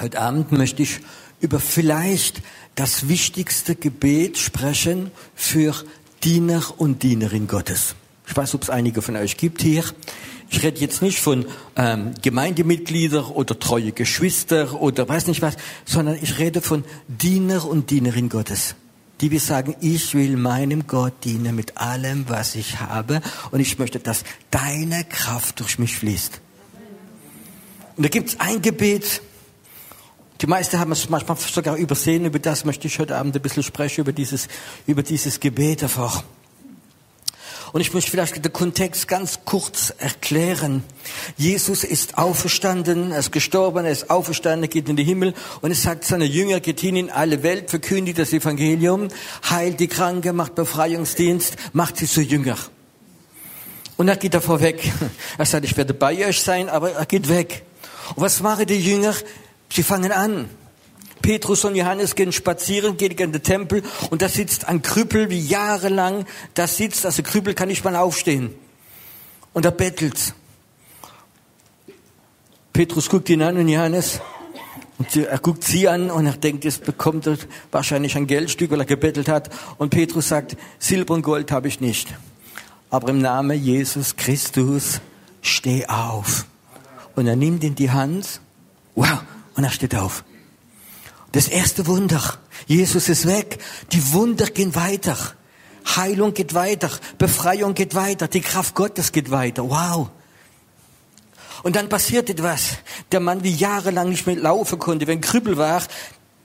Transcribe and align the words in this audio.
Heute 0.00 0.20
Abend 0.20 0.50
möchte 0.50 0.82
ich 0.82 0.98
über 1.40 1.60
vielleicht 1.60 2.42
das 2.74 3.06
wichtigste 3.06 3.76
Gebet 3.76 4.38
sprechen 4.38 5.12
für 5.36 5.72
Diener 6.24 6.64
und 6.78 7.04
Dienerin 7.04 7.46
Gottes. 7.46 7.94
Ich 8.26 8.36
weiß, 8.36 8.56
ob 8.56 8.64
es 8.64 8.70
einige 8.70 9.02
von 9.02 9.14
euch 9.14 9.36
gibt 9.36 9.62
hier. 9.62 9.84
Ich 10.50 10.64
rede 10.64 10.80
jetzt 10.80 11.00
nicht 11.00 11.20
von 11.20 11.46
ähm, 11.76 12.12
Gemeindemitgliedern 12.22 13.26
oder 13.26 13.56
treue 13.56 13.92
Geschwister 13.92 14.80
oder 14.80 15.08
weiß 15.08 15.28
nicht 15.28 15.42
was, 15.42 15.56
sondern 15.84 16.18
ich 16.20 16.38
rede 16.40 16.60
von 16.60 16.84
Diener 17.06 17.64
und 17.64 17.90
Dienerin 17.90 18.28
Gottes. 18.28 18.74
Die 19.20 19.30
wir 19.30 19.40
sagen, 19.40 19.76
ich 19.80 20.14
will 20.14 20.36
meinem 20.36 20.88
Gott 20.88 21.12
dienen 21.22 21.54
mit 21.54 21.76
allem, 21.76 22.28
was 22.28 22.56
ich 22.56 22.80
habe 22.80 23.20
und 23.52 23.60
ich 23.60 23.78
möchte, 23.78 24.00
dass 24.00 24.24
deine 24.50 25.04
Kraft 25.04 25.60
durch 25.60 25.78
mich 25.78 25.96
fließt. 25.96 26.40
Und 27.96 28.02
da 28.02 28.08
gibt 28.08 28.30
es 28.30 28.40
ein 28.40 28.60
Gebet, 28.60 29.22
die 30.44 30.50
meisten 30.50 30.78
haben 30.78 30.92
es 30.92 31.08
manchmal 31.08 31.38
sogar 31.38 31.76
übersehen. 31.76 32.26
Über 32.26 32.38
das 32.38 32.66
möchte 32.66 32.86
ich 32.86 32.98
heute 32.98 33.16
Abend 33.16 33.34
ein 33.34 33.40
bisschen 33.40 33.62
sprechen, 33.62 34.02
über 34.02 34.12
dieses, 34.12 34.48
über 34.86 35.02
dieses 35.02 35.40
Gebet 35.40 35.82
einfach. 35.82 36.22
Und 37.72 37.80
ich 37.80 37.94
möchte 37.94 38.10
vielleicht 38.10 38.44
den 38.44 38.52
Kontext 38.52 39.08
ganz 39.08 39.38
kurz 39.46 39.94
erklären. 39.96 40.84
Jesus 41.38 41.82
ist 41.82 42.18
auferstanden, 42.18 43.12
er 43.12 43.20
ist 43.20 43.32
gestorben, 43.32 43.86
er 43.86 43.92
ist 43.92 44.10
auferstanden, 44.10 44.64
er 44.64 44.68
geht 44.68 44.86
in 44.86 44.96
den 44.96 45.06
Himmel 45.06 45.32
und 45.62 45.70
es 45.70 45.82
sagt 45.82 46.04
seine 46.04 46.26
Jünger, 46.26 46.60
geht 46.60 46.78
hin 46.78 46.96
in 46.96 47.08
alle 47.08 47.42
Welt, 47.42 47.70
verkündigt 47.70 48.18
das 48.18 48.34
Evangelium, 48.34 49.08
heilt 49.48 49.80
die 49.80 49.88
Kranke, 49.88 50.34
macht 50.34 50.56
Befreiungsdienst, 50.56 51.56
macht 51.72 51.96
sie 51.96 52.06
zu 52.06 52.20
Jünger. 52.20 52.58
Und 53.96 54.08
er 54.08 54.16
geht 54.16 54.34
davor 54.34 54.60
weg. 54.60 54.92
Er 55.38 55.46
sagt, 55.46 55.64
ich 55.64 55.74
werde 55.74 55.94
bei 55.94 56.28
euch 56.28 56.42
sein, 56.42 56.68
aber 56.68 56.92
er 56.92 57.06
geht 57.06 57.30
weg. 57.30 57.62
Und 58.14 58.22
was 58.22 58.40
machen 58.40 58.66
die 58.66 58.74
Jünger? 58.74 59.14
Sie 59.74 59.82
fangen 59.82 60.12
an. 60.12 60.48
Petrus 61.20 61.64
und 61.64 61.74
Johannes 61.74 62.14
gehen 62.14 62.30
spazieren, 62.30 62.96
gehen 62.96 63.10
in 63.10 63.32
den 63.32 63.42
Tempel 63.42 63.82
und 64.10 64.22
da 64.22 64.28
sitzt 64.28 64.68
ein 64.68 64.82
Krüppel 64.82 65.30
wie 65.30 65.40
jahrelang 65.40 66.26
da 66.52 66.68
sitzt, 66.68 67.04
also 67.04 67.24
Krüppel 67.24 67.54
kann 67.54 67.68
nicht 67.68 67.84
mal 67.84 67.96
aufstehen. 67.96 68.54
Und 69.52 69.64
er 69.64 69.72
bettelt. 69.72 70.34
Petrus 72.72 73.08
guckt 73.08 73.28
ihn 73.30 73.42
an 73.42 73.56
und 73.56 73.66
Johannes 73.66 74.20
und 74.98 75.16
er 75.16 75.38
guckt 75.38 75.64
sie 75.64 75.88
an 75.88 76.08
und 76.12 76.26
er 76.26 76.34
denkt, 76.34 76.64
jetzt 76.64 76.84
bekommt 76.84 77.26
er 77.26 77.36
wahrscheinlich 77.72 78.16
ein 78.16 78.28
Geldstück, 78.28 78.70
weil 78.70 78.80
er 78.80 78.86
gebettelt 78.86 79.28
hat. 79.28 79.50
Und 79.78 79.90
Petrus 79.90 80.28
sagt, 80.28 80.56
Silber 80.78 81.14
und 81.14 81.22
Gold 81.22 81.50
habe 81.50 81.66
ich 81.66 81.80
nicht. 81.80 82.14
Aber 82.90 83.08
im 83.08 83.20
Namen 83.20 83.60
Jesus 83.60 84.14
Christus, 84.14 85.00
steh 85.42 85.86
auf. 85.86 86.46
Und 87.16 87.26
er 87.26 87.34
nimmt 87.34 87.64
in 87.64 87.74
die 87.74 87.90
Hand. 87.90 88.40
Wow, 88.94 89.22
und 89.54 89.64
er 89.64 89.70
steht 89.70 89.94
auf. 89.94 90.24
Das 91.32 91.48
erste 91.48 91.86
Wunder. 91.86 92.22
Jesus 92.66 93.08
ist 93.08 93.26
weg. 93.26 93.58
Die 93.92 94.12
Wunder 94.12 94.46
gehen 94.46 94.74
weiter. 94.74 95.16
Heilung 95.96 96.32
geht 96.32 96.54
weiter. 96.54 96.90
Befreiung 97.18 97.74
geht 97.74 97.94
weiter. 97.94 98.28
Die 98.28 98.40
Kraft 98.40 98.74
Gottes 98.74 99.10
geht 99.10 99.30
weiter. 99.30 99.68
Wow. 99.68 100.10
Und 101.64 101.76
dann 101.76 101.88
passiert 101.88 102.30
etwas. 102.30 102.76
Der 103.10 103.20
Mann, 103.20 103.42
wie 103.42 103.52
jahrelang 103.52 104.10
nicht 104.10 104.26
mehr 104.26 104.36
laufen 104.36 104.78
konnte, 104.78 105.06
wenn 105.06 105.20
Krüppel 105.20 105.56
war, 105.56 105.82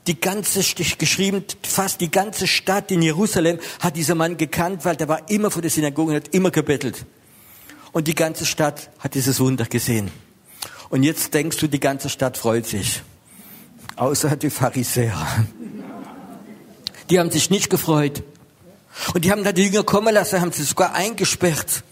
die 0.06 0.18
ganze, 0.18 0.62
geschrieben, 0.96 1.44
fast 1.62 2.00
die 2.00 2.10
ganze 2.10 2.46
Stadt 2.46 2.90
in 2.90 3.02
Jerusalem 3.02 3.58
hat 3.80 3.96
dieser 3.96 4.14
Mann 4.14 4.36
gekannt, 4.36 4.84
weil 4.84 4.96
der 4.96 5.08
war 5.08 5.30
immer 5.30 5.50
vor 5.50 5.62
der 5.62 5.70
Synagoge 5.70 6.12
und 6.12 6.16
hat 6.16 6.34
immer 6.34 6.50
gebettelt. 6.50 7.06
Und 7.92 8.08
die 8.08 8.14
ganze 8.14 8.46
Stadt 8.46 8.90
hat 8.98 9.14
dieses 9.14 9.38
Wunder 9.40 9.66
gesehen. 9.66 10.10
Und 10.90 11.04
jetzt 11.04 11.32
denkst 11.32 11.56
du, 11.56 11.68
die 11.68 11.80
ganze 11.80 12.08
Stadt 12.08 12.36
freut 12.36 12.66
sich. 12.66 13.02
Außer 13.96 14.36
die 14.36 14.50
Pharisäer. 14.50 15.46
Die 17.08 17.18
haben 17.18 17.30
sich 17.30 17.48
nicht 17.48 17.70
gefreut. 17.70 18.22
Und 19.14 19.24
die 19.24 19.30
haben 19.30 19.44
da 19.44 19.52
die 19.52 19.64
Jünger 19.64 19.84
kommen 19.84 20.12
lassen, 20.12 20.40
haben 20.40 20.52
sie 20.52 20.64
sogar 20.64 20.94
eingesperrt. 20.94 21.84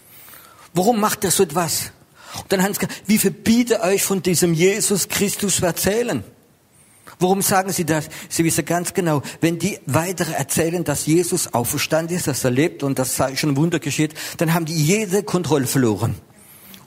Warum 0.73 0.99
macht 0.99 1.23
er 1.23 1.31
so 1.31 1.43
etwas? 1.43 1.91
Und 2.35 2.51
dann 2.51 2.61
haben 2.61 2.73
sie 2.73 2.81
gesagt, 2.81 3.03
wie 3.07 3.17
verbiete 3.17 3.81
euch 3.81 4.03
von 4.03 4.21
diesem 4.21 4.53
Jesus 4.53 5.07
Christus 5.07 5.57
zu 5.57 5.65
erzählen? 5.65 6.23
Warum 7.19 7.41
sagen 7.41 7.71
sie 7.71 7.85
das? 7.85 8.07
Sie 8.29 8.43
wissen 8.43 8.65
ganz 8.65 8.93
genau, 8.93 9.21
wenn 9.41 9.59
die 9.59 9.79
weitere 9.85 10.33
erzählen, 10.33 10.83
dass 10.83 11.05
Jesus 11.05 11.53
auferstanden 11.53 12.15
ist, 12.15 12.27
dass 12.27 12.43
er 12.43 12.51
lebt 12.51 12.83
und 12.83 12.99
das 12.99 13.15
Zeichen 13.15 13.57
Wunder 13.57 13.79
geschieht, 13.79 14.13
dann 14.37 14.53
haben 14.53 14.65
die 14.65 14.81
jede 14.81 15.23
Kontrolle 15.23 15.67
verloren. 15.67 16.15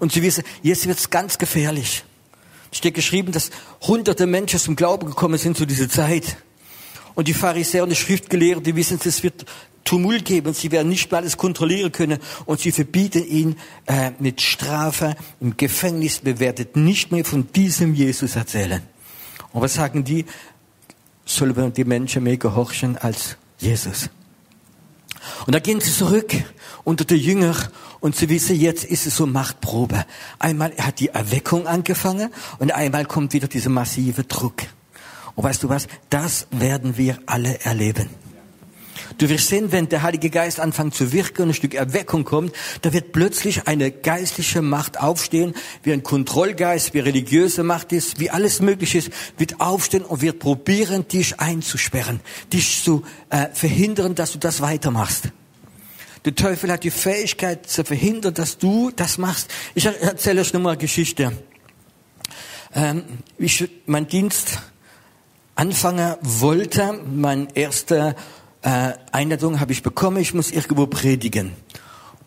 Und 0.03 0.11
sie 0.11 0.21
wissen, 0.21 0.43
jetzt 0.65 0.89
wird's 0.89 1.11
ganz 1.11 1.39
gefährlich. 1.39 2.03
Es 2.73 2.79
steht 2.79 2.95
geschrieben, 2.95 3.31
dass 3.31 3.51
hunderte 3.83 4.27
Menschen 4.27 4.59
zum 4.59 4.75
Glauben 4.75 5.07
gekommen 5.07 5.39
sind 5.39 5.57
zu 5.57 5.65
dieser 5.65 5.89
Zeit. 5.89 6.39
Und 7.15 7.29
die 7.29 7.35
Pharisäer 7.35 7.85
und 7.85 7.91
die 7.91 7.95
Schriftgelehrten, 7.95 8.65
die 8.65 8.75
wissen, 8.75 8.99
es 9.05 9.23
wird 9.23 9.47
Tumult 9.85 10.25
geben. 10.25 10.55
Sie 10.55 10.73
werden 10.73 10.89
nicht 10.89 11.13
mehr 11.13 11.21
alles 11.21 11.37
kontrollieren 11.37 11.93
können. 11.93 12.19
Und 12.47 12.59
sie 12.59 12.73
verbieten 12.73 13.25
ihn 13.25 13.57
äh, 13.87 14.11
mit 14.19 14.41
Strafe 14.41 15.15
im 15.41 15.57
Gefängnis. 15.57 16.25
Wir 16.25 16.41
werden 16.41 16.67
nicht 16.75 17.13
mehr 17.13 17.25
von 17.25 17.53
diesem 17.53 17.95
Jesus 17.95 18.35
erzählen. 18.35 18.83
Und 19.53 19.63
was 19.63 19.75
sagen 19.75 20.03
die? 20.03 20.25
Sollen 21.25 21.73
die 21.75 21.85
Menschen 21.85 22.25
mehr 22.25 22.39
gehorchen 22.39 22.99
als 22.99 23.37
Jesus? 23.61 24.11
Und 25.47 25.55
da 25.55 25.59
gehen 25.59 25.81
sie 25.81 25.93
zurück 25.93 26.33
unter 26.85 27.05
die 27.05 27.17
Jünger 27.17 27.55
und 28.01 28.17
sie 28.17 28.29
wissen, 28.29 28.59
jetzt 28.59 28.85
ist 28.85 29.07
es 29.07 29.17
so 29.17 29.27
Machtprobe. 29.27 30.05
Einmal 30.39 30.73
hat 30.79 31.01
die 31.01 31.09
Erweckung 31.09 31.67
angefangen 31.67 32.31
und 32.59 32.73
einmal 32.73 33.05
kommt 33.05 33.33
wieder 33.33 33.49
dieser 33.49 33.71
massive 33.71 34.25
Druck. 34.25 34.63
Und 35.35 35.45
weißt 35.45 35.63
du 35.63 35.69
was? 35.69 35.87
Das 36.11 36.47
werden 36.51 36.97
wir 36.97 37.19
alle 37.27 37.61
erleben. 37.61 38.22
Du 39.19 39.29
wirst 39.29 39.49
sehen, 39.49 39.73
wenn 39.73 39.89
der 39.89 40.03
Heilige 40.03 40.31
Geist 40.31 40.61
anfängt 40.61 40.95
zu 40.95 41.13
wirken 41.13 41.43
und 41.43 41.49
ein 41.49 41.55
Stück 41.55 41.75
Erweckung 41.75 42.25
kommt, 42.25 42.55
da 42.83 42.93
wird 42.93 43.13
plötzlich 43.13 43.67
eine 43.67 43.91
geistliche 43.91 44.63
Macht 44.63 45.01
aufstehen, 45.01 45.55
wie 45.83 45.93
ein 45.93 46.03
Kontrollgeist, 46.03 46.95
wie 46.95 47.01
religiöse 47.01 47.63
Macht 47.63 47.93
ist, 47.93 48.21
wie 48.21 48.31
alles 48.31 48.61
möglich 48.61 48.95
ist, 48.95 49.11
wird 49.39 49.61
aufstehen 49.61 50.05
und 50.05 50.23
wird 50.23 50.39
probieren, 50.39 51.07
dich 51.09 51.41
einzusperren, 51.41 52.21
dich 52.53 52.83
zu 52.83 53.05
äh, 53.31 53.49
verhindern, 53.53 54.15
dass 54.15 54.33
du 54.33 54.39
das 54.39 54.61
weitermachst. 54.61 55.29
Der 56.25 56.35
Teufel 56.35 56.71
hat 56.71 56.85
die 56.85 56.91
Fähigkeit 56.91 57.69
zu 57.69 57.85
verhindern, 57.85 58.35
dass 58.35 58.59
du 58.59 58.93
das 58.95 59.19
machst. 59.19 59.51
Ich 59.75 59.87
erzähle 59.87 60.41
euch 60.41 60.53
nochmal 60.53 60.73
eine 60.73 60.81
Geschichte. 60.81 61.33
Ähm, 62.75 63.05
ich 63.39 63.69
mein 63.87 64.07
Dienst 64.07 64.61
anfangen 65.57 66.17
wollte, 66.23 67.01
mein 67.13 67.49
erster 67.55 68.15
äh, 68.63 68.93
Einladung 69.11 69.61
habe 69.61 69.73
ich 69.73 69.83
bekommen, 69.83 70.19
ich 70.19 70.35
muss 70.35 70.51
irgendwo 70.51 70.87
predigen. 70.87 71.53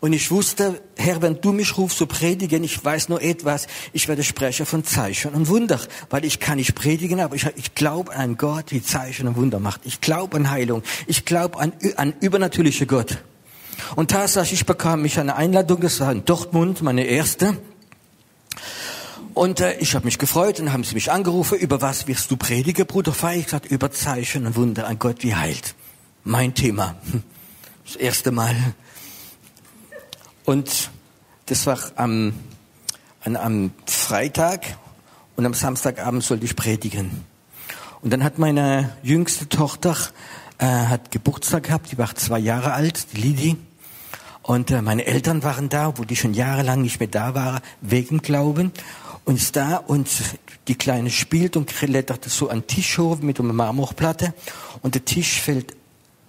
Und 0.00 0.12
ich 0.12 0.30
wusste, 0.30 0.82
Herr, 0.96 1.22
wenn 1.22 1.40
du 1.40 1.52
mich 1.52 1.76
rufst 1.78 1.98
zu 1.98 2.06
predigen, 2.06 2.62
ich 2.62 2.84
weiß 2.84 3.08
nur 3.08 3.22
etwas, 3.22 3.66
ich 3.92 4.08
werde 4.08 4.22
Sprecher 4.22 4.66
von 4.66 4.84
Zeichen 4.84 5.32
und 5.32 5.48
Wunder, 5.48 5.80
weil 6.10 6.24
ich 6.24 6.38
kann 6.38 6.58
nicht 6.58 6.74
predigen, 6.74 7.20
aber 7.20 7.34
ich, 7.34 7.46
ich 7.56 7.74
glaube 7.74 8.14
an 8.14 8.36
Gott, 8.36 8.70
die 8.70 8.82
Zeichen 8.82 9.26
und 9.26 9.36
Wunder 9.36 9.58
macht. 9.58 9.80
Ich 9.84 10.02
glaube 10.02 10.36
an 10.36 10.50
Heilung. 10.50 10.82
Ich 11.06 11.24
glaube 11.24 11.58
an, 11.58 11.72
an 11.96 12.12
übernatürliche 12.20 12.86
Gott. 12.86 13.18
Und 13.94 14.10
tatsächlich 14.10 14.66
bekam 14.66 15.04
ich 15.04 15.18
eine 15.18 15.36
Einladung, 15.36 15.80
das 15.80 16.00
war 16.00 16.12
in 16.12 16.24
Dortmund, 16.24 16.82
meine 16.82 17.04
erste. 17.04 17.56
Und 19.32 19.60
äh, 19.60 19.78
ich 19.78 19.94
habe 19.94 20.04
mich 20.04 20.18
gefreut 20.18 20.60
und 20.60 20.72
haben 20.72 20.84
sie 20.84 20.94
mich 20.94 21.10
angerufen, 21.10 21.58
über 21.58 21.80
was 21.80 22.06
wirst 22.06 22.30
du 22.30 22.36
predigen, 22.36 22.86
Bruder 22.86 23.12
Fei? 23.12 23.38
Ich 23.38 23.46
gesagt, 23.46 23.66
über 23.66 23.90
Zeichen 23.90 24.46
und 24.46 24.56
Wunder, 24.56 24.86
an 24.86 24.98
Gott 24.98 25.22
wie 25.22 25.34
heilt 25.34 25.74
mein 26.26 26.54
Thema. 26.54 26.96
Das 27.86 27.96
erste 27.96 28.32
Mal. 28.32 28.56
Und 30.44 30.90
das 31.46 31.66
war 31.66 31.78
am, 31.94 32.34
an, 33.24 33.36
am 33.36 33.70
Freitag 33.86 34.76
und 35.36 35.46
am 35.46 35.54
Samstagabend 35.54 36.24
sollte 36.24 36.44
ich 36.44 36.56
predigen. 36.56 37.24
Und 38.02 38.12
dann 38.12 38.24
hat 38.24 38.38
meine 38.38 38.96
jüngste 39.02 39.48
Tochter 39.48 39.96
äh, 40.58 40.66
hat 40.66 41.10
Geburtstag 41.10 41.64
gehabt, 41.64 41.92
die 41.92 41.98
war 41.98 42.14
zwei 42.14 42.38
Jahre 42.38 42.72
alt, 42.72 43.12
die 43.12 43.20
Lidi. 43.20 43.56
Und 44.42 44.70
äh, 44.70 44.82
meine 44.82 45.06
Eltern 45.06 45.42
waren 45.42 45.68
da, 45.68 45.96
wo 45.96 46.04
die 46.04 46.16
schon 46.16 46.34
jahrelang 46.34 46.82
nicht 46.82 46.98
mehr 46.98 47.08
da 47.08 47.34
waren, 47.34 47.60
wegen 47.80 48.18
Glauben. 48.18 48.72
Und 49.24 49.36
ist 49.36 49.56
da 49.56 49.76
und 49.76 50.08
die 50.68 50.76
Kleine 50.76 51.10
spielt 51.10 51.56
und 51.56 51.68
klettert 51.68 52.24
so 52.24 52.48
an 52.48 52.60
den 52.60 52.66
Tisch 52.68 52.98
hoch 52.98 53.18
mit 53.18 53.38
einer 53.38 53.52
Marmorplatte. 53.52 54.34
Und 54.82 54.94
der 54.94 55.04
Tisch 55.04 55.40
fällt 55.40 55.76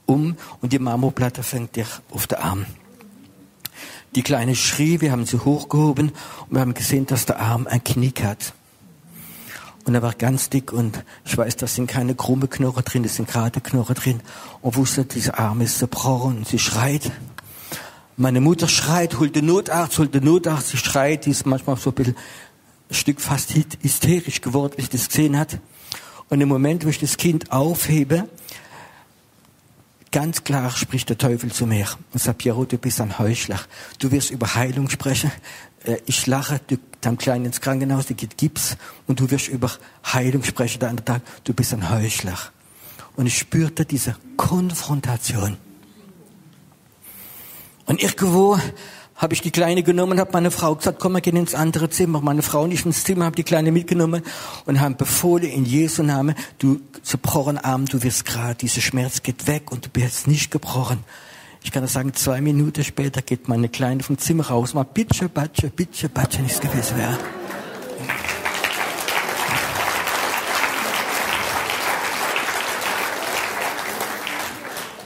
um 0.08 0.36
und 0.62 0.74
die 0.74 0.80
Marmorplatte 0.80 1.44
fängt 1.44 1.76
dich 1.76 1.88
auf 2.10 2.26
den 2.26 2.40
Arm. 2.40 2.66
Die 4.16 4.24
Kleine 4.24 4.56
schrie, 4.56 5.02
wir 5.02 5.12
haben 5.12 5.28
sie 5.28 5.38
hochgehoben 5.38 6.10
und 6.10 6.52
wir 6.52 6.62
haben 6.62 6.74
gesehen, 6.74 7.06
dass 7.06 7.28
der 7.28 7.40
Arm 7.40 7.68
ein 7.68 7.84
Knick 7.84 8.24
hat. 8.24 8.54
Und 9.86 9.96
er 9.96 10.02
war 10.02 10.14
ganz 10.14 10.50
dick 10.50 10.74
und 10.74 11.04
ich 11.24 11.38
weiß, 11.38 11.56
da 11.56 11.68
sind 11.68 11.88
keine 11.88 12.16
krumme 12.16 12.48
Knochen 12.48 12.84
drin, 12.84 13.04
das 13.04 13.16
sind 13.16 13.30
gerade 13.30 13.62
Knochen 13.62 13.96
drin. 13.96 14.22
Und 14.62 14.76
wusste, 14.76 15.06
dieser 15.06 15.40
Arm 15.40 15.62
ist 15.62 15.78
zerbrochen 15.78 16.40
und 16.40 16.48
sie 16.48 16.60
schreit. 16.60 17.12
Meine 18.18 18.42
Mutter 18.42 18.68
schreit, 18.68 19.20
holt 19.20 19.36
den 19.36 19.46
Notarzt, 19.46 19.98
holt 20.00 20.14
den 20.14 20.26
Notarzt, 20.26 20.70
sie 20.70 20.78
schreit, 20.78 21.26
die 21.26 21.30
ist 21.30 21.46
manchmal 21.46 21.78
so 21.78 21.92
ein 21.92 21.94
bisschen 21.94 22.16
ein 22.90 22.96
Stück 22.96 23.22
fast 23.22 23.54
hysterisch 23.54 24.42
geworden, 24.42 24.74
wie 24.78 24.82
ich 24.82 24.90
das 24.90 25.08
gesehen 25.08 25.38
hat. 25.38 25.60
Und 26.30 26.42
im 26.42 26.50
Moment, 26.50 26.84
wo 26.84 26.90
ich 26.90 27.00
das 27.00 27.16
Kind 27.16 27.52
aufhebe, 27.52 28.28
ganz 30.18 30.44
klar 30.44 30.72
spricht 30.72 31.10
der 31.10 31.20
Teufel 31.20 31.52
zu 31.52 31.68
mir 31.68 31.86
und 32.12 32.20
sagt, 32.20 32.40
Piero, 32.40 32.66
du 32.66 32.80
bist 32.80 33.00
ein 33.02 33.20
Heuchler. 33.20 33.60
Du 34.00 34.10
wirst 34.10 34.32
über 34.32 34.56
Heilung 34.56 34.90
sprechen. 34.90 35.32
Äh, 35.84 35.98
ich 36.08 36.26
lache, 36.26 36.60
du 36.66 36.80
deinem 37.02 37.20
Kleinen 37.20 37.46
ins 37.46 37.62
Krankenhaus, 37.62 38.08
der 38.08 38.16
geht 38.16 38.36
Gips 38.36 38.78
und 39.06 39.20
du 39.20 39.30
wirst 39.30 39.48
über 39.48 39.72
Heilung 40.12 40.44
sprechen. 40.44 40.80
Der 40.80 40.90
andere 40.90 41.06
Tag, 41.06 41.22
du 41.44 41.54
bist 41.54 41.72
ein 41.72 41.92
Heuchler. 41.92 42.36
Und 43.16 43.28
ich 43.28 43.38
spürte 43.38 43.86
diese 43.86 44.16
Konfrontation. 44.38 45.58
Und 47.86 48.02
irgendwo 48.02 48.60
habe 49.18 49.34
ich 49.34 49.42
die 49.42 49.52
Kleine 49.52 49.82
genommen, 49.82 50.20
habe 50.20 50.30
meine 50.32 50.52
Frau 50.52 50.76
gesagt, 50.76 51.00
komm, 51.00 51.14
wir 51.14 51.22
gehen 51.22 51.36
ins 51.36 51.56
andere 51.56 51.90
Zimmer. 51.90 52.22
Meine 52.22 52.44
Frau 52.44 52.68
nicht 52.68 52.86
ins 52.86 53.04
Zimmer, 53.04 53.26
habe 53.26 53.36
die 53.36 53.44
Kleine 53.44 53.72
mitgenommen 53.72 54.22
und 54.66 54.80
haben 54.80 54.96
befohlen 54.96 55.50
in 55.50 55.66
Jesu 55.66 56.04
Namen, 56.04 56.36
du 56.60 56.80
zerbrochen 57.02 57.58
Arm, 57.58 57.86
du 57.86 58.04
wirst 58.04 58.26
gerade, 58.26 58.56
dieser 58.56 58.82
Schmerz 58.82 59.24
geht 59.24 59.48
weg 59.48 59.72
und 59.72 59.88
du 59.88 59.90
bist 59.90 60.28
nicht 60.28 60.52
gebrochen. 60.52 61.04
Ich 61.64 61.72
kann 61.72 61.82
das 61.82 61.94
sagen, 61.94 62.14
zwei 62.14 62.42
Minuten 62.42 62.84
später 62.84 63.24
geht 63.24 63.48
meine 63.48 63.70
Kleine 63.70 64.04
vom 64.04 64.20
Zimmer 64.20 64.48
raus, 64.48 64.76
mal 64.76 64.84
bitte, 64.84 65.28
batsche, 65.28 65.70
bitte, 65.70 66.10
batsche, 66.10 66.44
nichts 66.44 66.62
gewesen 66.62 66.98
wäre. 66.98 67.18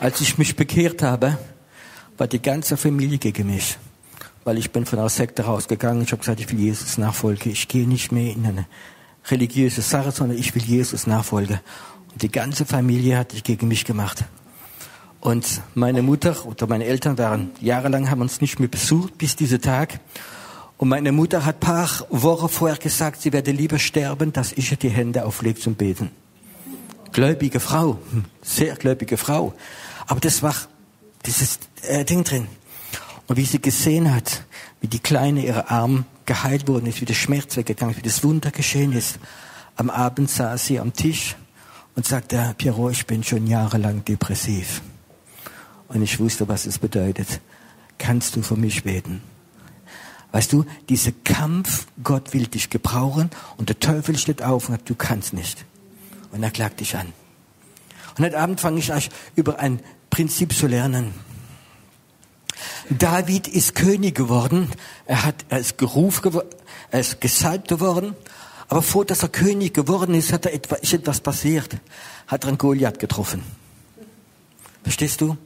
Als 0.01 0.19
ich 0.19 0.37
mich 0.37 0.55
bekehrt 0.55 1.01
habe, 1.01 1.37
war 2.17 2.27
die 2.27 2.41
ganze 2.41 2.75
Familie 2.75 3.17
gegen 3.17 3.47
mich. 3.47 3.77
Weil 4.43 4.57
ich 4.57 4.71
bin 4.71 4.85
von 4.85 4.99
einer 4.99 5.09
Sekte 5.09 5.43
rausgegangen. 5.43 6.03
Ich 6.03 6.11
habe 6.11 6.19
gesagt, 6.19 6.39
ich 6.39 6.49
will 6.51 6.59
Jesus 6.59 6.97
nachfolgen. 6.97 7.51
Ich 7.51 7.67
gehe 7.67 7.87
nicht 7.87 8.11
mehr 8.11 8.33
in 8.33 8.45
eine 8.45 8.65
religiöse 9.29 9.81
Sache, 9.81 10.11
sondern 10.11 10.37
ich 10.37 10.55
will 10.55 10.63
Jesus 10.63 11.05
nachfolgen. 11.07 11.59
Und 12.11 12.21
die 12.21 12.31
ganze 12.31 12.65
Familie 12.65 13.17
hat 13.17 13.31
sich 13.31 13.43
gegen 13.43 13.67
mich 13.67 13.85
gemacht. 13.85 14.25
Und 15.19 15.61
meine 15.75 16.01
Mutter 16.01 16.35
oder 16.47 16.65
meine 16.65 16.85
Eltern 16.85 17.17
waren 17.19 17.51
jahrelang, 17.61 18.09
haben 18.09 18.21
uns 18.21 18.41
nicht 18.41 18.59
mehr 18.59 18.69
besucht 18.69 19.19
bis 19.19 19.35
dieser 19.35 19.61
Tag. 19.61 19.99
Und 20.77 20.89
meine 20.89 21.11
Mutter 21.11 21.45
hat 21.45 21.59
paar 21.59 21.89
Wochen 22.09 22.49
vorher 22.49 22.77
gesagt, 22.77 23.21
sie 23.21 23.31
werde 23.31 23.51
lieber 23.51 23.77
sterben, 23.77 24.33
dass 24.33 24.51
ich 24.53 24.71
ihr 24.71 24.77
die 24.77 24.89
Hände 24.89 25.25
auflege 25.25 25.59
zum 25.59 25.75
Beten. 25.75 26.09
Gläubige 27.11 27.59
Frau, 27.59 27.99
hm, 28.11 28.25
sehr 28.41 28.75
gläubige 28.75 29.17
Frau. 29.17 29.53
Aber 30.07 30.19
das 30.19 30.41
war 30.41 30.55
dieses 31.27 31.59
äh, 31.83 32.03
Ding 32.03 32.23
drin. 32.23 32.47
Und 33.31 33.37
wie 33.37 33.45
sie 33.45 33.61
gesehen 33.61 34.13
hat, 34.13 34.43
wie 34.81 34.89
die 34.89 34.99
Kleine, 34.99 35.45
ihre 35.45 35.71
Arm 35.71 36.03
geheilt 36.25 36.67
worden 36.67 36.87
ist, 36.87 36.99
wie 36.99 37.05
der 37.05 37.13
Schmerz 37.13 37.55
weggegangen 37.55 37.95
ist, 37.95 37.99
wie 37.99 38.09
das 38.09 38.25
Wunder 38.25 38.51
geschehen 38.51 38.91
ist. 38.91 39.19
Am 39.77 39.89
Abend 39.89 40.29
saß 40.29 40.65
sie 40.65 40.81
am 40.81 40.91
Tisch 40.91 41.37
und 41.95 42.05
sagte, 42.05 42.53
Pierrot, 42.57 42.91
ich 42.91 43.07
bin 43.07 43.23
schon 43.23 43.47
jahrelang 43.47 44.03
depressiv. 44.03 44.81
Und 45.87 46.01
ich 46.01 46.19
wusste, 46.19 46.49
was 46.49 46.65
es 46.65 46.77
bedeutet. 46.77 47.39
Kannst 47.97 48.35
du 48.35 48.41
für 48.41 48.57
mich 48.57 48.83
beten? 48.83 49.21
Weißt 50.33 50.51
du, 50.51 50.65
dieser 50.89 51.13
Kampf, 51.23 51.87
Gott 52.03 52.33
will 52.33 52.47
dich 52.47 52.69
gebrauchen 52.69 53.29
und 53.55 53.69
der 53.69 53.79
Teufel 53.79 54.17
steht 54.17 54.43
auf 54.43 54.67
und 54.67 54.75
sagt, 54.75 54.89
du 54.89 54.95
kannst 54.95 55.31
nicht. 55.31 55.63
Und 56.33 56.43
er 56.43 56.51
klagt 56.51 56.81
dich 56.81 56.97
an. 56.97 57.13
Und 58.17 58.25
heute 58.25 58.37
Abend 58.37 58.59
fange 58.59 58.79
ich 58.79 58.91
euch 58.91 59.09
über 59.37 59.59
ein 59.59 59.79
Prinzip 60.09 60.51
zu 60.51 60.67
lernen. 60.67 61.13
David 62.97 63.47
ist 63.47 63.75
König 63.75 64.15
geworden. 64.15 64.69
Er 65.05 65.23
hat, 65.23 65.45
er 65.49 65.59
ist 65.59 65.77
gerufen, 65.77 66.41
er 66.89 66.99
ist 66.99 67.21
gesalbt 67.21 67.69
geworden. 67.69 68.15
Aber 68.67 68.81
vor, 68.81 69.05
dass 69.05 69.23
er 69.23 69.29
König 69.29 69.73
geworden 69.73 70.13
ist, 70.13 70.33
hat 70.33 70.45
er 70.45 70.53
etwas, 70.53 70.79
ist 70.79 70.93
etwas 70.93 71.21
passiert. 71.21 71.77
Hat 72.27 72.43
er 72.43 72.49
einen 72.49 72.57
Goliath 72.57 72.99
getroffen. 72.99 73.43
Verstehst 74.83 75.21
du? 75.21 75.37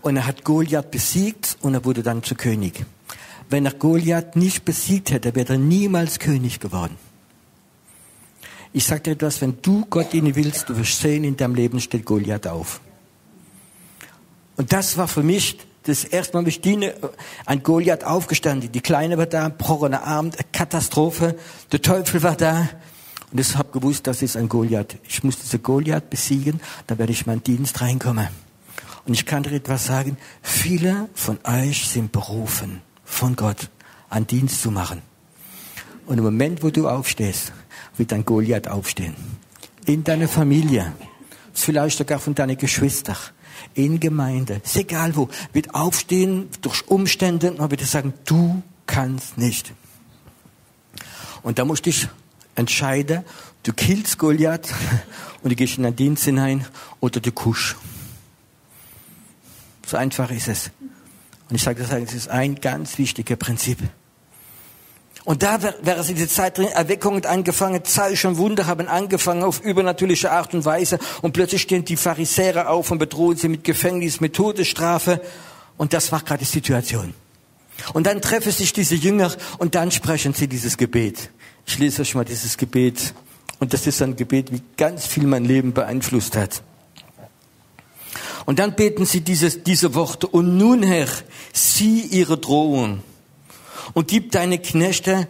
Und 0.00 0.16
er 0.16 0.26
hat 0.26 0.44
Goliath 0.44 0.90
besiegt 0.90 1.58
und 1.60 1.74
er 1.74 1.84
wurde 1.84 2.02
dann 2.02 2.22
zu 2.22 2.34
König. 2.34 2.86
Wenn 3.50 3.66
er 3.66 3.72
Goliath 3.72 4.36
nicht 4.36 4.64
besiegt 4.64 5.10
hätte, 5.10 5.34
wäre 5.34 5.54
er 5.54 5.58
niemals 5.58 6.18
König 6.18 6.60
geworden. 6.60 6.96
Ich 8.72 8.84
sage 8.84 9.02
dir 9.02 9.10
etwas, 9.12 9.40
wenn 9.40 9.58
du 9.62 9.86
Gott 9.88 10.12
dienen 10.12 10.36
willst, 10.36 10.68
du 10.68 10.76
wirst 10.76 11.00
sehen, 11.00 11.24
in 11.24 11.36
deinem 11.36 11.54
Leben 11.54 11.80
steht 11.80 12.04
Goliath 12.04 12.46
auf. 12.46 12.80
Und 14.56 14.72
das 14.72 14.96
war 14.96 15.08
für 15.08 15.22
mich 15.22 15.56
das 15.86 16.04
erste 16.04 16.36
Mal, 16.36 16.44
wie 16.44 16.50
ich 16.50 16.60
diene, 16.60 16.94
ein 17.44 17.62
Goliath 17.62 18.04
aufgestanden. 18.04 18.72
Die 18.72 18.80
Kleine 18.80 19.18
war 19.18 19.26
da, 19.26 19.48
brochener 19.48 20.02
Arm, 20.02 20.30
Katastrophe. 20.52 21.36
Der 21.72 21.82
Teufel 21.82 22.22
war 22.22 22.36
da. 22.36 22.68
Und 23.32 23.40
ich 23.40 23.56
habe 23.56 23.70
gewusst, 23.70 24.06
das 24.06 24.22
ist 24.22 24.36
ein 24.36 24.48
Goliath. 24.48 24.96
Ich 25.08 25.22
muss 25.22 25.38
diese 25.38 25.58
Goliath 25.58 26.10
besiegen, 26.10 26.60
da 26.86 26.98
werde 26.98 27.12
ich 27.12 27.26
meinen 27.26 27.42
Dienst 27.42 27.80
reinkommen. 27.80 28.28
Und 29.04 29.14
ich 29.14 29.26
kann 29.26 29.42
dir 29.42 29.52
etwas 29.52 29.86
sagen, 29.86 30.16
viele 30.42 31.08
von 31.14 31.38
euch 31.44 31.88
sind 31.88 32.12
berufen 32.12 32.82
von 33.04 33.36
Gott, 33.36 33.70
einen 34.10 34.26
Dienst 34.26 34.62
zu 34.62 34.70
machen. 34.70 35.02
Und 36.06 36.18
im 36.18 36.24
Moment, 36.24 36.62
wo 36.62 36.70
du 36.70 36.88
aufstehst, 36.88 37.52
wird 37.96 38.12
ein 38.12 38.24
Goliath 38.24 38.68
aufstehen. 38.68 39.14
In 39.86 40.02
deiner 40.02 40.28
Familie, 40.28 40.92
vielleicht 41.52 41.98
sogar 41.98 42.18
von 42.18 42.34
deinen 42.34 42.56
Geschwistern 42.56 43.16
in 43.74 44.00
Gemeinde, 44.00 44.60
ist 44.64 44.76
egal 44.76 45.16
wo, 45.16 45.28
wird 45.52 45.74
aufstehen 45.74 46.48
durch 46.60 46.88
Umstände 46.88 47.52
und 47.52 47.70
wird 47.70 47.80
sagen, 47.82 48.14
du 48.24 48.62
kannst 48.86 49.38
nicht. 49.38 49.72
Und 51.42 51.58
da 51.58 51.64
musst 51.64 51.86
du 51.86 51.90
dich 51.90 52.08
entscheiden, 52.54 53.24
du 53.62 53.72
killst 53.72 54.18
Goliath 54.18 54.72
und 55.42 55.50
du 55.50 55.56
gehst 55.56 55.76
in 55.76 55.84
den 55.84 55.94
Dienst 55.94 56.24
hinein 56.24 56.66
oder 57.00 57.20
du 57.20 57.32
kusch. 57.32 57.76
So 59.86 59.96
einfach 59.96 60.30
ist 60.30 60.48
es. 60.48 60.70
Und 61.48 61.54
ich 61.54 61.62
sage 61.62 61.84
das, 61.84 62.12
ist 62.12 62.28
ein 62.28 62.56
ganz 62.56 62.98
wichtiges 62.98 63.38
Prinzip. 63.38 63.78
Und 65.26 65.42
da 65.42 65.60
wäre 65.60 66.06
in 66.06 66.14
dieser 66.14 66.28
Zeit 66.28 66.56
drin, 66.56 66.68
Erweckungen 66.68 67.26
angefangen, 67.26 67.84
Zeichen 67.84 68.28
und 68.28 68.36
Wunder 68.38 68.66
haben 68.66 68.86
angefangen 68.86 69.42
auf 69.42 69.60
übernatürliche 69.60 70.30
Art 70.30 70.54
und 70.54 70.64
Weise. 70.64 71.00
Und 71.20 71.32
plötzlich 71.32 71.62
stehen 71.62 71.84
die 71.84 71.96
Pharisäer 71.96 72.70
auf 72.70 72.92
und 72.92 72.98
bedrohen 72.98 73.36
sie 73.36 73.48
mit 73.48 73.64
Gefängnis, 73.64 74.20
mit 74.20 74.36
Todesstrafe. 74.36 75.20
Und 75.76 75.92
das 75.92 76.12
war 76.12 76.20
gerade 76.20 76.44
die 76.44 76.44
Situation. 76.44 77.12
Und 77.92 78.06
dann 78.06 78.22
treffen 78.22 78.52
sich 78.52 78.72
diese 78.72 78.94
Jünger 78.94 79.34
und 79.58 79.74
dann 79.74 79.90
sprechen 79.90 80.32
sie 80.32 80.46
dieses 80.46 80.76
Gebet. 80.76 81.30
Ich 81.66 81.76
lese 81.76 82.02
euch 82.02 82.14
mal 82.14 82.24
dieses 82.24 82.56
Gebet. 82.56 83.12
Und 83.58 83.72
das 83.72 83.84
ist 83.88 84.00
ein 84.02 84.14
Gebet, 84.14 84.52
wie 84.52 84.62
ganz 84.76 85.06
viel 85.06 85.26
mein 85.26 85.44
Leben 85.44 85.72
beeinflusst 85.72 86.36
hat. 86.36 86.62
Und 88.44 88.60
dann 88.60 88.76
beten 88.76 89.04
sie 89.06 89.22
dieses, 89.22 89.64
diese 89.64 89.96
Worte. 89.96 90.28
Und 90.28 90.56
nun, 90.56 90.84
Herr, 90.84 91.08
sieh 91.52 92.02
ihre 92.02 92.38
Drohung 92.38 93.02
und 93.94 94.08
gib 94.08 94.32
deine 94.32 94.58
Knechte 94.58 95.28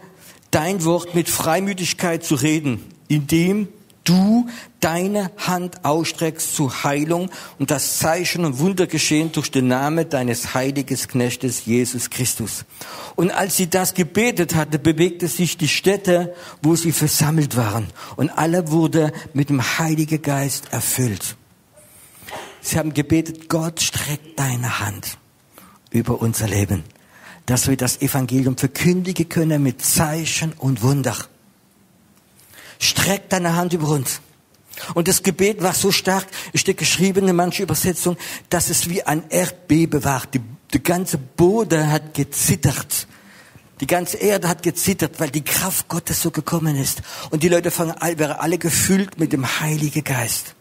dein 0.51 0.83
Wort 0.83 1.15
mit 1.15 1.29
Freimütigkeit 1.29 2.23
zu 2.23 2.35
reden, 2.35 2.83
indem 3.07 3.67
du 4.07 4.47
deine 4.79 5.31
Hand 5.37 5.83
ausstreckst 5.83 6.55
zur 6.55 6.83
Heilung 6.83 7.29
und 7.59 7.71
das 7.71 7.99
Zeichen 7.99 8.45
und 8.45 8.59
Wunder 8.59 8.87
geschehen 8.87 9.31
durch 9.33 9.51
den 9.51 9.67
Namen 9.67 10.09
deines 10.09 10.53
heiligen 10.53 10.97
Knechtes 10.97 11.65
Jesus 11.65 12.09
Christus. 12.09 12.63
Und 13.15 13.31
als 13.31 13.57
sie 13.57 13.69
das 13.69 13.93
gebetet 13.93 14.55
hatte, 14.55 14.79
bewegte 14.79 15.27
sich 15.27 15.57
die 15.57 15.67
Städte, 15.67 16.33
wo 16.61 16.75
sie 16.75 16.93
versammelt 16.93 17.57
waren 17.57 17.87
und 18.15 18.29
alle 18.29 18.71
wurde 18.71 19.11
mit 19.33 19.49
dem 19.49 19.61
Heiligen 19.61 20.21
Geist 20.21 20.71
erfüllt. 20.71 21.35
Sie 22.61 22.77
haben 22.77 22.93
gebetet, 22.93 23.49
Gott 23.49 23.81
streckt 23.81 24.39
deine 24.39 24.79
Hand 24.79 25.17
über 25.91 26.21
unser 26.21 26.47
Leben 26.47 26.83
dass 27.47 27.67
wir 27.67 27.77
das 27.77 28.01
Evangelium 28.01 28.57
verkündigen 28.57 29.27
können 29.27 29.63
mit 29.63 29.83
Zeichen 29.83 30.53
und 30.53 30.83
Wunder. 30.83 31.15
Streck 32.77 33.29
deine 33.29 33.55
Hand 33.55 33.73
über 33.73 33.87
uns. 33.87 34.21
Und 34.93 35.07
das 35.07 35.23
Gebet 35.23 35.63
war 35.63 35.73
so 35.73 35.91
stark, 35.91 36.27
es 36.53 36.61
steht 36.61 36.77
geschrieben 36.77 37.27
in 37.27 37.35
manchen 37.35 37.63
Übersetzungen, 37.63 38.17
dass 38.49 38.69
es 38.69 38.89
wie 38.89 39.01
ein 39.01 39.23
Erdbeben 39.29 40.03
war. 40.03 40.23
Die, 40.31 40.41
die 40.73 40.83
ganze 40.83 41.17
Boden 41.17 41.89
hat 41.89 42.13
gezittert. 42.13 43.07
Die 43.79 43.87
ganze 43.87 44.17
Erde 44.17 44.49
hat 44.49 44.61
gezittert, 44.61 45.19
weil 45.19 45.29
die 45.29 45.43
Kraft 45.43 45.87
Gottes 45.87 46.21
so 46.21 46.31
gekommen 46.31 46.75
ist. 46.75 47.01
Und 47.31 47.43
die 47.43 47.49
Leute 47.49 47.71
fangen, 47.71 47.95
wären 48.17 48.37
alle 48.37 48.57
gefüllt 48.57 49.19
mit 49.19 49.31
dem 49.31 49.59
Heiligen 49.61 50.03
Geist. 50.03 50.53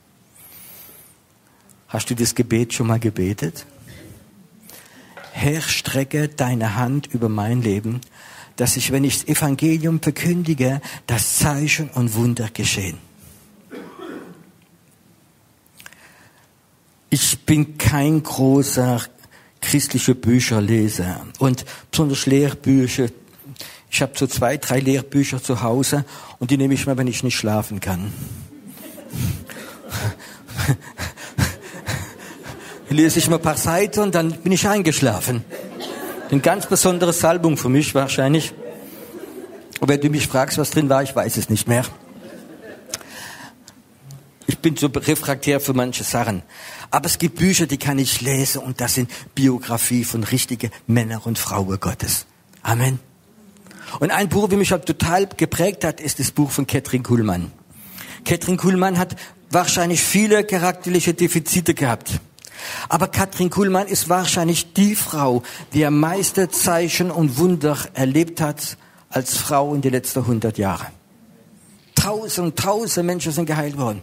Hast 1.89 2.09
du 2.11 2.15
das 2.15 2.35
Gebet 2.35 2.75
schon 2.75 2.87
mal 2.87 3.01
gebetet? 3.01 3.67
Herr, 5.39 5.61
strecke 5.61 6.29
deine 6.29 6.77
Hand 6.77 7.09
über 7.13 7.29
mein 7.29 7.61
Leben, 7.61 8.01
dass 8.57 8.79
ich, 8.79 8.91
wenn 8.91 9.05
ich 9.05 9.19
das 9.19 9.29
Evangelium 9.29 10.01
verkündige, 10.01 10.81
das 11.07 11.37
Zeichen 11.37 11.91
und 11.91 12.15
Wunder 12.15 12.49
geschehen. 12.51 12.97
Ich 17.11 17.39
bin 17.45 17.77
kein 17.77 18.23
großer 18.23 19.03
christlicher 19.61 20.15
Bücherleser 20.15 21.27
und 21.39 21.67
besonders 21.91 22.25
Lehrbücher. 22.25 23.09
Ich 23.91 24.01
habe 24.01 24.13
so 24.17 24.27
zwei, 24.27 24.57
drei 24.57 24.81
Lehrbücher 24.81 25.43
zu 25.43 25.61
Hause 25.61 26.07
und 26.39 26.51
die 26.51 26.57
nehme 26.57 26.73
ich 26.73 26.87
mal, 26.87 26.97
wenn 26.97 27.09
ich 27.09 27.23
nicht 27.23 27.37
schlafen 27.37 27.81
kann. 27.81 28.11
Lese 32.97 33.19
ich 33.19 33.29
mal 33.29 33.37
ein 33.37 33.43
paar 33.43 33.57
Seiten 33.57 34.01
und 34.01 34.15
dann 34.15 34.33
bin 34.33 34.53
ich 34.53 34.67
eingeschlafen. 34.67 35.45
Eine 36.31 36.41
ganz 36.41 36.67
besondere 36.67 37.13
Salbung 37.13 37.57
für 37.57 37.69
mich 37.69 37.95
wahrscheinlich. 37.95 38.53
Und 39.79 39.89
wenn 39.89 40.01
du 40.01 40.09
mich 40.09 40.27
fragst, 40.27 40.59
was 40.59 40.71
drin 40.71 40.89
war, 40.89 41.03
ich 41.03 41.15
weiß 41.15 41.37
es 41.37 41.51
nicht 41.51 41.69
mehr. 41.69 41.85
Ich 44.49 44.59
bin 44.59 44.77
so 44.77 44.87
refraktär 44.87 45.61
für 45.61 45.75
manche 45.75 46.05
Sachen. 46.05 46.43
Aber 46.91 47.07
es 47.07 47.19
gibt 47.19 47.37
Bücher, 47.37 47.67
die 47.67 47.77
kann 47.77 47.99
ich 47.99 48.21
lesen 48.21 48.63
und 48.63 48.81
das 48.81 48.95
sind 48.95 49.11
Biografie 49.35 50.05
von 50.05 50.25
richtigen 50.25 50.71
Männern 50.87 51.21
und 51.25 51.39
Frauen 51.39 51.79
Gottes. 51.79 52.27
Amen. 52.63 52.99
Und 54.01 54.11
ein 54.11 54.29
Buch, 54.29 54.51
wie 54.51 54.57
mich 54.57 54.71
total 54.71 55.27
geprägt 55.27 55.85
hat, 55.85 56.01
ist 56.01 56.19
das 56.19 56.31
Buch 56.31 56.51
von 56.51 56.67
Katrin 56.67 57.03
Kuhlmann. 57.03 57.53
Katrin 58.25 58.57
Kuhlmann 58.57 58.99
hat 58.99 59.17
wahrscheinlich 59.51 60.01
viele 60.01 60.45
charakterliche 60.45 61.15
Defizite 61.15 61.75
gehabt. 61.75 62.21
Aber 62.89 63.09
Katrin 63.09 63.51
Kuhlmann 63.51 63.87
ist 63.87 64.09
wahrscheinlich 64.09 64.73
die 64.73 64.95
Frau, 64.95 65.43
die 65.73 65.85
am 65.85 65.99
meisten 66.01 66.51
Zeichen 66.51 67.11
und 67.11 67.39
Wunder 67.39 67.77
erlebt 67.95 68.41
hat 68.41 68.77
als 69.09 69.37
Frau 69.37 69.75
in 69.75 69.83
den 69.83 69.93
letzten 69.93 70.21
100 70.21 70.59
Jahren. 70.59 70.89
Tausend, 71.95 72.59
tausend 72.59 73.07
Menschen 73.07 73.33
sind 73.33 73.47
geheilt 73.47 73.79
worden. 73.79 74.03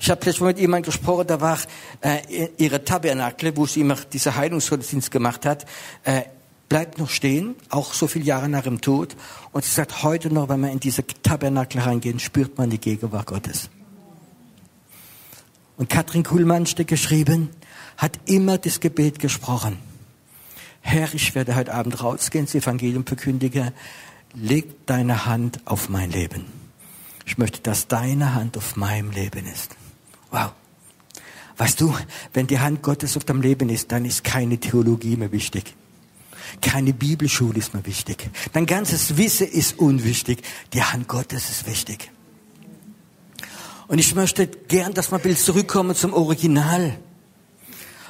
Ich 0.00 0.10
habe 0.10 0.24
letztes 0.24 0.40
Mal 0.40 0.48
mit 0.48 0.58
jemandem 0.58 0.90
gesprochen, 0.90 1.26
da 1.26 1.40
war 1.40 1.58
äh, 2.00 2.48
ihre 2.56 2.84
Tabernakel, 2.84 3.56
wo 3.56 3.66
sie 3.66 3.80
immer 3.80 3.96
diese 4.12 4.34
Heilungsgottesdienst 4.34 5.10
gemacht 5.10 5.46
hat, 5.46 5.66
äh, 6.04 6.22
bleibt 6.68 6.98
noch 6.98 7.08
stehen, 7.08 7.54
auch 7.70 7.94
so 7.94 8.06
viele 8.06 8.24
Jahre 8.24 8.48
nach 8.48 8.62
dem 8.62 8.80
Tod. 8.80 9.16
Und 9.52 9.64
sie 9.64 9.70
sagt, 9.70 10.02
heute 10.02 10.32
noch, 10.32 10.48
wenn 10.48 10.60
wir 10.60 10.70
in 10.70 10.80
diese 10.80 11.06
Tabernakel 11.06 11.80
reingehen, 11.80 12.18
spürt 12.18 12.58
man 12.58 12.70
die 12.70 12.78
Gegenwart 12.78 13.26
Gottes. 13.26 13.70
Und 15.76 15.88
Katrin 15.88 16.24
Kuhlmann 16.24 16.66
steht 16.66 16.88
geschrieben, 16.88 17.50
hat 17.98 18.18
immer 18.26 18.56
das 18.56 18.80
Gebet 18.80 19.18
gesprochen. 19.18 19.76
Herr, 20.80 21.12
ich 21.12 21.34
werde 21.34 21.56
heute 21.56 21.74
Abend 21.74 22.02
rausgehen, 22.02 22.46
das 22.46 22.54
Evangelium 22.54 23.04
verkündigen. 23.04 23.72
Leg 24.34 24.86
deine 24.86 25.26
Hand 25.26 25.60
auf 25.66 25.88
mein 25.88 26.10
Leben. 26.10 26.46
Ich 27.26 27.36
möchte, 27.36 27.60
dass 27.60 27.88
deine 27.88 28.34
Hand 28.34 28.56
auf 28.56 28.76
meinem 28.76 29.10
Leben 29.10 29.46
ist. 29.46 29.76
Wow. 30.30 30.52
Weißt 31.58 31.80
du, 31.80 31.94
wenn 32.32 32.46
die 32.46 32.60
Hand 32.60 32.82
Gottes 32.82 33.16
auf 33.16 33.24
deinem 33.24 33.42
Leben 33.42 33.68
ist, 33.68 33.90
dann 33.90 34.04
ist 34.04 34.22
keine 34.22 34.58
Theologie 34.58 35.16
mehr 35.16 35.32
wichtig. 35.32 35.74
Keine 36.62 36.92
Bibelschule 36.94 37.58
ist 37.58 37.74
mehr 37.74 37.84
wichtig. 37.84 38.30
Dein 38.52 38.64
ganzes 38.64 39.16
Wissen 39.16 39.48
ist 39.48 39.78
unwichtig. 39.78 40.42
Die 40.72 40.82
Hand 40.82 41.08
Gottes 41.08 41.50
ist 41.50 41.66
wichtig. 41.66 42.10
Und 43.88 43.98
ich 43.98 44.14
möchte 44.14 44.46
gern, 44.46 44.94
dass 44.94 45.10
wir 45.10 45.16
ein 45.16 45.22
bisschen 45.22 45.44
zurückkommen 45.44 45.96
zum 45.96 46.14
Original. 46.14 46.96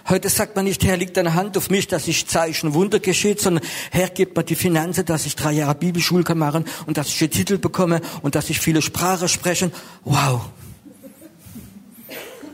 Heute 0.09 0.31
sagt 0.31 0.57
man 0.57 0.65
nicht, 0.65 0.85
Herr, 0.85 0.97
liegt 0.97 1.19
deine 1.19 1.35
Hand 1.35 1.59
auf 1.59 1.69
mich, 1.69 1.87
dass 1.87 2.09
ich 2.09 2.27
Zeichen 2.27 2.73
Wunder 2.73 2.99
geschieht, 2.99 3.43
sondern 3.43 3.63
Herr, 3.91 4.09
gib 4.09 4.35
mir 4.37 4.43
die 4.43 4.55
Finanzen, 4.55 5.05
dass 5.05 5.27
ich 5.27 5.37
drei 5.37 5.53
Jahre 5.53 5.75
Bibelschule 5.75 6.25
kann 6.25 6.39
machen 6.39 6.65
und 6.87 6.97
dass 6.97 7.09
ich 7.09 7.19
den 7.19 7.31
Titel 7.31 7.59
bekomme 7.59 8.01
und 8.23 8.35
dass 8.35 8.49
ich 8.49 8.59
viele 8.59 8.81
Sprachen 8.81 9.29
spreche. 9.29 9.71
Wow. 10.05 10.47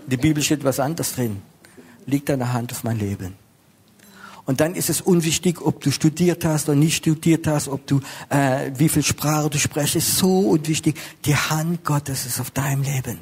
Die 0.09 0.17
Bibel 0.17 0.43
steht 0.43 0.65
was 0.65 0.81
anderes 0.81 1.15
drin. 1.15 1.43
Liegt 2.07 2.29
deine 2.29 2.53
Hand 2.53 2.73
auf 2.73 2.83
mein 2.83 2.99
Leben. 2.99 3.37
Und 4.47 4.61
dann 4.61 4.75
ist 4.75 4.91
es 4.91 5.01
unwichtig, 5.01 5.63
ob 5.63 5.81
du 5.81 5.93
studiert 5.93 6.45
hast 6.45 6.69
oder 6.69 6.77
nicht 6.77 6.97
studiert 6.97 7.47
hast, 7.47 7.69
ob 7.69 7.87
du 7.87 8.01
äh, 8.31 8.73
wie 8.75 8.89
viel 8.89 9.05
Sprache 9.05 9.49
du 9.49 9.59
sprichst. 9.59 9.95
Ist 9.95 10.19
so 10.19 10.41
unwichtig. 10.41 10.97
Die 11.25 11.37
Hand 11.37 11.85
Gottes 11.85 12.27
ist 12.27 12.41
auf 12.41 12.51
deinem 12.51 12.83
Leben. 12.83 13.21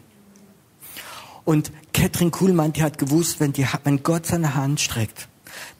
Und 1.44 1.70
Katrin 1.92 2.30
Kuhlmann, 2.30 2.72
die 2.72 2.82
hat 2.82 2.98
gewusst, 2.98 3.40
wenn, 3.40 3.52
die, 3.52 3.66
wenn 3.84 4.02
Gott 4.02 4.26
seine 4.26 4.54
Hand 4.54 4.80
streckt, 4.80 5.28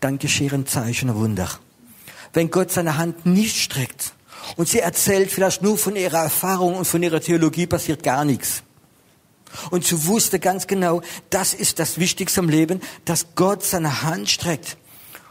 dann 0.00 0.19
geschehen 0.19 0.66
Zeichen 0.66 1.11
und 1.11 1.16
Wunder. 1.16 1.49
Wenn 2.33 2.50
Gott 2.50 2.71
seine 2.71 2.97
Hand 2.97 3.26
nicht 3.26 3.57
streckt 3.57 4.12
und 4.57 4.69
sie 4.69 4.81
erzählt 4.81 5.31
vielleicht 5.31 5.62
nur 5.62 5.78
von 5.78 5.97
ihrer 5.97 6.19
Erfahrung 6.19 6.76
und 6.76 6.85
von 6.85 7.02
ihrer 7.02 7.21
Theologie, 7.21 7.66
passiert 7.66 8.02
gar 8.02 8.25
nichts. 8.25 8.62
Und 9.71 9.85
sie 9.85 10.07
wusste 10.07 10.38
ganz 10.38 10.66
genau, 10.66 11.02
das 11.31 11.52
ist 11.54 11.78
das 11.78 11.99
Wichtigste 11.99 12.40
im 12.40 12.49
Leben, 12.49 12.81
dass 13.04 13.35
Gott 13.35 13.62
seine 13.62 14.02
Hand 14.02 14.31
streckt. 14.31 14.78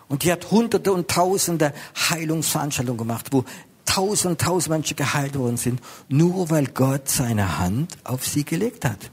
Und 0.07 0.23
die 0.23 0.31
hat 0.31 0.51
hunderte 0.51 0.91
und 0.91 1.07
tausende 1.07 1.73
Heilungsveranstaltungen 2.09 2.97
gemacht, 2.97 3.27
wo 3.31 3.45
tausend, 3.85 4.41
tausend 4.41 4.69
Menschen 4.69 4.95
geheilt 4.95 5.37
worden 5.37 5.57
sind, 5.57 5.81
nur 6.07 6.49
weil 6.49 6.67
Gott 6.67 7.09
seine 7.09 7.59
Hand 7.59 7.97
auf 8.03 8.27
sie 8.27 8.43
gelegt 8.43 8.85
hat. 8.85 9.09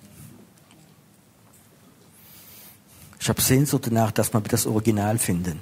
Ich 3.20 3.28
habe 3.28 3.40
Sehnsucht 3.40 3.86
danach, 3.86 4.12
dass 4.12 4.32
wir 4.32 4.40
das 4.40 4.66
Original 4.66 5.18
finden. 5.18 5.60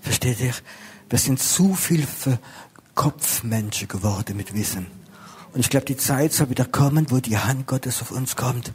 Versteht 0.00 0.40
ihr? 0.40 0.52
Wir 1.08 1.18
sind 1.18 1.40
zu 1.40 1.74
viel 1.74 2.06
für 2.06 2.38
Kopfmenschen 2.94 3.88
geworden 3.88 4.36
mit 4.36 4.54
Wissen. 4.54 4.86
Und 5.52 5.60
ich 5.60 5.70
glaube, 5.70 5.86
die 5.86 5.96
Zeit 5.96 6.32
soll 6.32 6.50
wieder 6.50 6.66
kommen, 6.66 7.10
wo 7.10 7.18
die 7.18 7.38
Hand 7.38 7.66
Gottes 7.66 8.02
auf 8.02 8.10
uns 8.10 8.36
kommt. 8.36 8.72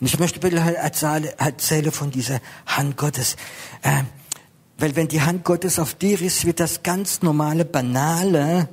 Und 0.00 0.06
ich 0.06 0.18
möchte 0.18 0.40
bitte 0.40 0.64
halt 0.64 0.76
erzählen 0.76 1.92
von 1.92 2.10
dieser 2.10 2.40
Hand 2.66 2.96
Gottes. 2.96 3.36
Äh, 3.82 4.04
weil 4.78 4.94
wenn 4.94 5.08
die 5.08 5.20
Hand 5.20 5.44
Gottes 5.44 5.78
auf 5.78 5.94
dir 5.94 6.20
ist, 6.20 6.44
wird 6.44 6.60
das 6.60 6.82
ganz 6.82 7.20
normale, 7.20 7.64
banale 7.64 8.68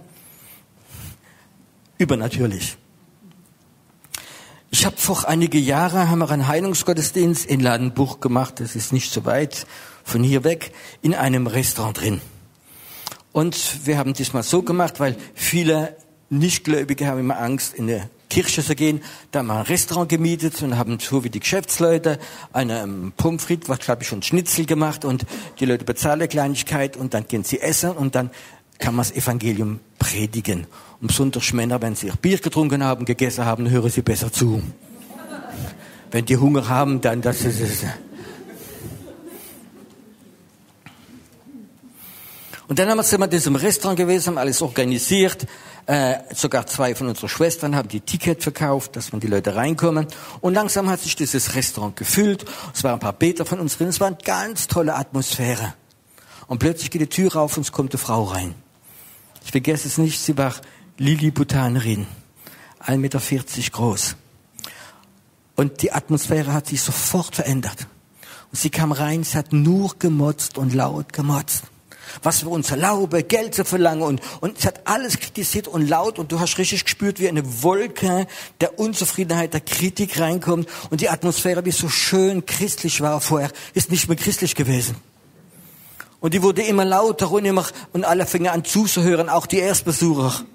übernatürlich. 1.98 2.78
Ich 4.78 4.86
habe 4.86 4.98
vor 4.98 5.26
einige 5.26 5.58
Jahre 5.58 6.10
haben 6.10 6.20
wir 6.20 6.30
einen 6.30 6.50
Heilungsgottesdienst 6.50 7.46
in 7.46 7.62
Ladenbuch 7.62 8.20
gemacht. 8.20 8.56
Das 8.60 8.76
ist 8.76 8.92
nicht 8.92 9.10
so 9.10 9.24
weit 9.24 9.66
von 10.04 10.22
hier 10.22 10.44
weg 10.44 10.74
in 11.02 11.16
einem 11.16 11.48
Restaurant 11.48 12.02
drin. 12.02 12.20
Und 13.32 13.86
wir 13.86 13.98
haben 13.98 14.12
diesmal 14.12 14.44
so 14.44 14.64
gemacht, 14.64 15.00
weil 15.00 15.16
viele 15.34 15.96
Nichtgläubige 16.30 17.08
haben 17.08 17.22
immer 17.22 17.40
Angst, 17.40 17.74
in 17.74 17.90
eine 17.90 18.10
Kirche 18.30 18.66
zu 18.66 18.76
gehen. 18.76 19.02
Da 19.32 19.40
haben 19.40 19.48
wir 19.48 19.60
ein 19.60 19.62
Restaurant 19.62 20.10
gemietet 20.10 20.62
und 20.62 20.78
haben 20.78 21.00
so 21.00 21.24
wie 21.24 21.30
die 21.30 21.40
Geschäftsleute 21.40 22.20
einen 22.52 23.14
Pommes 23.16 23.48
was 23.68 23.80
glaube 23.80 24.04
ich 24.04 24.10
schon 24.10 24.24
Schnitzel 24.24 24.66
gemacht 24.66 25.06
und 25.06 25.26
die 25.62 25.66
Leute 25.66 25.86
bezahlen 25.86 26.20
eine 26.20 26.28
Kleinigkeit 26.28 26.98
und 26.98 27.14
dann 27.14 27.28
gehen 27.28 27.46
sie 27.46 27.62
essen 27.62 27.92
und 27.92 28.14
dann 28.14 28.30
kann 28.78 28.94
man 28.94 29.06
das 29.08 29.16
Evangelium 29.16 29.80
predigen. 30.00 30.68
Und 31.06 31.10
besonders 31.10 31.54
Männer, 31.54 31.80
wenn 31.84 31.94
sie 31.94 32.08
ihr 32.08 32.16
Bier 32.16 32.40
getrunken 32.40 32.84
haben, 32.84 33.06
gegessen 33.06 33.46
haben, 33.46 33.70
hören 33.70 33.92
sie 33.92 34.02
besser 34.02 34.34
zu. 34.34 34.64
Wenn 36.10 36.26
die 36.26 36.36
Hunger 36.36 36.68
haben, 36.68 37.00
dann 37.00 37.22
das 37.22 37.42
ist 37.42 37.60
es. 37.62 37.84
Und 42.68 42.80
dann 42.80 42.90
haben 42.90 42.98
wir 42.98 43.04
sind 43.04 43.20
wir 43.20 43.26
in 43.26 43.30
diesem 43.30 43.56
Restaurant 43.56 44.00
gewesen, 44.00 44.30
haben 44.30 44.40
alles 44.40 44.64
organisiert. 44.64 45.46
Äh, 45.86 46.16
sogar 46.34 46.66
zwei 46.66 46.96
von 46.96 47.06
unseren 47.06 47.30
Schwestern 47.30 47.76
haben 47.76 47.88
die 47.88 48.02
Ticket 48.02 48.42
verkauft, 48.42 48.96
dass 48.96 49.12
man 49.12 49.22
die 49.22 49.28
Leute 49.28 49.56
reinkommen. 49.56 50.08
Und 50.42 50.56
langsam 50.56 50.90
hat 50.90 51.02
sich 51.02 51.16
dieses 51.16 51.54
Restaurant 51.54 51.96
gefüllt. 51.96 52.46
Es 52.74 52.84
waren 52.84 52.94
ein 52.94 53.00
paar 53.00 53.14
Beter 53.14 53.46
von 53.46 53.60
uns 53.60 53.78
drin. 53.78 53.90
Es 53.90 54.00
war 54.00 54.08
eine 54.08 54.18
ganz 54.26 54.66
tolle 54.66 54.96
Atmosphäre. 54.96 55.76
Und 56.48 56.58
plötzlich 56.58 56.90
geht 56.90 57.02
die 57.02 57.10
Tür 57.10 57.36
auf 57.36 57.58
und 57.58 57.62
es 57.62 57.72
kommt 57.72 57.92
eine 57.92 58.00
Frau 58.00 58.24
rein. 58.24 58.56
Ich 59.46 59.52
vergesse 59.52 59.88
es 59.88 60.00
nicht, 60.00 60.20
sie 60.20 60.36
war 60.40 60.56
Lilliputanerin, 60.98 62.08
1,40 62.82 62.98
Meter 62.98 63.20
groß. 63.72 64.16
Und 65.58 65.82
die 65.82 65.92
Atmosphäre 65.92 66.54
hat 66.54 66.68
sich 66.68 66.82
sofort 66.82 67.36
verändert. 67.36 67.88
Und 68.52 68.60
sie 68.60 68.70
kam 68.70 68.94
rein, 68.94 69.26
sie 69.26 69.38
hat 69.38 69.52
nur 69.52 69.96
gemotzt 70.00 70.58
und 70.58 70.74
laut 70.74 71.12
gemotzt. 71.12 71.64
Was 72.24 72.46
wir 72.46 72.52
uns 72.52 72.72
erlauben, 72.72 73.28
Geld 73.28 73.56
zu 73.56 73.66
verlangen 73.66 74.04
und, 74.04 74.22
und 74.40 74.62
sie 74.62 74.68
hat 74.68 74.88
alles 74.88 75.20
kritisiert 75.20 75.68
und 75.68 75.86
laut 75.86 76.18
und 76.18 76.32
du 76.32 76.40
hast 76.40 76.58
richtig 76.58 76.86
gespürt, 76.86 77.20
wie 77.20 77.28
eine 77.28 77.62
Wolke 77.62 78.26
der 78.62 78.80
Unzufriedenheit, 78.80 79.54
der 79.54 79.62
Kritik 79.62 80.18
reinkommt 80.18 80.70
und 80.92 81.02
die 81.02 81.10
Atmosphäre, 81.10 81.62
die 81.62 81.72
so 81.72 81.90
schön 81.90 82.46
christlich 82.46 83.02
war 83.02 83.20
vorher, 83.20 83.52
ist 83.74 83.92
nicht 83.92 84.08
mehr 84.08 84.18
christlich 84.18 84.56
gewesen. 84.56 84.96
Und 86.22 86.34
die 86.34 86.42
wurde 86.42 86.62
immer 86.62 86.86
lauter 86.86 87.30
und 87.32 87.44
immer, 87.44 87.66
und 87.92 88.06
alle 88.06 88.26
fingen 88.26 88.48
an 88.48 88.64
zuzuhören, 88.64 89.28
auch 89.28 89.46
die 89.46 89.58
Erstbesucher. 89.58 90.46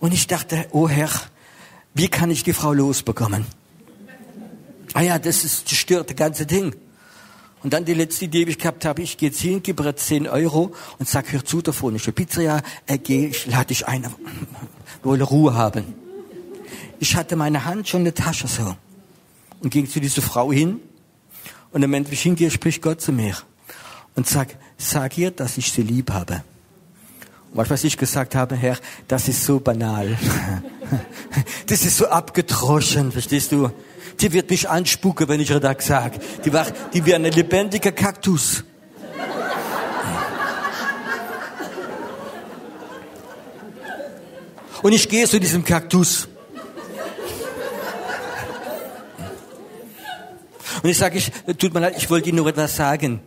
Und 0.00 0.12
ich 0.12 0.26
dachte, 0.26 0.66
oh 0.72 0.88
Herr, 0.88 1.10
wie 1.94 2.08
kann 2.08 2.30
ich 2.30 2.42
die 2.42 2.52
Frau 2.52 2.72
losbekommen? 2.72 3.46
Ah 4.94 5.02
ja, 5.02 5.18
das 5.18 5.44
ist, 5.44 5.70
das 5.70 5.78
stört 5.78 6.10
das 6.10 6.16
ganze 6.16 6.46
Ding. 6.46 6.74
Und 7.62 7.74
dann 7.74 7.84
die 7.84 7.94
letzte 7.94 8.24
Idee, 8.24 8.46
die 8.46 8.52
ich 8.52 8.58
gehabt 8.58 8.86
habe, 8.86 9.02
ich 9.02 9.18
gehe 9.18 9.28
jetzt 9.28 9.40
hin, 9.40 9.62
gebe 9.62 9.84
ihr 9.84 9.94
10 9.94 10.26
Euro 10.28 10.72
und 10.98 11.08
sag, 11.08 11.30
hör 11.30 11.44
zu, 11.44 11.60
davon 11.60 11.94
ist 11.94 12.06
eine 12.06 12.14
Pizzeria, 12.14 12.62
äh, 12.86 12.96
geh, 12.96 13.26
ich 13.26 13.46
lade 13.46 13.66
dich 13.66 13.86
ein, 13.86 14.06
wolle 15.02 15.24
Ruhe 15.24 15.54
haben. 15.54 15.94
Ich 16.98 17.16
hatte 17.16 17.36
meine 17.36 17.66
Hand 17.66 17.88
schon 17.88 18.00
in 18.00 18.04
der 18.06 18.14
Tasche 18.14 18.48
so 18.48 18.76
und 19.60 19.70
ging 19.70 19.88
zu 19.88 20.00
dieser 20.00 20.22
Frau 20.22 20.50
hin 20.50 20.80
und 21.72 21.82
im 21.82 21.90
Moment, 21.90 22.10
wie 22.10 22.14
ich 22.14 22.22
hingehe, 22.22 22.50
spricht 22.50 22.80
Gott 22.80 23.02
zu 23.02 23.12
mir 23.12 23.36
und 24.16 24.26
sag, 24.26 24.56
sag 24.78 25.18
ihr, 25.18 25.30
dass 25.30 25.58
ich 25.58 25.70
sie 25.70 25.82
lieb 25.82 26.10
habe. 26.10 26.42
Und 27.52 27.68
was 27.68 27.84
ich 27.84 27.96
gesagt 27.96 28.34
habe, 28.34 28.54
Herr, 28.54 28.76
das 29.08 29.28
ist 29.28 29.44
so 29.44 29.60
banal. 29.60 30.16
Das 31.66 31.84
ist 31.84 31.98
so 31.98 32.08
abgedroschen, 32.08 33.12
verstehst 33.12 33.52
du? 33.52 33.70
Die 34.20 34.32
wird 34.32 34.50
mich 34.50 34.68
anspucken, 34.68 35.28
wenn 35.28 35.38
ich 35.38 35.50
ihr 35.50 35.60
das 35.60 35.86
sage. 35.86 36.18
Die, 36.44 36.52
war, 36.52 36.66
die 36.92 37.06
wäre 37.06 37.16
ein 37.16 37.30
lebendiger 37.30 37.92
Kaktus. 37.92 38.64
Und 44.82 44.92
ich 44.92 45.08
gehe 45.08 45.28
zu 45.28 45.38
diesem 45.38 45.64
Kaktus. 45.64 46.26
Und 50.82 50.88
ich 50.88 50.98
sage, 50.98 51.18
ich, 51.18 51.30
tut 51.58 51.74
mir 51.74 51.80
leid, 51.80 51.94
ich 51.96 52.08
wollte 52.10 52.30
Ihnen 52.30 52.38
nur 52.38 52.48
etwas 52.48 52.74
sagen. 52.74 53.20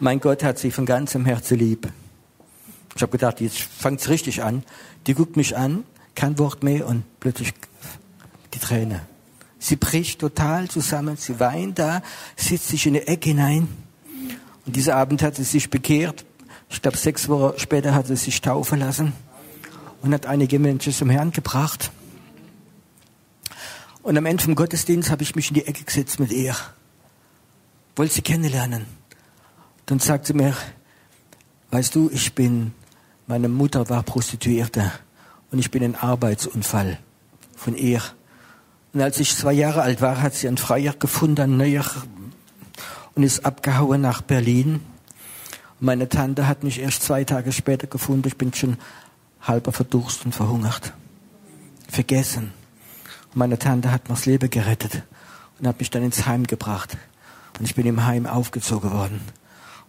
Mein 0.00 0.20
Gott 0.20 0.42
hat 0.42 0.58
sie 0.58 0.70
von 0.70 0.86
ganzem 0.86 1.24
Herzen 1.24 1.58
lieb. 1.58 1.88
Ich 2.98 3.02
habe 3.02 3.12
gedacht, 3.12 3.40
jetzt 3.40 3.60
fängt's 3.60 4.08
richtig 4.08 4.42
an. 4.42 4.64
Die 5.06 5.14
guckt 5.14 5.36
mich 5.36 5.56
an, 5.56 5.84
kein 6.16 6.36
Wort 6.40 6.64
mehr 6.64 6.84
und 6.88 7.04
plötzlich 7.20 7.54
die 8.52 8.58
Träne. 8.58 9.02
Sie 9.60 9.76
bricht 9.76 10.18
total 10.18 10.66
zusammen, 10.66 11.16
sie 11.16 11.38
weint 11.38 11.78
da, 11.78 12.02
sitzt 12.34 12.66
sich 12.66 12.88
in 12.88 12.94
die 12.94 13.06
Ecke 13.06 13.28
hinein. 13.28 13.68
Und 14.66 14.74
dieser 14.74 14.96
Abend 14.96 15.22
hat 15.22 15.36
sie 15.36 15.44
sich 15.44 15.70
bekehrt. 15.70 16.26
Ich 16.70 16.82
glaube, 16.82 16.96
sechs 16.96 17.28
Wochen 17.28 17.56
später 17.60 17.94
hat 17.94 18.08
sie 18.08 18.16
sich 18.16 18.40
taufen 18.40 18.80
lassen 18.80 19.12
und 20.02 20.12
hat 20.12 20.26
einige 20.26 20.58
Menschen 20.58 20.92
zum 20.92 21.08
Herrn 21.08 21.30
gebracht. 21.30 21.92
Und 24.02 24.18
am 24.18 24.26
Ende 24.26 24.42
vom 24.42 24.56
Gottesdienst 24.56 25.08
habe 25.08 25.22
ich 25.22 25.36
mich 25.36 25.50
in 25.50 25.54
die 25.54 25.68
Ecke 25.68 25.84
gesetzt 25.84 26.18
mit 26.18 26.32
ihr. 26.32 26.56
Wollte 27.94 28.14
sie 28.14 28.22
kennenlernen. 28.22 28.86
Dann 29.86 30.00
sagt 30.00 30.26
sie 30.26 30.34
mir, 30.34 30.56
weißt 31.70 31.94
du, 31.94 32.10
ich 32.12 32.34
bin, 32.34 32.74
meine 33.28 33.48
Mutter 33.48 33.88
war 33.90 34.02
Prostituierte 34.02 34.90
und 35.50 35.58
ich 35.58 35.70
bin 35.70 35.84
ein 35.84 35.94
Arbeitsunfall 35.94 36.98
von 37.54 37.76
ihr. 37.76 38.00
Und 38.94 39.02
als 39.02 39.20
ich 39.20 39.36
zwei 39.36 39.52
Jahre 39.52 39.82
alt 39.82 40.00
war, 40.00 40.22
hat 40.22 40.34
sie 40.34 40.48
einen 40.48 40.56
Freier 40.56 40.94
gefunden, 40.94 41.42
ein 41.42 41.56
neuer, 41.58 41.84
und 43.14 43.22
ist 43.22 43.44
abgehauen 43.44 44.00
nach 44.00 44.22
Berlin. 44.22 44.80
Meine 45.78 46.08
Tante 46.08 46.48
hat 46.48 46.64
mich 46.64 46.80
erst 46.80 47.02
zwei 47.02 47.24
Tage 47.24 47.52
später 47.52 47.86
gefunden. 47.86 48.28
Ich 48.28 48.38
bin 48.38 48.54
schon 48.54 48.78
halber 49.42 49.72
verdurst 49.72 50.24
und 50.24 50.34
verhungert. 50.34 50.94
Vergessen. 51.88 52.52
Und 53.26 53.36
meine 53.36 53.58
Tante 53.58 53.92
hat 53.92 54.08
mir 54.08 54.14
das 54.14 54.24
Leben 54.24 54.48
gerettet 54.48 55.02
und 55.58 55.66
hat 55.66 55.78
mich 55.80 55.90
dann 55.90 56.02
ins 56.02 56.26
Heim 56.26 56.46
gebracht. 56.46 56.96
Und 57.58 57.66
ich 57.66 57.74
bin 57.74 57.86
im 57.86 58.06
Heim 58.06 58.26
aufgezogen 58.26 58.90
worden. 58.90 59.20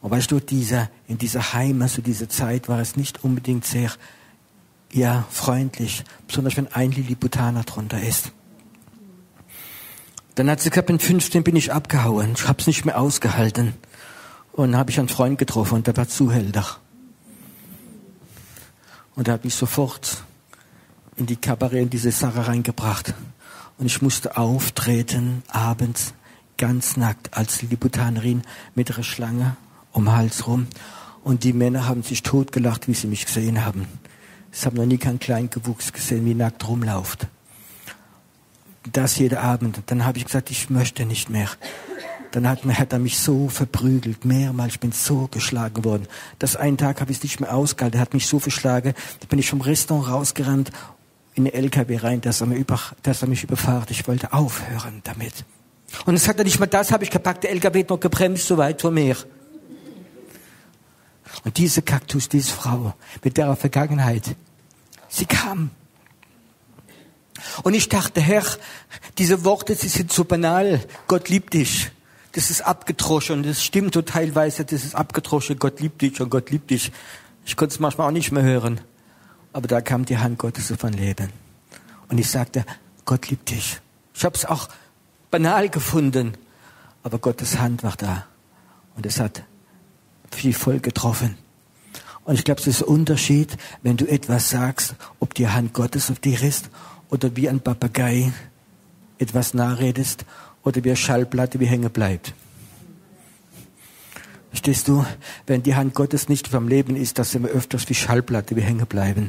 Und 0.01 0.11
weißt 0.11 0.31
du, 0.31 0.39
dieser, 0.39 0.89
in 1.07 1.17
dieser 1.17 1.53
Heim, 1.53 1.81
also 1.81 2.01
diese 2.01 2.27
Zeit, 2.27 2.69
war 2.69 2.79
es 2.79 2.95
nicht 2.95 3.23
unbedingt 3.23 3.65
sehr, 3.65 3.91
ja, 4.91 5.25
freundlich. 5.29 6.03
Besonders 6.27 6.57
wenn 6.57 6.67
ein 6.67 6.91
Lilliputaner 6.91 7.63
drunter 7.63 8.01
ist. 8.01 8.31
Dann 10.35 10.49
hat 10.49 10.61
sie 10.61 10.69
gesagt, 10.69 10.89
mit 10.89 11.01
15 11.01 11.43
bin 11.43 11.55
ich 11.57 11.73
abgehauen. 11.73 12.33
Ich 12.37 12.47
hab's 12.47 12.65
nicht 12.65 12.85
mehr 12.85 12.99
ausgehalten. 12.99 13.73
Und 14.53 14.75
habe 14.75 14.89
ich 14.89 14.99
einen 14.99 15.09
Freund 15.09 15.37
getroffen 15.37 15.75
und 15.75 15.87
der 15.87 15.97
war 15.97 16.07
Zuhälter. 16.07 16.65
Und 19.15 19.27
er 19.27 19.33
hat 19.33 19.43
mich 19.43 19.55
sofort 19.55 20.23
in 21.17 21.25
die 21.25 21.35
Kabarett, 21.35 21.83
in 21.83 21.89
diese 21.89 22.11
Sache 22.11 22.47
reingebracht. 22.47 23.13
Und 23.77 23.85
ich 23.85 24.01
musste 24.01 24.37
auftreten, 24.37 25.43
abends, 25.49 26.13
ganz 26.57 26.95
nackt, 26.95 27.35
als 27.35 27.61
Lilliputanerin 27.61 28.43
mit 28.75 28.93
einer 28.93 29.03
Schlange 29.03 29.57
um 29.91 30.05
den 30.05 30.15
Hals 30.15 30.47
rum. 30.47 30.67
Und 31.23 31.43
die 31.43 31.53
Männer 31.53 31.87
haben 31.87 32.03
sich 32.03 32.23
totgelacht, 32.23 32.87
wie 32.87 32.93
sie 32.93 33.07
mich 33.07 33.25
gesehen 33.25 33.65
haben. 33.65 33.87
Sie 34.51 34.65
haben 34.65 34.77
noch 34.77 34.85
nie 34.85 34.97
keinen 34.97 35.19
Kleingewuchs 35.19 35.93
gesehen, 35.93 36.25
wie 36.25 36.33
nackt 36.33 36.67
rumlauft 36.67 37.27
das 38.91 39.17
jeden 39.17 39.37
Abend. 39.37 39.81
Dann 39.87 40.05
habe 40.05 40.17
ich 40.17 40.25
gesagt, 40.25 40.51
ich 40.51 40.69
möchte 40.69 41.05
nicht 41.05 41.29
mehr. 41.29 41.49
Dann 42.31 42.47
hat, 42.47 42.63
hat 42.63 42.93
er 42.93 42.99
mich 42.99 43.17
so 43.17 43.49
verprügelt, 43.49 44.23
mehrmals, 44.23 44.73
ich 44.73 44.79
bin 44.79 44.91
so 44.91 45.27
geschlagen 45.31 45.83
worden. 45.83 46.07
Das 46.37 46.55
einen 46.55 46.77
Tag 46.77 47.01
habe 47.01 47.11
ich 47.11 47.17
es 47.17 47.23
nicht 47.23 47.39
mehr 47.39 47.55
ausgehalten, 47.55 47.97
er 47.97 48.01
hat 48.01 48.13
mich 48.13 48.27
so 48.27 48.39
verschlagen, 48.39 48.93
da 49.19 49.25
bin 49.27 49.39
ich 49.39 49.49
vom 49.49 49.61
Restaurant 49.61 50.09
rausgerannt, 50.09 50.71
in 51.33 51.45
den 51.45 51.53
LKW 51.53 51.97
rein, 51.97 52.21
dass 52.21 52.41
er, 52.41 52.47
mir 52.47 52.57
über, 52.57 52.79
dass 53.01 53.21
er 53.23 53.27
mich 53.27 53.43
überfahrt. 53.43 53.89
Ich 53.91 54.07
wollte 54.07 54.33
aufhören 54.33 55.01
damit. 55.03 55.45
Und 56.05 56.15
es 56.15 56.25
sagt 56.25 56.37
er 56.37 56.45
nicht 56.45 56.59
mal 56.59 56.67
das, 56.67 56.91
habe 56.91 57.03
ich 57.03 57.09
gepackt, 57.09 57.43
der 57.43 57.51
LKW 57.51 57.79
hat 57.79 57.89
noch 57.89 57.99
gebremst, 57.99 58.45
so 58.45 58.57
weit 58.57 58.81
vor 58.81 58.91
mir. 58.91 59.15
Und 61.43 61.57
diese 61.57 61.81
Kaktus, 61.81 62.29
diese 62.29 62.51
Frau 62.51 62.93
mit 63.23 63.37
der 63.37 63.55
Vergangenheit, 63.55 64.35
sie 65.07 65.25
kam 65.25 65.71
und 67.63 67.73
ich 67.73 67.89
dachte, 67.89 68.21
Herr, 68.21 68.43
diese 69.17 69.43
Worte, 69.43 69.75
sie 69.75 69.87
sind 69.87 70.11
so 70.11 70.23
banal. 70.23 70.81
Gott 71.07 71.29
liebt 71.29 71.53
dich. 71.53 71.91
Das 72.33 72.49
ist 72.49 72.61
abgedroschen 72.61 73.37
und 73.37 73.45
das 73.45 73.63
stimmt 73.63 73.93
so 73.95 74.01
teilweise, 74.01 74.63
das 74.63 74.83
ist 74.83 74.95
abgedroschen. 74.95 75.57
Gott 75.57 75.79
liebt 75.79 76.01
dich 76.01 76.21
und 76.21 76.29
Gott 76.29 76.51
liebt 76.51 76.69
dich. 76.69 76.91
Ich 77.45 77.57
konnte 77.57 77.73
es 77.73 77.79
manchmal 77.79 78.07
auch 78.07 78.11
nicht 78.11 78.31
mehr 78.31 78.43
hören. 78.43 78.81
Aber 79.51 79.67
da 79.67 79.81
kam 79.81 80.05
die 80.05 80.17
Hand 80.17 80.37
Gottes 80.37 80.71
auf 80.71 80.83
mein 80.83 80.93
Leben. 80.93 81.31
Und 82.07 82.19
ich 82.19 82.29
sagte, 82.29 82.65
Gott 83.05 83.29
liebt 83.29 83.49
dich. 83.49 83.79
Ich 84.13 84.23
habe 84.23 84.35
es 84.35 84.45
auch 84.45 84.69
banal 85.31 85.69
gefunden. 85.69 86.33
Aber 87.01 87.17
Gottes 87.17 87.57
Hand 87.57 87.83
war 87.83 87.95
da. 87.97 88.27
Und 88.95 89.05
es 89.05 89.19
hat 89.19 89.43
viel 90.35 90.53
voll 90.53 90.79
getroffen. 90.79 91.37
Und 92.23 92.35
ich 92.35 92.43
glaube, 92.43 92.61
es 92.61 92.67
ist 92.67 92.83
ein 92.83 92.89
Unterschied, 92.89 93.57
wenn 93.81 93.97
du 93.97 94.07
etwas 94.07 94.49
sagst, 94.49 94.95
ob 95.19 95.33
die 95.33 95.47
Hand 95.47 95.73
Gottes 95.73 96.11
auf 96.11 96.19
dir 96.19 96.41
ist 96.43 96.69
oder 97.09 97.35
wie 97.35 97.49
ein 97.49 97.59
Papagei 97.59 98.31
etwas 99.17 99.53
nachredest 99.53 100.25
oder 100.63 100.83
wie 100.83 100.89
eine 100.89 100.95
Schallplatte 100.95 101.59
wie 101.59 101.65
hängen 101.65 101.89
bleibt. 101.89 102.33
Verstehst 104.49 104.87
du? 104.87 105.05
Wenn 105.45 105.63
die 105.63 105.75
Hand 105.75 105.93
Gottes 105.93 106.29
nicht 106.29 106.47
vom 106.47 106.67
Leben 106.67 106.95
ist, 106.95 107.19
dass 107.19 107.33
wir 107.33 107.49
öfters 107.49 107.87
wie 107.89 107.95
Schallplatte 107.95 108.55
wie 108.55 108.61
hängen 108.61 108.87
bleiben. 108.87 109.27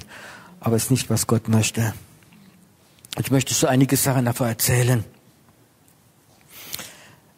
Aber 0.60 0.76
es 0.76 0.84
ist 0.84 0.90
nicht, 0.90 1.10
was 1.10 1.26
Gott 1.26 1.48
möchte. 1.48 1.94
Ich 3.18 3.30
möchte 3.30 3.52
so 3.54 3.66
einige 3.66 3.96
Sachen 3.96 4.24
davon 4.24 4.48
erzählen. 4.48 5.04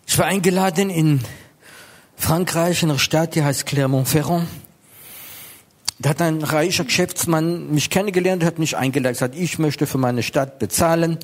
Ich 0.06 0.18
war 0.18 0.26
eingeladen 0.26 0.90
in 0.90 1.20
Frankreich, 2.22 2.84
in 2.84 2.90
einer 2.90 3.00
Stadt, 3.00 3.34
die 3.34 3.42
heißt 3.42 3.66
Clermont-Ferrand. 3.66 4.46
Da 5.98 6.10
hat 6.10 6.22
ein 6.22 6.40
reicher 6.44 6.84
Geschäftsmann 6.84 7.72
mich 7.72 7.90
kennengelernt, 7.90 8.44
hat 8.44 8.60
mich 8.60 8.76
eingeladen, 8.76 9.14
gesagt, 9.14 9.34
ich 9.34 9.58
möchte 9.58 9.88
für 9.88 9.98
meine 9.98 10.22
Stadt 10.22 10.60
bezahlen 10.60 11.18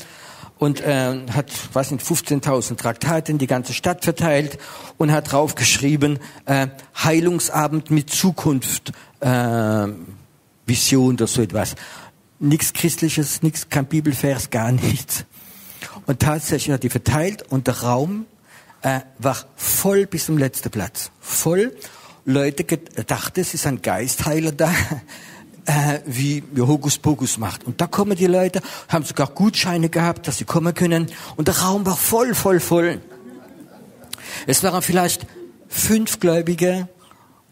und 0.58 0.80
äh, 0.80 1.20
hat, 1.32 1.52
weiß 1.72 1.92
nicht, 1.92 2.04
15.000 2.04 2.76
Traktate 2.76 3.30
in 3.30 3.38
die 3.38 3.46
ganze 3.46 3.74
Stadt 3.74 4.04
verteilt 4.04 4.58
und 4.96 5.12
hat 5.12 5.30
draufgeschrieben, 5.30 6.18
äh, 6.46 6.66
Heilungsabend 6.96 7.92
mit 7.92 8.11
Zukunft, 8.11 8.90
äh, 9.20 9.87
Vision 10.66 11.14
oder 11.14 11.28
so 11.28 11.42
etwas. 11.42 11.76
Nichts 12.40 12.72
Christliches, 12.72 13.40
nichts, 13.42 13.68
kein 13.68 13.87
Bibelvers, 13.87 14.50
gar 14.50 14.72
nichts. 14.72 15.26
Und 16.06 16.18
tatsächlich 16.18 16.74
hat 16.74 16.82
die 16.82 16.90
verteilt 16.90 17.44
und 17.48 17.68
der 17.68 17.82
Raum 17.82 18.26
äh, 18.82 19.00
war 19.18 19.36
voll 19.56 20.06
bis 20.06 20.26
zum 20.26 20.38
letzten 20.38 20.70
Platz. 20.70 21.10
Voll. 21.20 21.74
Leute 22.24 22.64
gedacht, 22.64 23.38
es 23.38 23.54
ist 23.54 23.66
ein 23.66 23.80
Geistheiler 23.80 24.52
da, 24.52 24.70
äh, 25.64 26.00
wie, 26.04 26.44
wie 26.52 26.60
Hokus 26.60 26.98
Pokus 26.98 27.38
macht. 27.38 27.64
Und 27.64 27.80
da 27.80 27.86
kommen 27.86 28.16
die 28.16 28.26
Leute, 28.26 28.60
haben 28.88 29.04
sogar 29.04 29.28
Gutscheine 29.28 29.88
gehabt, 29.88 30.28
dass 30.28 30.38
sie 30.38 30.44
kommen 30.44 30.74
können. 30.74 31.10
Und 31.36 31.48
der 31.48 31.58
Raum 31.58 31.86
war 31.86 31.96
voll, 31.96 32.34
voll, 32.34 32.60
voll. 32.60 33.00
Es 34.46 34.62
waren 34.62 34.82
vielleicht 34.82 35.26
fünf 35.68 36.20
Gläubige 36.20 36.88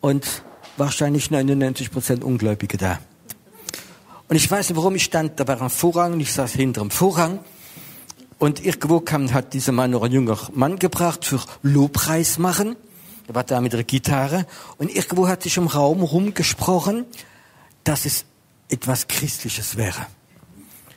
und 0.01 0.43
wahrscheinlich 0.77 1.31
99 1.31 1.91
Prozent 1.91 2.23
Ungläubige 2.23 2.77
da. 2.77 2.99
Und 4.29 4.37
ich 4.37 4.51
weiß 4.51 4.69
nicht, 4.69 4.77
warum 4.77 4.95
ich 4.95 5.05
stand. 5.05 5.39
Da 5.39 5.47
war 5.47 5.61
ein 5.61 5.71
Vorhang 5.71 6.19
ich 6.21 6.33
saß 6.33 6.53
hinter 6.53 6.81
dem 6.81 6.91
Vorhang. 6.91 7.41
Und 8.39 8.65
irgendwo 8.65 9.01
kam, 9.01 9.33
hat 9.33 9.55
dieser 9.55 9.73
Mann 9.73 9.91
noch 9.91 10.03
ein 10.03 10.13
junger 10.13 10.39
Mann 10.53 10.79
gebracht 10.79 11.25
für 11.25 11.41
Lobpreis 11.63 12.39
machen. 12.39 12.77
Er 13.29 13.35
war 13.35 13.45
da 13.45 13.61
mit 13.61 13.73
der 13.73 13.85
Gitarre 13.85 14.47
und 14.79 14.95
irgendwo 14.95 15.27
hat 15.27 15.43
sich 15.43 15.57
im 15.57 15.67
Raum 15.67 16.03
rumgesprochen, 16.03 17.07
dass 17.83 18.05
es 18.05 18.25
etwas 18.69 19.09
Christliches 19.09 19.77
wäre. 19.77 20.07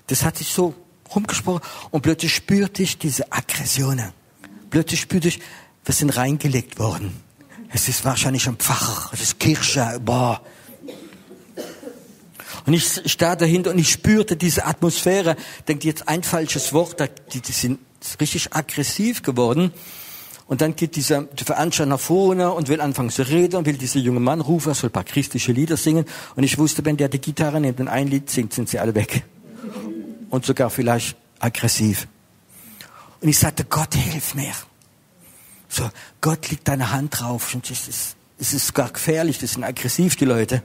Das 0.07 0.23
hat 0.23 0.37
sich 0.37 0.53
so 0.53 0.75
rumgesprochen 1.13 1.61
und 1.91 2.01
plötzlich 2.01 2.35
spürte 2.35 2.83
ich 2.83 2.97
diese 2.97 3.31
Aggressionen. 3.31 4.11
Plötzlich 4.69 5.01
spürte 5.01 5.29
ich, 5.29 5.39
wir 5.85 5.93
sind 5.93 6.15
reingelegt 6.15 6.77
worden. 6.77 7.19
Es 7.69 7.87
ist 7.87 8.05
wahrscheinlich 8.05 8.47
ein 8.47 8.57
Pfarrer, 8.57 9.09
es 9.13 9.21
ist 9.21 9.39
Kirche, 9.39 9.99
boah. 10.03 10.41
Und 12.69 12.75
ich 12.75 13.01
stand 13.11 13.41
dahinter 13.41 13.71
und 13.71 13.79
ich 13.79 13.89
spürte 13.89 14.35
diese 14.35 14.67
Atmosphäre. 14.67 15.35
Denkt 15.67 15.83
jetzt 15.85 16.07
ein 16.07 16.21
falsches 16.21 16.71
Wort, 16.71 17.03
die, 17.33 17.41
die 17.41 17.51
sind 17.51 17.79
richtig 18.21 18.53
aggressiv 18.53 19.23
geworden. 19.23 19.73
Und 20.45 20.61
dann 20.61 20.75
geht 20.75 20.95
dieser 20.95 21.27
Veranstalter 21.35 21.89
nach 21.89 21.99
vorne 21.99 22.51
und 22.51 22.67
will 22.67 22.79
anfangen 22.79 23.09
zu 23.09 23.23
reden 23.23 23.55
und 23.55 23.65
will 23.65 23.75
dieser 23.75 23.97
junge 23.97 24.19
Mann 24.19 24.39
rufen, 24.39 24.69
er 24.69 24.75
soll 24.75 24.91
ein 24.91 24.93
paar 24.93 25.03
christliche 25.03 25.51
Lieder 25.51 25.77
singen. 25.77 26.05
Und 26.35 26.43
ich 26.43 26.59
wusste, 26.59 26.85
wenn 26.85 26.95
der 26.95 27.09
die 27.09 27.19
Gitarre 27.19 27.59
nimmt 27.59 27.79
und 27.79 27.87
ein 27.87 28.07
Lied 28.07 28.29
singt, 28.29 28.53
sind 28.53 28.69
sie 28.69 28.77
alle 28.77 28.93
weg. 28.93 29.23
Und 30.29 30.45
sogar 30.45 30.69
vielleicht 30.69 31.17
aggressiv. 31.39 32.07
Und 33.19 33.29
ich 33.29 33.39
sagte, 33.39 33.65
Gott, 33.65 33.95
hilf 33.95 34.35
mir. 34.35 34.53
So, 35.69 35.89
Gott 36.21 36.51
legt 36.51 36.67
deine 36.67 36.91
Hand 36.91 37.19
drauf. 37.19 37.55
Und 37.55 37.67
es 37.71 37.87
ist, 37.87 38.15
es 38.37 38.53
ist 38.53 38.75
gar 38.75 38.91
gefährlich, 38.91 39.39
das 39.39 39.53
sind 39.53 39.63
aggressiv, 39.63 40.15
die 40.17 40.25
Leute. 40.25 40.61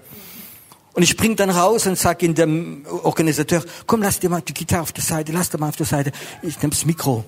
Und 0.94 1.02
ich 1.02 1.10
spring 1.10 1.34
dann 1.34 1.50
raus 1.50 1.86
und 1.86 1.98
sag 1.98 2.22
in 2.22 2.34
dem 2.34 2.86
Organisateur, 2.86 3.64
komm, 3.86 4.02
lass 4.02 4.20
dir 4.20 4.30
mal 4.30 4.40
die 4.40 4.54
Gitarre 4.54 4.82
auf 4.82 4.92
der 4.92 5.02
Seite, 5.02 5.32
lass 5.32 5.50
dir 5.50 5.58
mal 5.58 5.68
auf 5.68 5.76
der 5.76 5.86
Seite. 5.86 6.12
Ich 6.40 6.56
nehme 6.58 6.70
das 6.70 6.86
Mikro. 6.86 7.24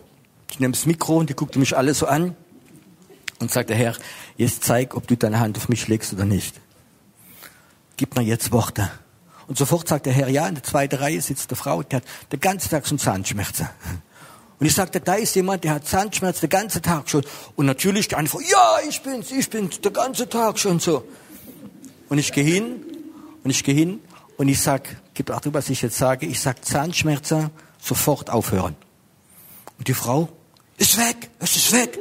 Ich 0.51 0.61
nehme 0.61 0.73
das 0.73 0.87
Mikro 0.87 1.19
und 1.19 1.29
die 1.29 1.35
guckte 1.35 1.59
mich 1.59 1.77
alle 1.77 1.93
so 1.93 2.07
an 2.07 2.37
und 3.41 3.51
sagte, 3.51 3.75
Herr, 3.75 3.95
jetzt 4.37 4.65
zeig, 4.65 4.95
ob 4.95 5.09
du 5.09 5.17
deine 5.17 5.41
Hand 5.41 5.57
auf 5.59 5.69
mich 5.69 5.89
legst 5.89 6.13
oder 6.13 6.25
nicht. 6.25 6.55
Gib 7.97 8.15
mir 8.15 8.23
jetzt 8.23 8.53
Worte. 8.53 8.91
Und 9.49 9.59
sofort 9.59 9.89
sagt 9.89 10.07
der 10.07 10.13
Herr, 10.13 10.29
ja, 10.29 10.47
in 10.47 10.55
der 10.55 10.65
zweiten 10.65 10.97
Reihe 10.97 11.21
sitzt 11.21 11.51
eine 11.51 11.57
Frau, 11.57 11.83
die 11.83 11.97
hat 11.97 12.05
den 12.31 12.41
ganzen 12.41 12.71
Tag 12.71 12.87
schon 12.87 12.99
Zahnschmerzen. 12.99 13.69
Und 14.59 14.67
ich 14.67 14.75
sagte, 14.75 15.01
da 15.01 15.15
ist 15.15 15.35
jemand, 15.35 15.65
der 15.65 15.75
hat 15.75 15.87
Zahnschmerzen 15.87 16.43
den 16.43 16.51
ganzen 16.51 16.83
Tag 16.83 17.11
schon. 17.11 17.25
Und 17.57 17.67
natürlich 17.67 18.09
die 18.09 18.27
Frau, 18.27 18.41
ja, 18.41 18.79
ich 18.89 19.03
bin's, 19.03 19.31
ich 19.31 19.51
bin's, 19.51 19.81
den 19.81 19.93
ganzen 19.93 20.31
Tag 20.31 20.59
schon 20.59 20.79
so. 20.79 21.07
Und 22.09 22.19
ich 22.19 22.33
gehe 22.33 22.45
hin, 22.45 22.83
und 23.47 23.51
ich 23.51 23.63
gehe 23.63 23.77
hin, 23.77 24.01
und 24.39 24.49
ich 24.49 24.61
sag, 24.61 24.97
gib 25.15 25.31
Achtung, 25.31 25.55
was 25.55 25.71
ich 25.71 25.81
jetzt 25.83 25.97
sage, 25.97 26.27
ich 26.27 26.41
sag 26.41 26.65
Zahnschmerzen, 26.65 27.51
sofort 27.79 28.29
aufhören. 28.29 28.75
Und 29.79 29.87
die 29.87 29.95
Frau, 29.95 30.29
ist 30.79 30.99
weg, 30.99 31.31
es 31.39 31.55
ist 31.55 31.73
weg. 31.73 31.97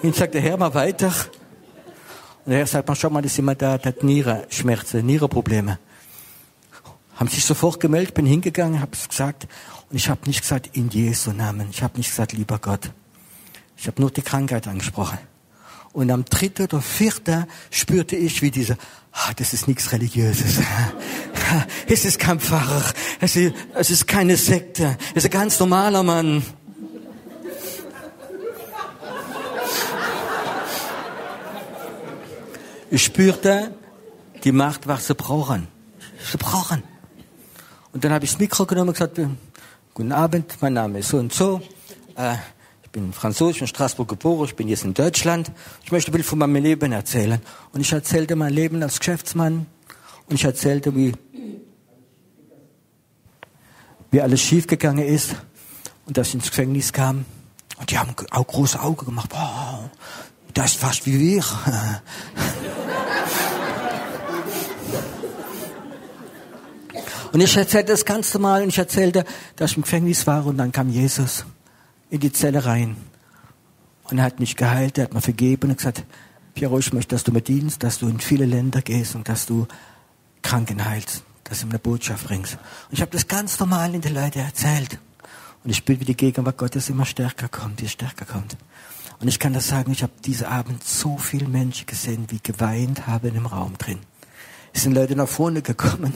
Und 0.00 0.14
sagt 0.14 0.32
der 0.32 0.40
Herr 0.42 0.56
mal 0.56 0.72
weiter. 0.74 1.08
Und 2.44 2.50
der 2.52 2.58
Herr 2.58 2.66
sagt, 2.68 2.86
mal, 2.86 2.94
schau 2.94 3.10
mal, 3.10 3.20
das 3.20 3.32
ist 3.32 3.38
jemand 3.38 3.60
da, 3.60 3.78
der 3.78 3.94
hat 3.94 4.04
Nierenschmerzen, 4.04 5.04
Nierenprobleme. 5.04 5.80
Haben 7.16 7.28
sich 7.28 7.44
sofort 7.44 7.80
gemeldet, 7.80 8.14
bin 8.14 8.26
hingegangen, 8.26 8.80
habe 8.80 8.92
es 8.92 9.08
gesagt. 9.08 9.48
Und 9.90 9.96
ich 9.96 10.08
habe 10.08 10.20
nicht 10.24 10.42
gesagt, 10.42 10.70
in 10.76 10.88
Jesu 10.88 11.32
Namen. 11.32 11.66
Ich 11.70 11.82
habe 11.82 11.98
nicht 11.98 12.10
gesagt, 12.10 12.32
lieber 12.32 12.60
Gott. 12.60 12.92
Ich 13.76 13.88
habe 13.88 14.00
nur 14.00 14.12
die 14.12 14.22
Krankheit 14.22 14.68
angesprochen. 14.68 15.18
Und 15.92 16.10
am 16.10 16.24
dritten 16.24 16.64
oder 16.64 16.80
vierten 16.80 17.46
spürte 17.70 18.16
ich, 18.16 18.42
wie 18.42 18.50
dieser, 18.50 18.76
ah, 19.12 19.32
das 19.36 19.52
ist 19.52 19.68
nichts 19.68 19.92
Religiöses. 19.92 20.60
Es 21.86 22.04
ist 22.04 22.18
kein 22.18 22.38
Pfarrer. 22.38 22.84
Es 23.20 23.34
ist, 23.34 23.54
es 23.74 23.88
ist 23.88 24.06
keine 24.06 24.36
Sekte. 24.36 24.98
Es 25.14 25.24
ist 25.24 25.24
ein 25.24 25.30
ganz 25.30 25.58
normaler 25.58 26.02
Mann. 26.02 26.44
Ich 32.90 33.04
spürte, 33.04 33.74
die 34.44 34.52
Macht 34.52 34.86
war 34.86 34.98
sie 34.98 35.14
brauchen. 35.14 35.68
Sie 36.30 36.36
brauchen. 36.36 36.82
Und 37.92 38.04
dann 38.04 38.12
habe 38.12 38.24
ich 38.24 38.32
das 38.32 38.40
Mikro 38.40 38.66
genommen 38.66 38.90
und 38.90 38.94
gesagt, 38.94 39.18
guten 39.94 40.12
Abend, 40.12 40.56
mein 40.60 40.74
Name 40.74 40.98
ist 40.98 41.08
so 41.08 41.16
und 41.18 41.32
so. 41.32 41.60
Äh, 42.14 42.36
ich 42.98 43.04
bin 43.04 43.12
Französisch 43.12 43.60
in 43.60 43.68
Straßburg 43.68 44.08
geboren, 44.08 44.46
ich 44.46 44.56
bin 44.56 44.66
jetzt 44.66 44.84
in 44.84 44.92
Deutschland. 44.92 45.52
Ich 45.84 45.92
möchte 45.92 46.10
ein 46.10 46.12
bisschen 46.12 46.30
von 46.30 46.38
meinem 46.40 46.60
Leben 46.60 46.90
erzählen. 46.90 47.40
Und 47.72 47.80
ich 47.80 47.92
erzählte 47.92 48.34
mein 48.34 48.52
Leben 48.52 48.82
als 48.82 48.98
Geschäftsmann. 48.98 49.66
Und 50.26 50.34
ich 50.34 50.42
erzählte, 50.42 50.96
wie, 50.96 51.12
wie 54.10 54.20
alles 54.20 54.40
schiefgegangen 54.40 55.06
ist. 55.06 55.36
Und 56.06 56.18
dass 56.18 56.28
ich 56.28 56.34
ins 56.34 56.50
Gefängnis 56.50 56.92
kam. 56.92 57.24
Und 57.78 57.90
die 57.92 57.98
haben 57.98 58.14
auch 58.32 58.46
große 58.46 58.80
Augen 58.80 59.06
gemacht. 59.06 59.30
Wow, 59.32 59.90
das 60.52 60.72
ist 60.72 60.80
fast 60.80 61.06
wie 61.06 61.20
wir. 61.20 61.44
Und 67.30 67.42
ich 67.42 67.56
erzählte 67.56 67.92
das 67.92 68.06
ganz 68.06 68.32
normal 68.32 68.62
und 68.62 68.70
ich 68.70 68.78
erzählte, 68.78 69.22
dass 69.56 69.72
ich 69.72 69.76
im 69.76 69.82
Gefängnis 69.82 70.26
war 70.26 70.46
und 70.46 70.56
dann 70.56 70.72
kam 70.72 70.88
Jesus 70.88 71.44
in 72.10 72.20
die 72.20 72.32
Zelle 72.32 72.64
rein. 72.64 72.96
Und 74.04 74.18
er 74.18 74.24
hat 74.24 74.40
mich 74.40 74.56
geheilt, 74.56 74.98
er 74.98 75.04
hat 75.04 75.14
mir 75.14 75.20
vergeben 75.20 75.70
und 75.70 75.76
gesagt, 75.76 76.04
Piero, 76.54 76.78
ich 76.78 76.92
möchte, 76.92 77.14
dass 77.14 77.24
du 77.24 77.32
mir 77.32 77.42
dienst, 77.42 77.82
dass 77.82 77.98
du 77.98 78.08
in 78.08 78.20
viele 78.20 78.46
Länder 78.46 78.82
gehst 78.82 79.14
und 79.14 79.28
dass 79.28 79.46
du 79.46 79.66
Kranken 80.42 80.84
heilst, 80.84 81.22
dass 81.44 81.60
du 81.60 81.66
ihm 81.66 81.70
eine 81.70 81.78
Botschaft 81.78 82.26
bringst. 82.26 82.54
Und 82.54 82.94
ich 82.94 83.00
habe 83.00 83.10
das 83.10 83.28
ganz 83.28 83.58
normal 83.60 83.94
in 83.94 84.00
den 84.00 84.14
Leuten 84.14 84.40
erzählt. 84.40 84.98
Und 85.62 85.70
ich 85.70 85.76
spüre, 85.76 86.00
wie 86.00 86.04
die 86.04 86.16
Gegenwart 86.16 86.56
Gottes 86.56 86.88
immer 86.88 87.04
stärker 87.04 87.48
kommt, 87.48 87.82
wie 87.82 87.88
stärker 87.88 88.24
kommt. 88.24 88.56
Und 89.20 89.28
ich 89.28 89.38
kann 89.38 89.52
das 89.52 89.68
sagen, 89.68 89.92
ich 89.92 90.02
habe 90.02 90.12
diesen 90.24 90.46
Abend 90.46 90.84
so 90.84 91.18
viele 91.18 91.48
Menschen 91.48 91.86
gesehen, 91.86 92.26
wie 92.28 92.40
geweint 92.40 93.06
haben 93.06 93.34
im 93.34 93.46
Raum 93.46 93.76
drin. 93.76 93.98
Es 94.78 94.84
sind 94.84 94.94
Leute 94.94 95.16
nach 95.16 95.26
vorne 95.26 95.60
gekommen, 95.60 96.12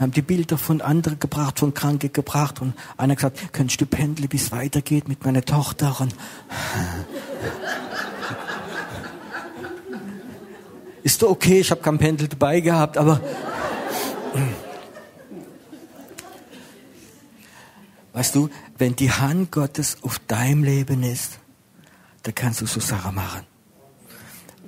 haben 0.00 0.10
die 0.10 0.22
Bilder 0.22 0.56
von 0.56 0.80
anderen 0.80 1.18
gebracht, 1.18 1.58
von 1.58 1.74
Kranken 1.74 2.14
gebracht 2.14 2.62
und 2.62 2.72
einer 2.96 3.14
gesagt, 3.14 3.52
könntest 3.52 3.82
du 3.82 3.84
pendeln, 3.84 4.32
wie 4.32 4.38
es 4.38 4.50
weitergeht 4.52 5.06
mit 5.06 5.26
meiner 5.26 5.44
Tochter? 5.44 6.00
Und 6.00 6.14
ist 11.02 11.20
doch 11.20 11.28
okay, 11.28 11.60
ich 11.60 11.70
habe 11.70 11.82
kein 11.82 11.98
Pendel 11.98 12.28
dabei 12.28 12.60
gehabt, 12.60 12.96
aber 12.96 13.20
weißt 18.14 18.34
du, 18.34 18.48
wenn 18.78 18.96
die 18.96 19.12
Hand 19.12 19.52
Gottes 19.52 19.98
auf 20.00 20.20
deinem 20.20 20.64
Leben 20.64 21.02
ist, 21.02 21.38
dann 22.22 22.34
kannst 22.34 22.62
du 22.62 22.66
so 22.66 22.80
Sachen 22.80 23.14
machen 23.14 23.55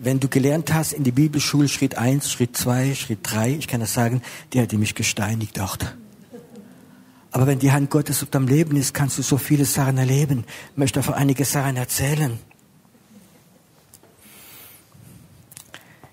wenn 0.00 0.20
du 0.20 0.28
gelernt 0.28 0.72
hast 0.72 0.92
in 0.92 1.04
die 1.04 1.12
Bibelschule 1.12 1.68
Schritt 1.68 1.98
1, 1.98 2.30
Schritt 2.30 2.56
2, 2.56 2.94
Schritt 2.94 3.18
3, 3.22 3.50
ich 3.50 3.68
kann 3.68 3.80
das 3.80 3.92
sagen, 3.92 4.22
die 4.52 4.60
hätte 4.60 4.78
mich 4.78 4.94
gesteinigt 4.94 5.58
dort. 5.58 5.96
Aber 7.30 7.46
wenn 7.46 7.58
die 7.58 7.72
Hand 7.72 7.90
Gottes 7.90 8.22
auf 8.22 8.30
deinem 8.30 8.48
Leben 8.48 8.76
ist, 8.76 8.94
kannst 8.94 9.18
du 9.18 9.22
so 9.22 9.36
viele 9.36 9.64
Sachen 9.64 9.98
erleben. 9.98 10.44
Ich 10.72 10.78
möchte 10.78 11.00
einfach 11.00 11.14
einige 11.14 11.44
Sachen 11.44 11.76
erzählen. 11.76 12.38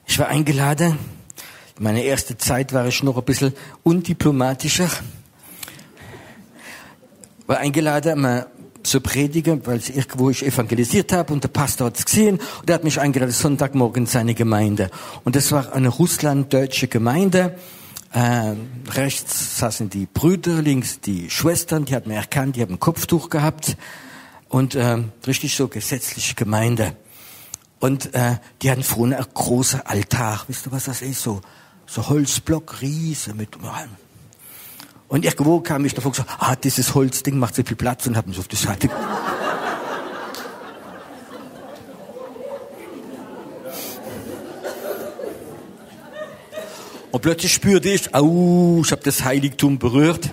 Ich 0.07 0.19
war 0.19 0.27
eingeladen. 0.27 0.97
Meine 1.79 2.03
erste 2.03 2.37
Zeit 2.37 2.73
war 2.73 2.87
ich 2.87 3.03
noch 3.03 3.17
ein 3.17 3.23
bisschen 3.23 3.53
undiplomatischer. 3.83 4.89
War 7.47 7.57
eingeladen, 7.59 8.45
zu 8.85 9.01
predigen, 9.01 9.65
weil 9.65 9.81
irgendwo 9.87 10.29
ich 10.29 10.45
evangelisiert 10.45 11.11
habe 11.11 11.33
und 11.33 11.43
der 11.43 11.49
Pastor 11.49 11.87
hat 11.87 11.97
es 11.97 12.05
gesehen 12.05 12.39
und 12.61 12.69
er 12.69 12.75
hat 12.75 12.83
mich 12.83 12.99
eingeladen, 12.99 13.31
Sonntagmorgen 13.31 14.03
in 14.03 14.07
seine 14.07 14.33
Gemeinde. 14.33 14.89
Und 15.23 15.35
das 15.35 15.51
war 15.51 15.73
eine 15.73 15.89
russlanddeutsche 15.89 16.87
Gemeinde. 16.87 17.57
Ähm, 18.13 18.69
rechts 18.89 19.59
saßen 19.59 19.89
die 19.89 20.05
Brüder, 20.05 20.61
links 20.61 21.01
die 21.01 21.29
Schwestern, 21.29 21.85
die 21.85 21.95
hat 21.95 22.07
man 22.07 22.15
erkannt, 22.15 22.55
die 22.55 22.61
haben 22.61 22.75
ein 22.75 22.79
Kopftuch 22.79 23.29
gehabt 23.29 23.75
und 24.47 24.75
ähm, 24.75 25.11
richtig 25.27 25.55
so 25.55 25.67
gesetzliche 25.67 26.35
Gemeinde. 26.35 26.95
Und 27.79 28.13
äh, 28.15 28.37
die 28.61 28.71
hatten 28.71 28.83
vorne 28.83 29.17
ein 29.17 29.25
großer 29.33 29.89
Altar. 29.89 30.45
Wisst 30.47 30.65
ihr, 30.67 30.71
was 30.71 30.85
das 30.85 31.01
ist? 31.01 31.21
So, 31.21 31.41
so 31.85 32.07
Holzblock, 32.07 32.81
Riese 32.81 33.33
mit 33.33 33.61
und 35.07 35.23
irgendwo 35.23 35.59
kam 35.59 35.85
ich 35.85 35.93
davor 35.93 36.07
und 36.07 36.17
gesagt, 36.17 36.37
ah, 36.39 36.55
dieses 36.55 36.95
Holzding 36.95 37.37
macht 37.37 37.55
so 37.55 37.63
viel 37.63 37.77
Platz 37.77 38.07
und 38.07 38.17
habe 38.17 38.29
mich 38.29 38.39
auf 38.39 38.47
die 38.47 38.55
Seite. 38.55 38.89
Und 47.11 47.21
plötzlich 47.21 47.53
spürte 47.53 47.87
ich, 47.89 48.13
au, 48.13 48.81
ich 48.83 48.91
habe 48.91 49.01
das 49.03 49.23
Heiligtum 49.23 49.79
berührt. 49.79 50.31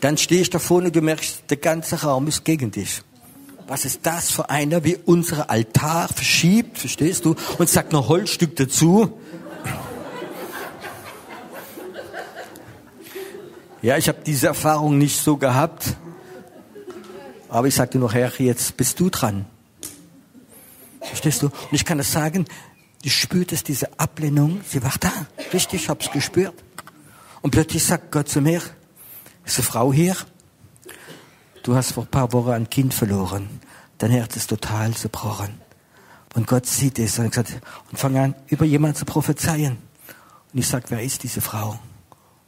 Dann 0.00 0.16
stehe 0.16 0.40
ich 0.40 0.50
da 0.50 0.58
vorne 0.58 0.88
und 0.88 0.96
du 0.96 1.00
merkst, 1.00 1.44
der 1.48 1.58
ganze 1.58 2.02
Raum 2.02 2.26
ist 2.26 2.44
gegen 2.44 2.72
dich. 2.72 3.02
Was 3.68 3.84
ist 3.84 4.00
das 4.02 4.32
für 4.32 4.50
einer, 4.50 4.82
wie 4.82 4.98
unser 5.04 5.48
Altar 5.48 6.08
verschiebt, 6.08 6.78
verstehst 6.78 7.24
du? 7.24 7.36
Und 7.58 7.68
sagt 7.68 7.92
noch 7.92 8.08
Holzstück 8.08 8.56
dazu. 8.56 9.20
Ja, 13.82 13.96
ich 13.96 14.08
habe 14.08 14.18
diese 14.24 14.48
Erfahrung 14.48 14.98
nicht 14.98 15.20
so 15.20 15.36
gehabt. 15.36 15.96
Aber 17.48 17.66
ich 17.66 17.74
sagte 17.74 17.98
noch, 17.98 18.12
Herr, 18.12 18.30
jetzt 18.38 18.76
bist 18.76 19.00
du 19.00 19.08
dran. 19.10 19.46
Verstehst 21.00 21.42
du? 21.42 21.46
Und 21.46 21.72
ich 21.72 21.84
kann 21.84 21.98
das 21.98 22.12
sagen, 22.12 22.44
ich 23.02 23.14
spürte 23.14 23.54
es, 23.54 23.64
diese 23.64 23.98
Ablehnung, 23.98 24.60
sie 24.68 24.82
war 24.82 24.92
da. 25.00 25.10
Richtig, 25.52 25.82
ich 25.82 25.88
hab's 25.88 26.10
gespürt. 26.10 26.54
Und 27.40 27.52
plötzlich 27.52 27.82
sagt 27.82 28.12
Gott 28.12 28.28
zu 28.28 28.42
mir, 28.42 28.60
ist 29.44 29.58
eine 29.58 29.64
Frau 29.64 29.92
hier? 29.92 30.14
Du 31.62 31.74
hast 31.74 31.92
vor 31.92 32.04
ein 32.04 32.10
paar 32.10 32.32
Wochen 32.34 32.50
ein 32.50 32.70
Kind 32.70 32.92
verloren. 32.92 33.48
Dein 33.96 34.10
Herz 34.10 34.36
ist 34.36 34.50
total 34.50 34.92
zerbrochen. 34.94 35.60
Und 36.34 36.46
Gott 36.46 36.66
sieht 36.66 36.98
es 36.98 37.18
und, 37.18 37.30
gesagt, 37.30 37.60
und 37.90 37.98
fang 37.98 38.16
an, 38.16 38.34
über 38.48 38.66
jemanden 38.66 38.96
zu 38.96 39.06
prophezeien. 39.06 39.78
Und 40.52 40.58
ich 40.58 40.68
sag, 40.68 40.90
wer 40.90 41.02
ist 41.02 41.22
diese 41.22 41.40
Frau? 41.40 41.78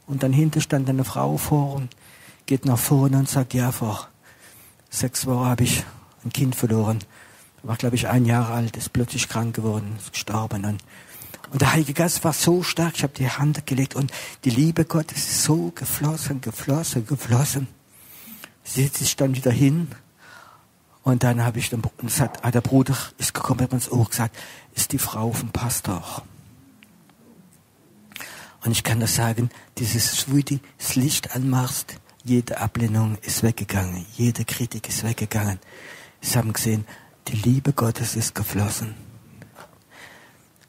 Und 0.07 0.23
dann 0.23 0.33
hinter 0.33 0.61
stand 0.61 0.89
eine 0.89 1.05
Frau 1.05 1.37
vor 1.37 1.75
und 1.75 1.95
geht 2.47 2.65
nach 2.65 2.79
vorne 2.79 3.19
und 3.19 3.29
sagt, 3.29 3.55
ja, 3.55 3.73
Frau, 3.73 3.99
sechs 4.91 5.27
Wochen 5.27 5.47
habe 5.47 5.65
ich 5.65 5.85
ein 6.25 6.33
Kind 6.33 6.55
verloren. 6.55 6.99
War, 7.63 7.77
glaube 7.77 7.97
ich, 7.97 8.09
ein 8.09 8.25
Jahr 8.25 8.51
alt, 8.51 8.77
ist 8.77 8.93
plötzlich 8.93 9.29
krank 9.29 9.55
geworden, 9.55 9.95
ist 9.99 10.13
gestorben. 10.13 10.65
Und, 10.65 10.83
und 11.53 11.61
der 11.61 11.73
Heilige 11.73 11.93
Geist 11.93 12.25
war 12.25 12.33
so 12.33 12.63
stark, 12.63 12.95
ich 12.97 13.03
habe 13.05 13.13
die 13.15 13.29
Hand 13.29 13.65
gelegt 13.67 13.95
und 13.95 14.13
die 14.45 14.51
Liebe 14.51 14.85
Gottes 14.85 15.19
ist 15.19 15.45
so 15.45 15.71
geflossen, 15.75 16.41
geflossen, 16.41 17.07
geflossen. 17.07 17.69
Sie 18.65 18.87
sich 18.87 19.17
dann 19.17 19.35
wieder 19.35 19.53
hin 19.53 19.89
und 21.03 21.25
dann 21.25 21.45
habe 21.45 21.59
ich 21.59 21.71
dann, 21.71 21.83
gesagt, 21.99 22.45
ah, 22.45 22.51
der 22.51 22.61
Bruder 22.61 22.97
ist 23.19 23.35
gekommen, 23.35 23.61
hat 23.61 23.71
mir 23.71 23.77
ins 23.77 23.91
Ohr 23.91 24.09
gesagt, 24.09 24.37
ist 24.75 24.93
die 24.93 24.99
Frau 24.99 25.33
vom 25.33 25.51
Pastor. 25.51 26.23
Und 28.65 28.73
ich 28.73 28.85
kann 28.85 29.01
das 29.01 29.17
sagen, 29.17 29.51
dieses, 29.79 30.27
du 30.27 30.41
das 30.79 30.95
Licht 30.95 31.35
anmachst, 31.35 31.97
jede 32.25 32.61
Ablehnung 32.61 33.19
ist 33.23 33.43
weggegangen, 33.43 34.07
jede 34.17 34.45
Kritik 34.45 34.89
ist 34.89 35.03
weggegangen. 35.03 35.59
Sie 36.21 36.39
haben 36.39 36.53
gesehen, 36.53 36.87
die 37.29 37.37
Liebe 37.37 37.73
Gottes 37.73 38.15
ist 38.15 38.35
geflossen. 38.35 38.95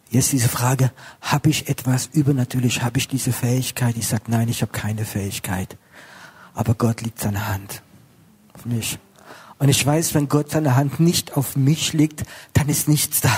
Jetzt 0.10 0.32
diese 0.32 0.50
Frage, 0.50 0.92
habe 1.22 1.50
ich 1.50 1.70
etwas 1.70 2.08
übernatürlich, 2.14 2.84
habe 2.84 3.00
ich 3.00 3.08
diese 3.08 3.32
Fähigkeit? 3.32 3.96
Ich 3.98 4.08
sage, 4.08 4.26
nein, 4.28 4.48
ich 4.48 4.62
habe 4.62 4.72
keine 4.72 5.06
Fähigkeit. 5.06 5.78
Aber 6.54 6.76
Gott 6.76 7.02
liegt 7.02 7.20
seine 7.20 7.48
Hand 7.48 7.82
auf 8.54 8.66
mich. 8.66 9.00
Und 9.58 9.70
ich 9.70 9.84
weiß, 9.86 10.14
wenn 10.14 10.30
Gott 10.30 10.52
seine 10.52 10.76
Hand 10.76 11.00
nicht 11.00 11.36
auf 11.36 11.56
mich 11.56 11.94
legt, 11.94 12.24
dann 12.54 12.70
ist 12.70 12.88
nichts 12.88 13.22
da. 13.22 13.36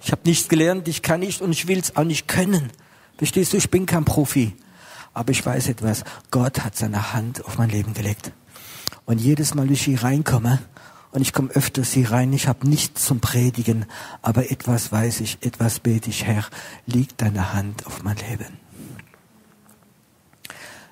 Ich 0.00 0.12
habe 0.12 0.22
nichts 0.24 0.48
gelernt, 0.48 0.88
ich 0.88 1.02
kann 1.02 1.20
nicht 1.20 1.40
und 1.40 1.52
ich 1.52 1.68
will 1.68 1.78
es 1.78 1.96
auch 1.96 2.04
nicht 2.04 2.26
können. 2.26 2.70
Verstehst 3.16 3.52
du, 3.52 3.56
ich 3.56 3.70
bin 3.70 3.86
kein 3.86 4.04
Profi. 4.04 4.54
Aber 5.12 5.30
ich 5.30 5.44
weiß 5.44 5.68
etwas, 5.68 6.02
Gott 6.30 6.64
hat 6.64 6.76
seine 6.76 7.12
Hand 7.12 7.44
auf 7.44 7.56
mein 7.56 7.70
Leben 7.70 7.94
gelegt. 7.94 8.32
Und 9.04 9.20
jedes 9.20 9.54
Mal, 9.54 9.66
wenn 9.66 9.72
ich 9.72 9.84
hier 9.84 10.02
reinkomme, 10.02 10.60
und 11.12 11.20
ich 11.20 11.32
komme 11.32 11.50
öfters 11.50 11.92
hier 11.92 12.10
rein, 12.10 12.32
ich 12.32 12.48
habe 12.48 12.68
nichts 12.68 13.04
zum 13.04 13.20
Predigen, 13.20 13.86
aber 14.20 14.50
etwas 14.50 14.90
weiß 14.90 15.20
ich, 15.20 15.38
etwas 15.42 15.78
bete 15.78 16.10
ich, 16.10 16.24
Herr, 16.24 16.44
liegt 16.86 17.22
deine 17.22 17.52
Hand 17.52 17.86
auf 17.86 18.02
mein 18.02 18.16
Leben. 18.16 18.58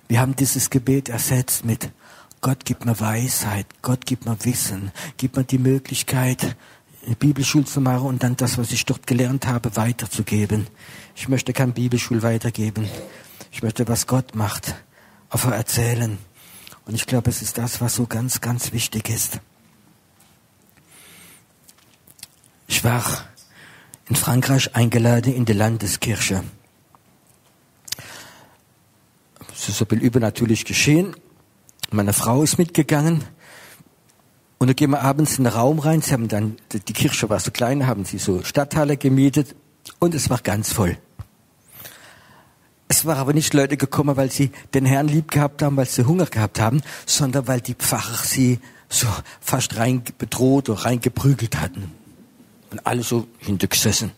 Wir 0.06 0.20
haben 0.20 0.36
dieses 0.36 0.70
Gebet 0.70 1.08
ersetzt 1.08 1.64
mit 1.64 1.90
Gott 2.40 2.64
gibt 2.64 2.84
mir 2.84 2.98
Weisheit, 2.98 3.66
Gott 3.82 4.04
gibt 4.04 4.26
mir 4.26 4.36
Wissen, 4.44 4.90
gibt 5.16 5.36
mir 5.36 5.44
die 5.44 5.58
Möglichkeit, 5.58 6.56
eine 7.06 7.16
Bibelschule 7.16 7.64
zu 7.64 7.80
machen 7.80 8.06
und 8.06 8.22
dann 8.24 8.36
das, 8.36 8.58
was 8.58 8.72
ich 8.72 8.84
dort 8.84 9.06
gelernt 9.06 9.46
habe, 9.46 9.76
weiterzugeben. 9.76 10.66
Ich 11.14 11.28
möchte 11.28 11.52
kein 11.52 11.72
Bibelschul 11.72 12.22
weitergeben. 12.22 12.88
Ich 13.50 13.62
möchte, 13.62 13.86
was 13.88 14.06
Gott 14.06 14.34
macht, 14.34 14.74
auf 15.28 15.44
erzählen. 15.44 16.18
Und 16.86 16.94
ich 16.94 17.06
glaube, 17.06 17.30
es 17.30 17.42
ist 17.42 17.58
das, 17.58 17.80
was 17.80 17.94
so 17.94 18.06
ganz, 18.06 18.40
ganz 18.40 18.72
wichtig 18.72 19.08
ist. 19.08 19.40
Ich 22.66 22.82
war 22.82 23.04
in 24.08 24.16
Frankreich 24.16 24.74
eingeladen 24.74 25.34
in 25.34 25.44
die 25.44 25.52
Landeskirche. 25.52 26.42
Es 29.54 29.68
ist 29.68 29.78
so 29.78 29.86
bisschen 29.86 30.02
übernatürlich 30.02 30.64
geschehen. 30.64 31.14
Meine 31.90 32.12
Frau 32.12 32.42
ist 32.42 32.58
mitgegangen. 32.58 33.24
Und 34.58 34.68
dann 34.68 34.76
gehen 34.76 34.90
wir 34.90 35.02
abends 35.02 35.38
in 35.38 35.44
den 35.44 35.52
Raum 35.52 35.78
rein. 35.78 36.00
Sie 36.02 36.12
haben 36.12 36.28
dann, 36.28 36.56
die 36.72 36.92
Kirche 36.92 37.28
war 37.28 37.38
so 37.38 37.50
klein, 37.50 37.86
haben 37.86 38.04
sie 38.04 38.18
so 38.18 38.42
Stadthalle 38.42 38.96
gemietet. 38.96 39.54
Und 39.98 40.14
es 40.14 40.30
war 40.30 40.38
ganz 40.38 40.72
voll. 40.72 40.98
Es 42.88 43.06
waren 43.06 43.16
aber 43.16 43.32
nicht 43.32 43.54
Leute 43.54 43.76
gekommen, 43.76 44.16
weil 44.16 44.30
sie 44.30 44.52
den 44.74 44.84
Herrn 44.84 45.08
lieb 45.08 45.30
gehabt 45.30 45.62
haben, 45.62 45.76
weil 45.76 45.86
sie 45.86 46.06
Hunger 46.06 46.26
gehabt 46.26 46.60
haben, 46.60 46.82
sondern 47.06 47.48
weil 47.48 47.60
die 47.60 47.74
Pfarrer 47.74 48.18
sie 48.22 48.60
so 48.88 49.06
fast 49.40 49.76
rein 49.78 50.02
bedroht 50.18 50.68
oder 50.68 50.84
reingeprügelt 50.84 51.58
hatten. 51.58 51.90
Und 52.70 52.86
alle 52.86 53.02
so 53.02 53.26
hintergesessen. 53.38 54.12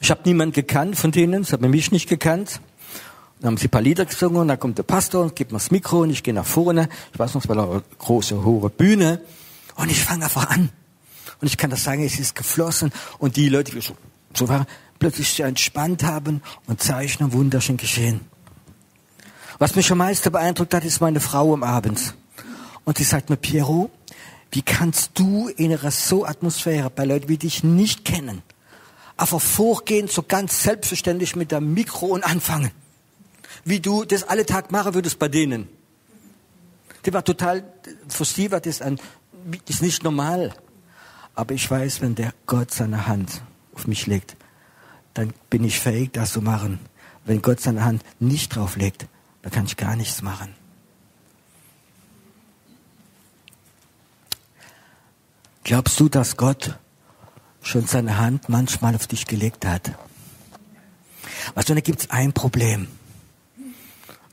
Ich 0.00 0.10
habe 0.10 0.20
niemanden 0.24 0.52
gekannt 0.52 0.96
von 0.96 1.10
denen, 1.10 1.44
sie 1.44 1.52
haben 1.52 1.70
mich 1.70 1.90
nicht 1.90 2.08
gekannt. 2.08 2.60
Dann 3.40 3.52
haben 3.52 3.56
sie 3.56 3.68
ein 3.68 3.70
paar 3.70 3.82
Lieder 3.82 4.04
gesungen 4.04 4.42
und 4.42 4.48
dann 4.48 4.58
kommt 4.58 4.78
der 4.78 4.82
Pastor 4.82 5.22
und 5.22 5.36
gibt 5.36 5.52
mir 5.52 5.58
das 5.58 5.70
Mikro 5.70 6.02
und 6.02 6.10
ich 6.10 6.22
gehe 6.22 6.34
nach 6.34 6.46
vorne. 6.46 6.88
Ich 7.12 7.18
weiß 7.18 7.34
noch, 7.34 7.42
es 7.42 7.48
war 7.48 7.56
eine 7.56 7.82
große, 7.98 8.44
hohe 8.44 8.68
Bühne. 8.68 9.20
Und 9.76 9.90
ich 9.90 10.02
fange 10.02 10.24
einfach 10.24 10.50
an. 10.50 10.70
Und 11.40 11.46
ich 11.46 11.56
kann 11.56 11.70
das 11.70 11.84
sagen, 11.84 12.04
es 12.04 12.18
ist 12.18 12.34
geflossen. 12.34 12.92
Und 13.18 13.36
die 13.36 13.48
Leute, 13.48 13.72
die 13.72 13.80
so, 13.80 13.96
so 14.34 14.48
waren, 14.48 14.66
plötzlich 14.98 15.30
sehr 15.30 15.46
entspannt 15.46 16.02
haben 16.02 16.42
und 16.66 16.82
Zeichen 16.82 17.32
wunderschön 17.32 17.76
geschehen. 17.76 18.20
Was 19.58 19.74
mich 19.74 19.90
am 19.90 19.98
meisten 19.98 20.30
beeindruckt 20.30 20.74
hat, 20.74 20.84
ist 20.84 21.00
meine 21.00 21.20
Frau 21.20 21.52
am 21.52 21.62
Abend. 21.62 22.14
Und 22.84 22.98
sie 22.98 23.04
sagt 23.04 23.30
mir, 23.30 23.36
Piero, 23.36 23.90
wie 24.50 24.62
kannst 24.62 25.12
du 25.14 25.48
in 25.48 25.72
einer 25.72 25.90
so 25.90 26.24
Atmosphäre 26.24 26.90
bei 26.90 27.04
Leuten, 27.04 27.26
die 27.26 27.38
dich 27.38 27.62
nicht 27.62 28.04
kennen, 28.04 28.42
einfach 29.16 29.40
vorgehen, 29.40 30.08
so 30.08 30.22
ganz 30.22 30.62
selbstverständlich 30.62 31.36
mit 31.36 31.52
dem 31.52 31.74
Mikro 31.74 32.06
und 32.06 32.24
anfangen? 32.24 32.70
wie 33.64 33.80
du 33.80 34.04
das 34.04 34.24
alle 34.24 34.46
Tag 34.46 34.70
machen 34.70 34.94
würdest 34.94 35.18
bei 35.18 35.28
denen. 35.28 35.68
Die 37.04 37.12
war 37.12 37.24
total, 37.24 37.64
für 38.08 38.24
sie 38.24 38.50
war 38.50 38.60
das, 38.60 38.82
ein, 38.82 38.98
ist 39.68 39.82
nicht 39.82 40.02
normal. 40.02 40.54
Aber 41.38 41.54
ich 41.54 41.70
weiß, 41.70 42.00
wenn 42.00 42.16
der 42.16 42.34
Gott 42.46 42.72
seine 42.72 43.06
Hand 43.06 43.42
auf 43.72 43.86
mich 43.86 44.08
legt, 44.08 44.36
dann 45.14 45.32
bin 45.50 45.62
ich 45.62 45.78
fähig, 45.78 46.12
das 46.12 46.32
zu 46.32 46.42
machen. 46.42 46.80
Wenn 47.24 47.42
Gott 47.42 47.60
seine 47.60 47.84
Hand 47.84 48.02
nicht 48.18 48.56
drauf 48.56 48.74
legt, 48.74 49.06
dann 49.42 49.52
kann 49.52 49.66
ich 49.66 49.76
gar 49.76 49.94
nichts 49.94 50.20
machen. 50.20 50.52
Glaubst 55.62 56.00
du, 56.00 56.08
dass 56.08 56.36
Gott 56.36 56.76
schon 57.62 57.86
seine 57.86 58.18
Hand 58.18 58.48
manchmal 58.48 58.96
auf 58.96 59.06
dich 59.06 59.24
gelegt 59.24 59.64
hat? 59.64 59.92
Weißt 61.54 61.68
du, 61.68 61.74
da 61.76 61.80
gibt 61.80 62.00
es 62.00 62.10
ein 62.10 62.32
Problem. 62.32 62.88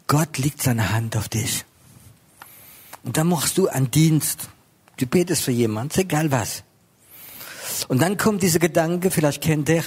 Gott 0.07 0.39
legt 0.39 0.59
seine 0.59 0.91
Hand 0.91 1.15
auf 1.15 1.29
dich. 1.29 1.65
Und 3.03 3.17
dann 3.17 3.27
machst 3.27 3.59
du 3.59 3.67
einen 3.67 3.91
Dienst. 3.91 4.49
Du 4.97 5.05
betest 5.05 5.43
für 5.43 5.51
jemanden, 5.51 5.99
egal 5.99 6.31
was. 6.31 6.63
Und 7.83 8.01
dann 8.01 8.17
kommt 8.17 8.41
dieser 8.41 8.59
Gedanke, 8.59 9.11
vielleicht 9.11 9.41
kennt 9.41 9.69
ihr, 9.69 9.83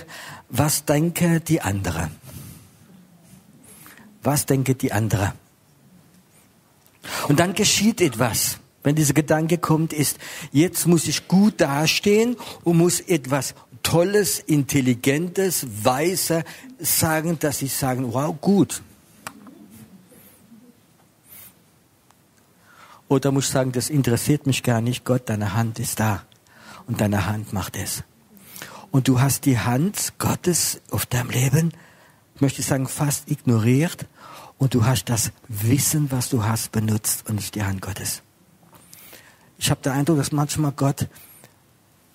was 0.48 0.84
denke 0.84 1.40
die 1.40 1.60
andere? 1.60 2.10
Was 4.22 4.46
denke 4.46 4.74
die 4.74 4.92
andere? 4.92 5.32
Und 7.28 7.40
dann 7.40 7.54
geschieht 7.54 8.00
etwas. 8.00 8.58
Wenn 8.82 8.94
dieser 8.94 9.14
Gedanke 9.14 9.58
kommt, 9.58 9.92
ist, 9.92 10.18
jetzt 10.52 10.86
muss 10.86 11.08
ich 11.08 11.28
gut 11.28 11.60
dastehen 11.60 12.36
und 12.64 12.78
muss 12.78 13.00
etwas 13.00 13.54
Tolles, 13.82 14.38
Intelligentes, 14.40 15.66
Weiser 15.82 16.44
sagen, 16.78 17.38
dass 17.38 17.58
sie 17.58 17.66
sagen, 17.68 18.12
wow, 18.12 18.34
gut. 18.40 18.82
Oder 23.08 23.32
muss 23.32 23.46
ich 23.46 23.50
sagen, 23.50 23.72
das 23.72 23.88
interessiert 23.88 24.46
mich 24.46 24.62
gar 24.62 24.80
nicht. 24.80 25.04
Gott, 25.04 25.22
deine 25.26 25.54
Hand 25.54 25.78
ist 25.78 25.98
da. 25.98 26.24
Und 26.88 27.00
deine 27.00 27.26
Hand 27.26 27.52
macht 27.52 27.76
es. 27.76 28.02
Und 28.90 29.06
du 29.06 29.20
hast 29.20 29.44
die 29.44 29.58
Hand 29.58 30.14
Gottes 30.18 30.80
auf 30.90 31.06
deinem 31.06 31.30
Leben, 31.30 31.72
möchte 32.40 32.60
ich 32.60 32.66
sagen, 32.66 32.88
fast 32.88 33.30
ignoriert. 33.30 34.06
Und 34.56 34.74
du 34.74 34.84
hast 34.84 35.04
das 35.04 35.30
Wissen, 35.46 36.10
was 36.10 36.30
du 36.30 36.42
hast, 36.42 36.72
benutzt 36.72 37.28
und 37.28 37.36
nicht 37.36 37.54
die 37.54 37.62
Hand 37.62 37.82
Gottes. 37.82 38.22
Ich 39.58 39.70
habe 39.70 39.82
den 39.82 39.92
Eindruck, 39.92 40.16
dass 40.16 40.32
manchmal 40.32 40.72
Gott 40.72 41.08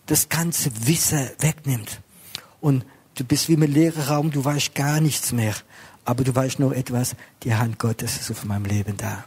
das 0.07 0.27
ganze 0.27 0.71
Wissen 0.87 1.29
wegnimmt. 1.39 2.01
Und 2.59 2.85
du 3.15 3.23
bist 3.23 3.47
wie 3.47 3.53
im 3.53 3.61
leeren 3.61 4.03
Raum, 4.03 4.31
du 4.31 4.43
weißt 4.43 4.75
gar 4.75 4.99
nichts 4.99 5.31
mehr. 5.31 5.55
Aber 6.03 6.23
du 6.23 6.35
weißt 6.35 6.59
nur 6.59 6.75
etwas, 6.75 7.15
die 7.43 7.53
Hand 7.53 7.79
Gottes 7.79 8.19
ist 8.19 8.31
auf 8.31 8.43
meinem 8.43 8.65
Leben 8.65 8.97
da. 8.97 9.23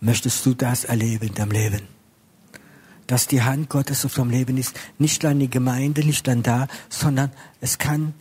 Möchtest 0.00 0.46
du 0.46 0.54
das 0.54 0.84
erleben 0.84 1.28
in 1.28 1.34
deinem 1.34 1.50
Leben? 1.50 1.82
Dass 3.06 3.26
die 3.26 3.42
Hand 3.42 3.68
Gottes 3.68 4.04
auf 4.04 4.14
deinem 4.14 4.30
Leben 4.30 4.56
ist, 4.56 4.78
nicht 4.98 5.24
an 5.24 5.40
die 5.40 5.50
Gemeinde, 5.50 6.04
nicht 6.04 6.28
an 6.28 6.42
da, 6.42 6.68
sondern 6.88 7.32
es 7.60 7.78
kann 7.78 8.14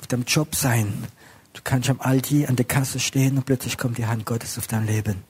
auf 0.00 0.06
deinem 0.06 0.24
Job 0.24 0.54
sein. 0.54 1.06
Du 1.54 1.60
kannst 1.64 1.90
am 1.90 2.00
Aldi 2.00 2.46
an 2.46 2.56
der 2.56 2.66
Kasse 2.66 3.00
stehen 3.00 3.36
und 3.36 3.46
plötzlich 3.46 3.78
kommt 3.78 3.98
die 3.98 4.06
Hand 4.06 4.26
Gottes 4.26 4.58
auf 4.58 4.68
dein 4.68 4.86
Leben. 4.86 5.24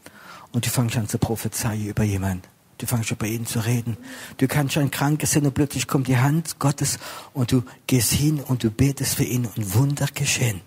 Und 0.52 0.66
du 0.66 0.70
fängst 0.70 0.96
an 0.96 1.08
zu 1.08 1.18
prophezeien 1.18 1.86
über 1.86 2.02
jemanden. 2.02 2.42
Du 2.76 2.86
fängst 2.86 3.10
über 3.10 3.26
ihn 3.26 3.46
zu 3.46 3.60
reden. 3.60 3.96
Du 4.36 4.46
kannst 4.46 4.76
ein 4.76 4.90
Krankes 4.90 5.32
sein 5.32 5.46
und 5.46 5.54
plötzlich 5.54 5.86
kommt 5.86 6.06
die 6.06 6.18
Hand 6.18 6.58
Gottes 6.58 6.98
und 7.32 7.50
du 7.50 7.62
gehst 7.86 8.12
hin 8.12 8.40
und 8.40 8.62
du 8.62 8.70
betest 8.70 9.14
für 9.14 9.24
ihn 9.24 9.46
und 9.46 9.74
Wunder 9.74 10.06
geschehen 10.12 10.60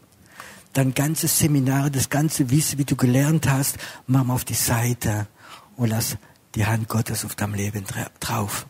dein 0.74 0.94
ganzes 0.94 1.40
Seminar, 1.40 1.90
das 1.90 2.10
ganze 2.10 2.50
Wissen, 2.50 2.80
wie 2.80 2.86
du 2.86 2.96
gelernt 2.96 3.48
hast, 3.48 3.78
mach 4.08 4.24
mal 4.24 4.36
auf 4.36 4.46
die 4.46 4.54
Seite 4.54 5.28
und 5.76 5.90
lass 5.90 6.18
die 6.56 6.66
Hand 6.66 6.88
Gottes 6.88 7.26
auf 7.26 7.36
deinem 7.36 7.56
Leben 7.56 7.86
drauf. 8.20 8.68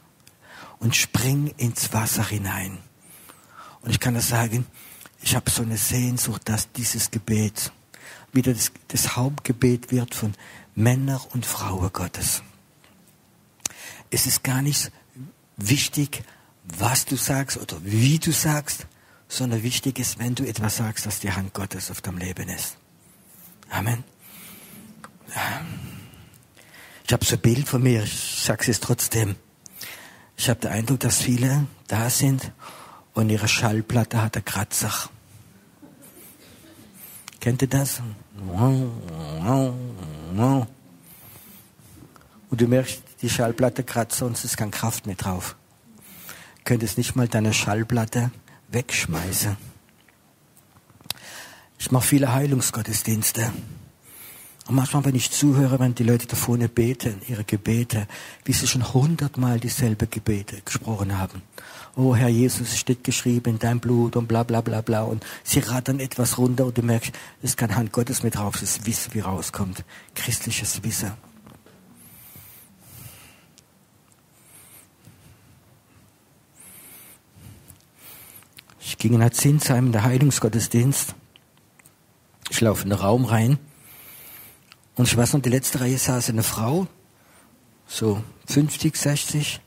Und 0.80 0.96
spring 0.96 1.54
ins 1.58 1.94
Wasser 1.94 2.28
hinein. 2.28 2.80
Und 3.82 3.92
ich 3.92 4.00
kann 4.00 4.16
das 4.16 4.30
sagen, 4.30 4.66
ich 5.22 5.36
habe 5.36 5.50
so 5.52 5.62
eine 5.62 5.78
Sehnsucht, 5.78 6.50
dass 6.50 6.72
dieses 6.72 7.12
Gebet 7.12 7.72
wieder 8.34 8.54
das, 8.54 8.72
das 8.88 9.16
Hauptgebet 9.16 9.92
wird 9.92 10.16
von 10.16 10.34
Männern 10.74 11.20
und 11.34 11.46
Frauen 11.46 11.92
Gottes. 11.94 12.42
Es 14.10 14.26
ist 14.26 14.44
gar 14.44 14.62
nicht 14.62 14.92
wichtig, 15.58 16.24
was 16.64 17.06
du 17.06 17.16
sagst 17.16 17.58
oder 17.58 17.78
wie 17.84 18.20
du 18.20 18.32
sagst, 18.32 18.88
sondern 19.32 19.64
wichtig 19.64 19.98
ist, 19.98 20.20
wenn 20.20 20.36
du 20.36 20.44
etwas 20.44 20.76
sagst, 20.78 21.06
dass 21.06 21.22
die 21.22 21.32
Hand 21.32 21.54
Gottes 21.54 21.90
auf 21.90 22.02
deinem 22.02 22.18
Leben 22.18 22.50
ist. 22.50 22.76
Amen. 23.70 24.04
Ich 27.06 27.14
habe 27.14 27.24
so 27.24 27.36
ein 27.36 27.42
Bild 27.42 27.66
von 27.66 27.82
mir, 27.82 28.04
ich 28.04 28.44
sage 28.44 28.70
es 28.70 28.82
trotzdem. 28.82 29.38
Ich 30.36 30.50
habe 30.50 30.60
den 30.60 30.72
Eindruck, 30.72 31.00
dass 31.00 31.22
viele 31.22 31.66
da 31.88 32.10
sind 32.10 32.52
und 33.14 33.30
ihre 33.30 33.48
Schallplatte 33.48 34.22
hat 34.22 34.36
einen 34.36 34.44
Kratzer. 34.44 34.92
Kennt 37.40 37.62
ihr 37.62 37.70
das? 37.70 38.02
Und 42.50 42.62
du 42.62 42.68
merkst, 42.68 43.02
die 43.22 43.30
Schallplatte 43.30 43.86
kratzt 43.86 44.22
und 44.24 44.34
es 44.34 44.44
ist 44.44 44.58
keine 44.58 44.72
Kraft 44.72 45.08
mehr 45.08 45.16
drauf. 45.16 45.56
Könntest 46.66 46.98
nicht 46.98 47.16
mal 47.16 47.30
deine 47.30 47.54
Schallplatte 47.54 48.30
wegschmeißen. 48.72 49.58
Ich 51.80 51.92
mache 51.92 52.08
viele 52.08 52.34
Heilungsgottesdienste. 52.34 53.52
Und 54.68 54.76
manchmal, 54.76 55.04
wenn 55.06 55.16
ich 55.16 55.32
zuhöre, 55.32 55.80
wenn 55.80 55.96
die 55.96 56.04
Leute 56.04 56.28
da 56.28 56.36
vorne 56.36 56.70
beten, 56.70 57.22
ihre 57.28 57.44
Gebete, 57.44 58.08
wie 58.46 58.54
sie 58.54 58.68
schon 58.68 58.94
hundertmal 58.94 59.60
dieselbe 59.60 60.08
Gebete 60.08 60.62
gesprochen 60.62 61.18
haben. 61.18 61.42
Oh 61.96 62.16
Herr 62.16 62.30
Jesus, 62.30 62.70
es 62.70 62.80
steht 62.80 63.04
geschrieben 63.04 63.50
in 63.50 63.60
dein 63.60 63.80
Blut 63.80 64.16
und 64.16 64.28
bla 64.28 64.44
bla 64.44 64.62
bla 64.62 64.82
bla. 64.82 65.02
Und 65.02 65.26
sie 65.44 65.60
rattern 65.60 66.00
etwas 66.00 66.38
runter 66.38 66.68
und 66.68 66.78
du 66.78 66.84
merkst, 66.84 67.12
es 67.42 67.52
ist 67.52 67.58
kein 67.58 67.76
Hand 67.76 67.92
Gottes 67.92 68.24
mit 68.24 68.36
drauf, 68.36 68.56
es 68.56 68.78
ist 68.78 68.86
Wissen, 68.86 69.14
wie 69.14 69.20
rauskommt. 69.20 69.84
Christliches 70.16 70.84
Wissen. 70.84 71.12
Ich 78.84 78.98
ging 78.98 79.18
nach 79.18 79.30
Zinsheim 79.30 79.88
in 79.88 79.92
der 79.92 80.04
Heilungsgottesdienst. 80.04 81.14
Ich 82.50 82.62
laufe 82.62 82.84
in 82.84 82.90
den 82.90 83.00
Raum 83.00 83.26
rein. 83.26 83.60
Und 84.96 85.08
ich 85.08 85.16
weiß 85.16 85.34
noch, 85.34 85.42
die 85.42 85.50
letzte 85.50 85.82
Reihe 85.82 85.98
saß 85.98 86.30
eine 86.30 86.44
Frau, 86.44 86.88
so 87.88 88.22
50, 88.48 88.96
60, 88.96 89.62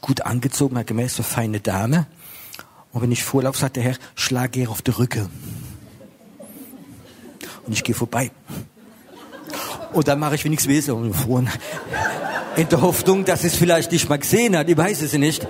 gut 0.00 0.22
angezogen, 0.22 0.78
hat 0.78 0.86
gemäß 0.86 1.16
so 1.16 1.22
feine 1.22 1.60
Dame. 1.60 2.06
Und 2.92 3.02
wenn 3.02 3.12
ich 3.12 3.24
vorlaufe, 3.24 3.58
sagt 3.58 3.76
der 3.76 3.82
Herr, 3.82 3.96
schlag 4.14 4.56
ihr 4.56 4.70
auf 4.70 4.80
die 4.80 4.92
Rücke. 4.92 5.28
Und 7.66 7.72
ich 7.72 7.84
gehe 7.84 7.94
vorbei. 7.94 8.30
Und 9.92 10.08
dann 10.08 10.18
mache 10.18 10.36
ich 10.36 10.44
wenigstens 10.44 10.70
Wesen 10.70 11.12
in 12.56 12.68
der 12.68 12.80
Hoffnung, 12.80 13.24
dass 13.24 13.44
es 13.44 13.56
vielleicht 13.56 13.92
nicht 13.92 14.08
mal 14.08 14.18
gesehen 14.18 14.56
hat. 14.56 14.68
Ich 14.68 14.76
weiß 14.76 15.02
es 15.02 15.12
nicht. 15.14 15.46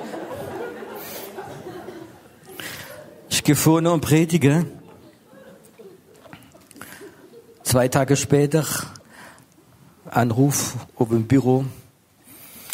Gefahren 3.47 3.87
und 3.87 4.01
predige. 4.01 4.67
Zwei 7.63 7.87
Tage 7.89 8.17
später 8.17 8.65
Anruf 10.05 10.75
oben 10.97 11.19
im 11.19 11.27
Büro. 11.27 11.65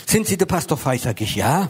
Sind 0.06 0.26
Sie 0.26 0.38
der 0.38 0.46
Pastor 0.46 0.78
Fei? 0.78 0.96
Sag 0.96 1.20
ich, 1.20 1.36
ja. 1.36 1.68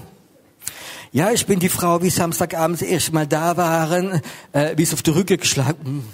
Ja, 1.11 1.33
ich 1.33 1.47
bin 1.47 1.59
die 1.59 1.69
Frau, 1.69 2.01
wie 2.01 2.11
Samstagabends 2.11 2.81
erst 2.81 3.13
mal 3.13 3.27
da 3.27 3.57
waren, 3.57 4.23
äh, 4.53 4.77
wie 4.77 4.85
es 4.85 4.95
auf 4.95 5.03
die 5.03 5.11
Rücke 5.11 5.37
geschlagen. 5.37 6.05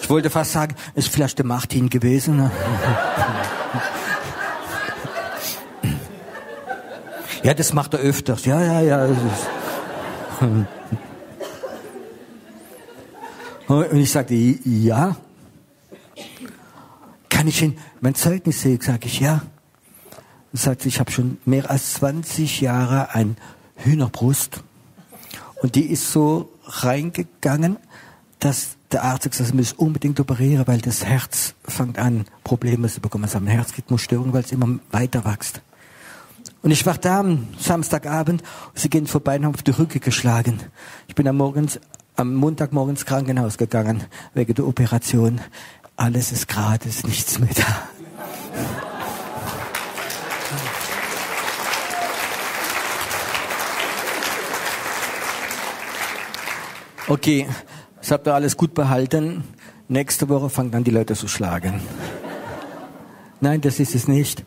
Ich 0.00 0.10
wollte 0.10 0.30
fast 0.30 0.52
sagen, 0.52 0.76
ist 0.94 1.08
vielleicht 1.08 1.38
der 1.38 1.46
Martin 1.46 1.88
gewesen. 1.88 2.50
Ja, 7.46 7.54
das 7.54 7.72
macht 7.72 7.94
er 7.94 8.00
öfters. 8.00 8.44
Ja, 8.44 8.60
ja, 8.60 8.80
ja. 8.80 9.08
Und 13.68 13.94
ich 13.94 14.10
sagte, 14.10 14.34
ja. 14.34 15.14
Kann 17.28 17.46
ich 17.46 17.62
Ihnen 17.62 17.78
mein 18.00 18.16
Zeugnis 18.16 18.62
sehen? 18.62 18.80
Sag 18.82 19.06
ich, 19.06 19.20
ja. 19.20 19.42
Er 20.52 20.58
sagt, 20.58 20.86
ich 20.86 20.98
habe 20.98 21.12
schon 21.12 21.38
mehr 21.44 21.70
als 21.70 21.94
20 21.94 22.62
Jahre 22.62 23.14
ein 23.14 23.36
Hühnerbrust. 23.76 24.64
Und 25.62 25.76
die 25.76 25.86
ist 25.86 26.10
so 26.10 26.50
reingegangen, 26.64 27.76
dass 28.40 28.70
der 28.90 29.04
Arzt 29.04 29.30
gesagt 29.30 29.50
hat, 29.50 29.54
ich 29.54 29.54
muss 29.54 29.72
unbedingt 29.72 30.18
operieren, 30.18 30.66
weil 30.66 30.80
das 30.80 31.04
Herz 31.04 31.54
fängt 31.62 31.96
an, 32.00 32.24
Probleme 32.42 32.88
zu 32.88 33.00
bekommen. 33.00 33.22
Also 33.22 33.38
ein 33.38 33.46
Herzrhythmusstörung, 33.46 34.32
weil 34.32 34.42
es 34.42 34.50
immer 34.50 34.80
weiter 34.90 35.24
wächst. 35.24 35.60
Und 36.62 36.70
ich 36.70 36.84
war 36.86 36.98
da 36.98 37.20
am 37.20 37.48
Samstagabend, 37.58 38.42
sie 38.74 38.90
gehen 38.90 39.06
vorbei 39.06 39.36
und 39.36 39.44
haben 39.44 39.54
auf 39.54 39.62
die 39.62 39.70
Rücke 39.70 40.00
geschlagen. 40.00 40.60
Ich 41.06 41.14
bin 41.14 41.28
am, 41.28 41.36
morgens, 41.36 41.78
am 42.16 42.34
Montagmorgen 42.34 42.90
ins 42.90 43.06
Krankenhaus 43.06 43.56
gegangen, 43.58 44.04
wegen 44.34 44.54
der 44.54 44.66
Operation. 44.66 45.40
Alles 45.96 46.32
ist 46.32 46.48
gratis, 46.48 47.04
nichts 47.04 47.38
mehr 47.38 47.50
da. 47.54 47.88
Okay, 57.08 57.46
das 58.00 58.10
habt 58.10 58.26
ihr 58.26 58.34
alles 58.34 58.56
gut 58.56 58.74
behalten. 58.74 59.44
Nächste 59.86 60.28
Woche 60.28 60.50
fangen 60.50 60.72
dann 60.72 60.82
die 60.82 60.90
Leute 60.90 61.14
zu 61.14 61.28
schlagen. 61.28 61.80
Nein, 63.40 63.60
das 63.60 63.78
ist 63.78 63.94
es 63.94 64.08
nicht. 64.08 64.44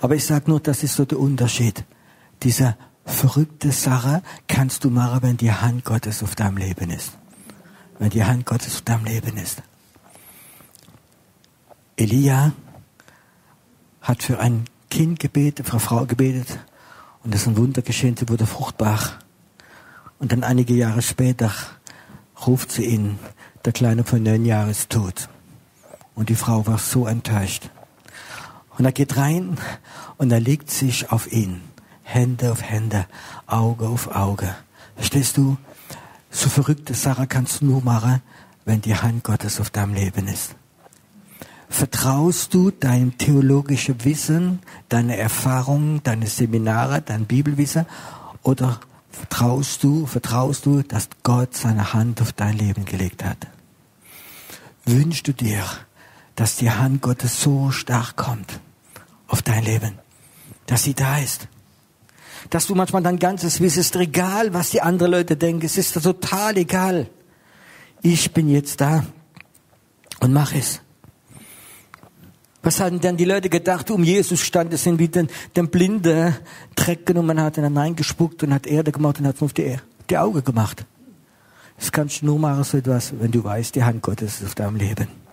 Aber 0.00 0.14
ich 0.14 0.24
sage 0.24 0.50
nur, 0.50 0.60
das 0.60 0.82
ist 0.82 0.94
so 0.94 1.04
der 1.04 1.18
Unterschied. 1.18 1.84
Diese 2.42 2.76
verrückte 3.04 3.72
Sache 3.72 4.22
kannst 4.48 4.84
du 4.84 4.90
machen, 4.90 5.22
wenn 5.22 5.36
die 5.36 5.52
Hand 5.52 5.84
Gottes 5.84 6.22
auf 6.22 6.34
deinem 6.34 6.58
Leben 6.58 6.90
ist. 6.90 7.12
Wenn 7.98 8.10
die 8.10 8.24
Hand 8.24 8.44
Gottes 8.44 8.74
auf 8.74 8.82
deinem 8.82 9.04
Leben 9.04 9.36
ist. 9.36 9.62
Elia 11.96 12.52
hat 14.02 14.22
für 14.22 14.38
ein 14.38 14.64
Kind 14.90 15.18
gebetet, 15.18 15.66
für 15.66 15.72
eine 15.72 15.80
Frau 15.80 16.04
gebetet 16.04 16.58
und 17.24 17.34
das 17.34 17.42
ist 17.42 17.48
ein 17.48 17.56
Wunder 17.56 17.82
geschehen, 17.82 18.16
sie 18.16 18.28
wurde 18.28 18.46
fruchtbar. 18.46 19.00
Und 20.18 20.32
dann 20.32 20.44
einige 20.44 20.74
Jahre 20.74 21.02
später 21.02 21.50
ruft 22.46 22.70
sie 22.70 22.84
ihn, 22.84 23.18
der 23.64 23.72
Kleine 23.72 24.04
von 24.04 24.22
neun 24.22 24.44
Jahren 24.44 24.70
ist 24.70 24.90
tot. 24.90 25.28
Und 26.14 26.28
die 26.28 26.36
Frau 26.36 26.66
war 26.66 26.78
so 26.78 27.06
enttäuscht. 27.06 27.68
Und 28.78 28.84
er 28.84 28.92
geht 28.92 29.16
rein 29.16 29.58
und 30.16 30.30
er 30.30 30.40
legt 30.40 30.70
sich 30.70 31.10
auf 31.10 31.30
ihn. 31.32 31.62
Hände 32.02 32.52
auf 32.52 32.62
Hände, 32.62 33.06
Auge 33.46 33.88
auf 33.88 34.14
Auge. 34.14 34.54
Verstehst 34.94 35.36
du? 35.36 35.56
So 36.30 36.48
verrückte 36.48 36.94
Sache 36.94 37.26
kannst 37.26 37.60
du 37.60 37.66
nur 37.66 37.82
machen, 37.82 38.22
wenn 38.64 38.80
die 38.80 38.94
Hand 38.94 39.24
Gottes 39.24 39.60
auf 39.60 39.70
deinem 39.70 39.94
Leben 39.94 40.28
ist. 40.28 40.54
Vertraust 41.68 42.54
du 42.54 42.70
deinem 42.70 43.18
theologischen 43.18 44.04
Wissen, 44.04 44.60
deine 44.88 45.16
Erfahrungen, 45.16 46.00
deine 46.02 46.26
Seminare, 46.26 47.02
dein 47.02 47.26
Bibelwissen 47.26 47.86
oder 48.42 48.80
vertraust 49.10 49.82
du, 49.82 50.06
vertraust 50.06 50.66
du, 50.66 50.82
dass 50.82 51.08
Gott 51.22 51.56
seine 51.56 51.92
Hand 51.92 52.20
auf 52.22 52.32
dein 52.32 52.56
Leben 52.56 52.84
gelegt 52.84 53.24
hat? 53.24 53.48
Wünschst 54.84 55.26
du 55.26 55.32
dir, 55.32 55.64
dass 56.36 56.56
die 56.56 56.70
Hand 56.70 57.02
Gottes 57.02 57.40
so 57.40 57.72
stark 57.72 58.14
kommt, 58.16 58.60
auf 59.28 59.42
dein 59.42 59.64
Leben. 59.64 59.98
Dass 60.66 60.84
sie 60.84 60.94
da 60.94 61.18
ist. 61.18 61.48
Dass 62.50 62.66
du 62.66 62.74
manchmal 62.74 63.02
dein 63.02 63.18
ganzes 63.18 63.60
Wissen 63.60 63.80
ist 63.80 63.96
egal, 63.96 64.52
was 64.54 64.70
die 64.70 64.82
anderen 64.82 65.12
Leute 65.12 65.36
denken. 65.36 65.66
Es 65.66 65.76
ist 65.78 65.94
total 66.00 66.56
egal. 66.56 67.08
Ich 68.02 68.32
bin 68.32 68.48
jetzt 68.48 68.80
da 68.80 69.04
und 70.20 70.32
mach 70.32 70.54
es. 70.54 70.80
Was 72.62 72.80
hatten 72.80 73.00
denn 73.00 73.16
die 73.16 73.24
Leute 73.24 73.48
gedacht, 73.48 73.92
um 73.92 74.02
Jesus 74.02 74.40
stand 74.40 74.72
es 74.72 74.82
sind 74.82 74.98
wie 74.98 75.06
den, 75.06 75.28
den 75.54 75.68
Blinde 75.68 76.36
Dreck 76.74 77.06
genommen 77.06 77.40
hat, 77.40 77.58
ihn 77.58 77.76
reingespuckt 77.76 78.42
und 78.42 78.52
hat 78.52 78.66
Erde 78.66 78.90
gemacht 78.90 79.20
und 79.20 79.26
hat 79.28 79.40
auf 79.40 79.52
die, 79.52 79.76
die 80.10 80.18
Augen 80.18 80.42
gemacht. 80.42 80.84
Das 81.78 81.92
kannst 81.92 82.22
du 82.22 82.26
nur 82.26 82.38
machen, 82.40 82.64
so 82.64 82.78
etwas, 82.78 83.12
wenn 83.20 83.30
du 83.30 83.44
weißt, 83.44 83.74
die 83.74 83.84
Hand 83.84 84.02
Gottes 84.02 84.40
ist 84.40 84.46
auf 84.46 84.54
deinem 84.56 84.76
Leben. 84.76 85.25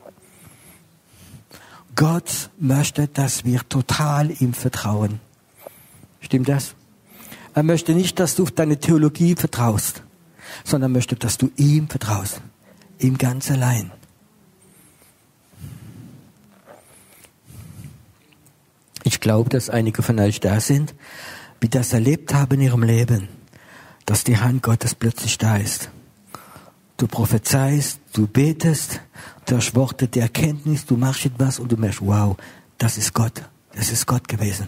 Gott 1.96 2.50
möchte, 2.60 3.08
dass 3.08 3.46
wir 3.46 3.62
total 3.70 4.32
ihm 4.42 4.54
vertrauen. 4.54 5.20
Stimmt 6.22 6.50
das? 6.50 6.76
Er 7.54 7.64
möchte 7.64 7.94
nicht, 7.94 8.20
dass 8.20 8.36
du 8.36 8.44
auf 8.44 8.52
deine 8.52 8.80
Theologie 8.80 9.36
vertraust, 9.36 10.04
sondern 10.64 10.92
möchte, 10.92 11.16
dass 11.16 11.38
du 11.38 11.52
ihm 11.56 11.88
vertraust. 11.88 12.42
Ihm 13.00 13.18
ganz 13.18 13.52
allein. 13.52 13.92
Ich 19.04 19.20
glaube, 19.20 19.50
dass 19.50 19.70
einige 19.70 20.02
von 20.02 20.20
euch 20.20 20.40
da 20.40 20.60
sind, 20.60 20.96
die 21.62 21.70
das 21.70 21.94
erlebt 21.94 22.34
haben 22.34 22.56
in 22.56 22.62
ihrem 22.62 22.84
Leben, 22.84 23.28
dass 24.06 24.24
die 24.24 24.38
Hand 24.38 24.64
Gottes 24.64 24.96
plötzlich 24.96 25.38
da 25.38 25.58
ist. 25.58 25.90
Du 26.98 27.08
prophezeist, 27.08 28.00
du 28.14 28.28
betest, 28.28 29.02
du 29.46 29.58
hast 29.58 29.76
Worte 29.76 30.08
der 30.08 30.24
Erkenntnis, 30.24 30.86
du 30.86 30.98
machst 30.98 31.26
etwas 31.26 31.60
und 31.60 31.72
du 31.72 31.78
merkst, 31.78 32.02
wow, 32.02 32.38
das 32.78 32.98
ist 32.98 33.14
Gott. 33.14 33.44
Das 33.76 33.92
ist 33.92 34.06
Gott 34.06 34.28
gewesen. 34.28 34.68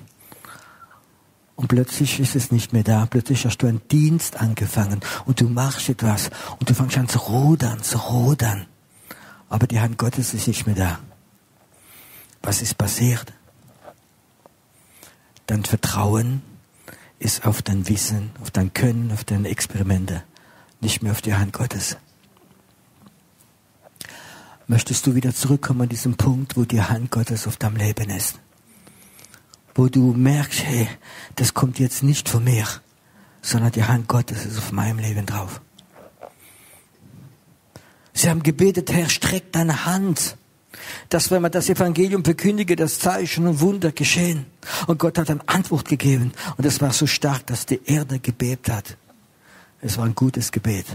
Und 1.56 1.68
plötzlich 1.70 2.20
ist 2.20 2.36
es 2.36 2.52
nicht 2.52 2.74
mehr 2.74 2.84
da. 2.84 3.06
Plötzlich 3.06 3.46
hast 3.46 3.58
du 3.58 3.68
einen 3.68 3.88
Dienst 3.88 4.38
angefangen 4.38 5.00
und 5.26 5.40
du 5.40 5.48
machst 5.48 5.90
etwas 5.90 6.30
und 6.60 6.70
du 6.70 6.74
fängst 6.74 6.98
an 6.98 7.08
zu 7.08 7.20
rudern, 7.20 7.82
zu 7.82 7.98
rudern. 7.98 8.66
Aber 9.48 9.68
die 9.68 9.80
Hand 9.80 9.98
Gottes 9.98 10.34
ist 10.34 10.48
nicht 10.48 10.66
mehr 10.66 10.76
da. 10.76 11.00
Was 12.42 12.62
ist 12.62 12.78
passiert? 12.78 13.32
Dein 15.48 15.64
Vertrauen 15.64 16.42
ist 17.20 17.46
auf 17.46 17.62
dein 17.62 17.88
Wissen, 17.88 18.32
auf 18.42 18.52
dein 18.52 18.74
Können, 18.74 19.12
auf 19.12 19.24
deine 19.24 19.48
Experimente, 19.48 20.24
nicht 20.82 21.02
mehr 21.04 21.12
auf 21.12 21.22
die 21.22 21.36
Hand 21.36 21.54
Gottes. 21.54 21.98
Möchtest 24.68 25.06
du 25.06 25.16
wieder 25.16 25.34
zurückkommen 25.34 25.84
an 25.84 25.90
diesen 25.90 26.16
Punkt, 26.16 26.58
wo 26.58 26.66
die 26.66 26.82
Hand 26.82 27.12
Gottes 27.12 27.48
auf 27.48 27.58
deinem 27.58 27.76
Leben 27.76 28.10
ist? 28.10 28.40
Wo 29.76 29.88
du 29.88 30.14
merkst, 30.14 30.64
hey, 30.64 30.88
das 31.36 31.54
kommt 31.54 31.80
jetzt 31.80 32.02
nicht 32.02 32.30
von 32.30 32.44
mir, 32.44 32.66
sondern 33.42 33.72
die 33.72 33.84
Hand 33.84 34.08
Gottes 34.08 34.46
ist 34.46 34.58
auf 34.58 34.72
meinem 34.72 35.00
Leben 35.00 35.26
drauf. 35.26 35.62
Sie 38.14 38.30
haben 38.30 38.44
gebetet, 38.44 38.92
Herr, 38.92 39.10
streck 39.10 39.52
deine 39.52 39.86
Hand 39.86 40.38
dass 41.10 41.32
wenn 41.32 41.42
man 41.42 41.52
das 41.52 41.70
Evangelium 41.70 42.24
verkündige, 42.24 42.76
das 42.76 43.00
Zeichen 43.00 43.48
und 43.48 43.62
Wunder 43.62 43.92
geschehen. 43.92 44.46
Und 44.88 45.00
Gott 45.00 45.18
hat 45.18 45.30
eine 45.30 45.48
Antwort 45.48 45.88
gegeben. 45.88 46.32
Und 46.58 46.66
es 46.66 46.82
war 46.82 46.92
so 46.94 47.08
stark, 47.08 47.46
dass 47.48 47.66
die 47.66 47.82
Erde 47.86 48.20
gebebt 48.20 48.70
hat. 48.70 48.98
Es 49.82 49.98
war 49.98 50.06
ein 50.06 50.16
gutes 50.16 50.52
Gebet. 50.52 50.86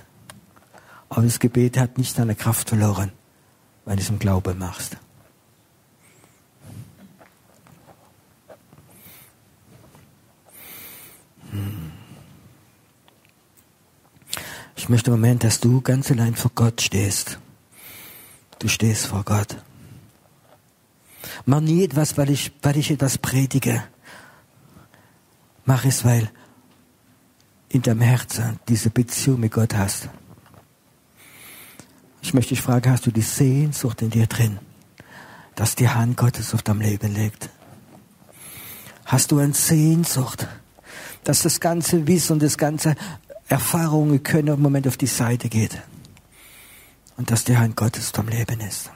Aber 1.09 1.23
das 1.23 1.39
Gebet 1.39 1.79
hat 1.79 1.99
nicht 1.99 2.15
seine 2.15 2.35
Kraft 2.35 2.69
verloren, 2.69 3.13
es 3.99 4.09
im 4.09 4.19
Glauben 4.19 4.59
machst. 4.59 4.97
Hm. 11.51 11.93
Ich 14.77 14.89
möchte 14.89 15.11
im 15.11 15.17
Moment, 15.17 15.45
dass 15.45 15.61
du 15.61 15.81
ganz 15.81 16.11
allein 16.11 16.35
vor 16.35 16.53
Gott 16.55 16.81
stehst. 16.81 17.39
Du 18.61 18.69
stehst 18.69 19.07
vor 19.07 19.25
Gott. 19.25 19.57
Mach 21.45 21.61
nie 21.61 21.85
etwas, 21.85 22.17
weil 22.17 22.31
ich, 22.31 22.53
weil 22.63 22.77
ich 22.77 22.91
etwas 22.91 23.19
predige. 23.19 23.83
Mach 25.65 25.85
es, 25.85 26.05
weil 26.05 26.31
in 27.69 27.83
deinem 27.83 28.01
Herzen 28.03 28.59
diese 28.69 28.91
Beziehung 28.91 29.41
mit 29.41 29.53
Gott 29.53 29.75
hast. 29.75 30.09
Ich 32.23 32.35
möchte 32.35 32.51
dich 32.51 32.63
fragen, 32.63 32.91
hast 32.91 33.07
du 33.07 33.11
die 33.11 33.23
Sehnsucht 33.23 34.03
in 34.03 34.11
dir 34.11 34.27
drin, 34.27 34.59
dass 35.55 35.75
die 35.75 35.89
Hand 35.89 36.17
Gottes 36.17 36.55
auf 36.55 36.63
deinem 36.63 36.81
Leben 36.81 37.15
liegt? 37.15 37.49
Hast 39.05 39.33
du 39.33 39.39
eine 39.39 39.55
Sehnsucht, 39.55 40.47
dass 41.25 41.43
das 41.43 41.61
ganze 41.61 42.07
Wissen 42.07 42.35
und 42.35 42.43
das 42.43 42.59
ganze 42.59 42.95
Erfahrungen 43.49 44.23
können 44.23 44.55
im 44.55 44.63
Moment 44.63 44.87
auf 44.87 44.97
die 44.97 45.07
Seite 45.07 45.49
geht 45.49 45.77
und 47.17 47.31
dass 47.31 47.45
die 47.45 47.57
Hand 47.57 47.77
Gottes 47.77 48.07
auf 48.07 48.13
deinem 48.13 48.29
Leben 48.29 48.61
ist? 48.61 48.91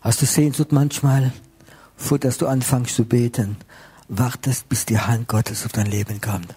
Hast 0.00 0.22
du 0.22 0.26
Sehnsucht 0.26 0.72
manchmal, 0.72 1.32
vor 1.96 2.18
dass 2.18 2.38
du 2.38 2.46
anfängst 2.46 2.94
zu 2.94 3.04
beten, 3.04 3.56
wartest, 4.08 4.68
bis 4.68 4.86
die 4.86 4.98
Hand 4.98 5.28
Gottes 5.28 5.64
auf 5.64 5.72
dein 5.72 5.86
Leben 5.86 6.20
kommt? 6.20 6.54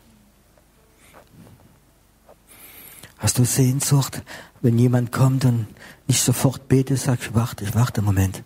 Hast 3.21 3.37
du 3.37 3.45
Sehnsucht, 3.45 4.23
wenn 4.61 4.79
jemand 4.79 5.11
kommt 5.11 5.45
und 5.45 5.67
nicht 6.07 6.23
sofort 6.23 6.67
betet, 6.67 6.97
sagst 6.97 7.29
du, 7.29 7.35
warte, 7.35 7.63
ich 7.63 7.75
warte 7.75 7.99
einen 7.99 8.07
Moment. 8.07 8.43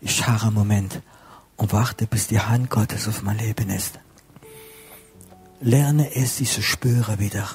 Ich 0.00 0.26
harre 0.26 0.48
einen 0.48 0.54
Moment 0.54 1.00
und 1.56 1.72
warte, 1.72 2.08
bis 2.08 2.26
die 2.26 2.40
Hand 2.40 2.68
Gottes 2.68 3.06
auf 3.06 3.22
mein 3.22 3.38
Leben 3.38 3.70
ist. 3.70 4.00
Lerne 5.60 6.16
es, 6.16 6.38
sie 6.38 6.46
zu 6.46 6.62
spüren 6.62 7.20
wieder. 7.20 7.48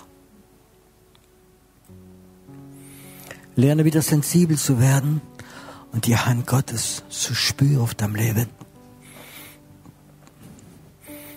Lerne 3.57 3.83
wieder 3.83 4.01
sensibel 4.01 4.57
zu 4.57 4.79
werden 4.79 5.19
und 5.91 6.05
die 6.05 6.15
Hand 6.15 6.47
Gottes 6.47 7.03
zu 7.09 7.35
spüren 7.35 7.81
auf 7.81 7.93
deinem 7.93 8.15
Leben. 8.15 8.47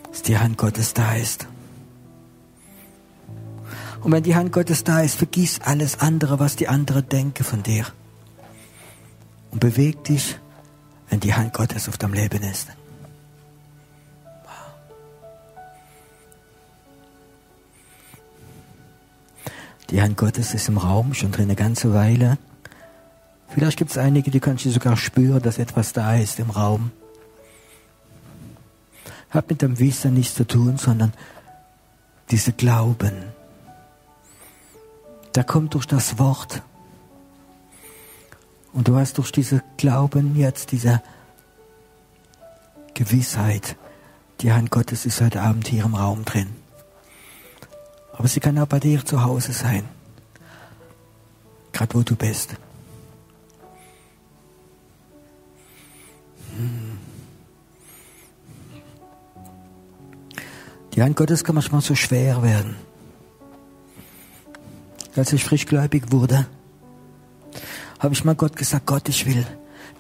Dass 0.09 0.23
die 0.23 0.39
Hand 0.39 0.57
Gottes 0.57 0.95
da 0.95 1.17
ist. 1.17 1.49
Und 4.03 4.13
wenn 4.13 4.23
die 4.23 4.35
Hand 4.35 4.53
Gottes 4.53 4.83
da 4.85 5.01
ist, 5.01 5.17
vergiss 5.17 5.61
alles 5.61 6.01
andere, 6.01 6.39
was 6.39 6.57
die 6.57 6.69
anderen 6.69 7.09
denken 7.09 7.45
von 7.45 7.63
dir. 7.63 7.87
Und 9.51 9.61
beweg 9.61 10.05
dich, 10.05 10.39
wenn 11.11 11.21
die 11.21 11.35
Hand 11.35 11.53
Gottes 11.53 11.89
auf 11.89 11.99
deinem 11.99 12.15
Leben 12.15 12.43
ist. 12.43 12.69
Die 19.91 20.01
Hand 20.01 20.17
Gottes 20.17 20.55
ist 20.55 20.69
im 20.69 20.79
Raum 20.79 21.15
schon 21.15 21.33
drin 21.33 21.47
eine 21.47 21.57
ganze 21.57 21.93
Weile. 21.93 22.39
Vielleicht 23.49 23.77
gibt 23.77 23.91
es 23.91 23.99
einige, 23.99 24.31
die 24.31 24.39
kannst 24.39 24.65
du 24.65 24.71
sogar 24.71 24.97
spüren, 24.97 25.43
dass 25.43 25.59
etwas 25.59 25.93
da 25.93 26.15
ist 26.15 26.39
im 26.39 26.51
Raum. 26.51 26.93
Hat 29.31 29.51
mit 29.51 29.63
dem 29.63 29.81
Wissen 29.81 30.15
nichts 30.15 30.35
zu 30.37 30.47
tun, 30.47 30.79
sondern 30.79 31.13
diese 32.31 32.53
Glauben. 32.53 33.40
Der 35.35 35.45
kommt 35.45 35.75
durch 35.75 35.87
das 35.87 36.19
Wort. 36.19 36.63
Und 38.73 38.89
du 38.89 38.97
hast 38.97 39.19
durch 39.19 39.33
diese 39.33 39.63
Glauben 39.77 40.37
jetzt 40.37 40.73
diese 40.73 41.03
Gewissheit, 42.95 43.77
die 44.41 44.53
Hand 44.53 44.71
Gottes 44.71 45.07
ist 45.07 45.21
heute 45.21 45.43
Abend 45.43 45.69
hier 45.69 45.85
im 45.85 45.95
Raum 45.95 46.25
drin. 46.25 46.49
Aber 48.13 48.29
sie 48.29 48.41
kann 48.41 48.59
auch 48.59 48.67
bei 48.67 48.81
dir 48.81 49.05
zu 49.05 49.25
Hause 49.25 49.53
sein. 49.53 49.89
Gerade 51.73 51.95
wo 51.95 52.03
du 52.03 52.17
bist. 52.17 52.57
Die 60.95 61.03
Hand 61.03 61.17
Gottes 61.17 61.45
kann 61.45 61.55
manchmal 61.55 61.81
so 61.81 61.95
schwer 61.95 62.43
werden. 62.43 62.77
Als 65.17 65.33
ich 65.33 65.45
frischgläubig 65.45 66.13
wurde, 66.13 66.47
habe 67.99 68.15
ich 68.15 68.25
mal 68.25 68.35
Gott 68.35 68.57
gesagt, 68.57 68.87
Gott, 68.87 69.09
ich 69.09 69.27
will 69.27 69.47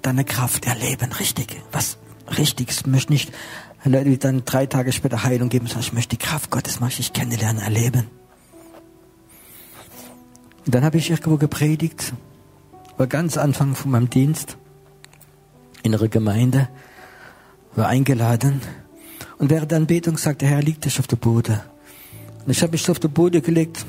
deine 0.02 0.24
Kraft 0.24 0.66
erleben, 0.66 1.12
richtig, 1.12 1.60
was 1.72 1.98
Richtiges. 2.38 2.78
Ich 2.80 2.86
möchte 2.86 3.12
nicht 3.12 3.32
Leute, 3.84 4.10
die 4.10 4.18
dann 4.18 4.44
drei 4.44 4.66
Tage 4.66 4.92
später 4.92 5.24
Heilung 5.24 5.48
geben, 5.48 5.66
sondern 5.66 5.82
ich 5.82 5.92
möchte 5.92 6.16
die 6.16 6.24
Kraft 6.24 6.50
Gottes 6.50 6.80
möchte 6.80 7.00
ich 7.00 7.12
kennenlernen, 7.12 7.62
erleben. 7.62 8.06
Und 10.66 10.74
dann 10.74 10.84
habe 10.84 10.98
ich 10.98 11.10
irgendwo 11.10 11.36
gepredigt, 11.36 12.12
war 12.96 13.06
ganz 13.06 13.36
Anfang 13.36 13.74
von 13.74 13.90
meinem 13.90 14.10
Dienst 14.10 14.56
in 15.82 15.94
einer 15.94 16.08
Gemeinde, 16.08 16.68
war 17.74 17.88
eingeladen 17.88 18.60
und 19.38 19.50
während 19.50 19.70
der 19.70 19.78
Anbetung 19.78 20.18
sagte, 20.18 20.46
Herr, 20.46 20.62
liegt 20.62 20.84
dich 20.84 20.98
auf 20.98 21.06
der 21.06 21.16
Boden. 21.16 21.58
Und 22.44 22.50
ich 22.50 22.62
habe 22.62 22.72
mich 22.72 22.82
so 22.82 22.92
auf 22.92 22.98
der 22.98 23.08
Boden 23.08 23.42
gelegt. 23.42 23.84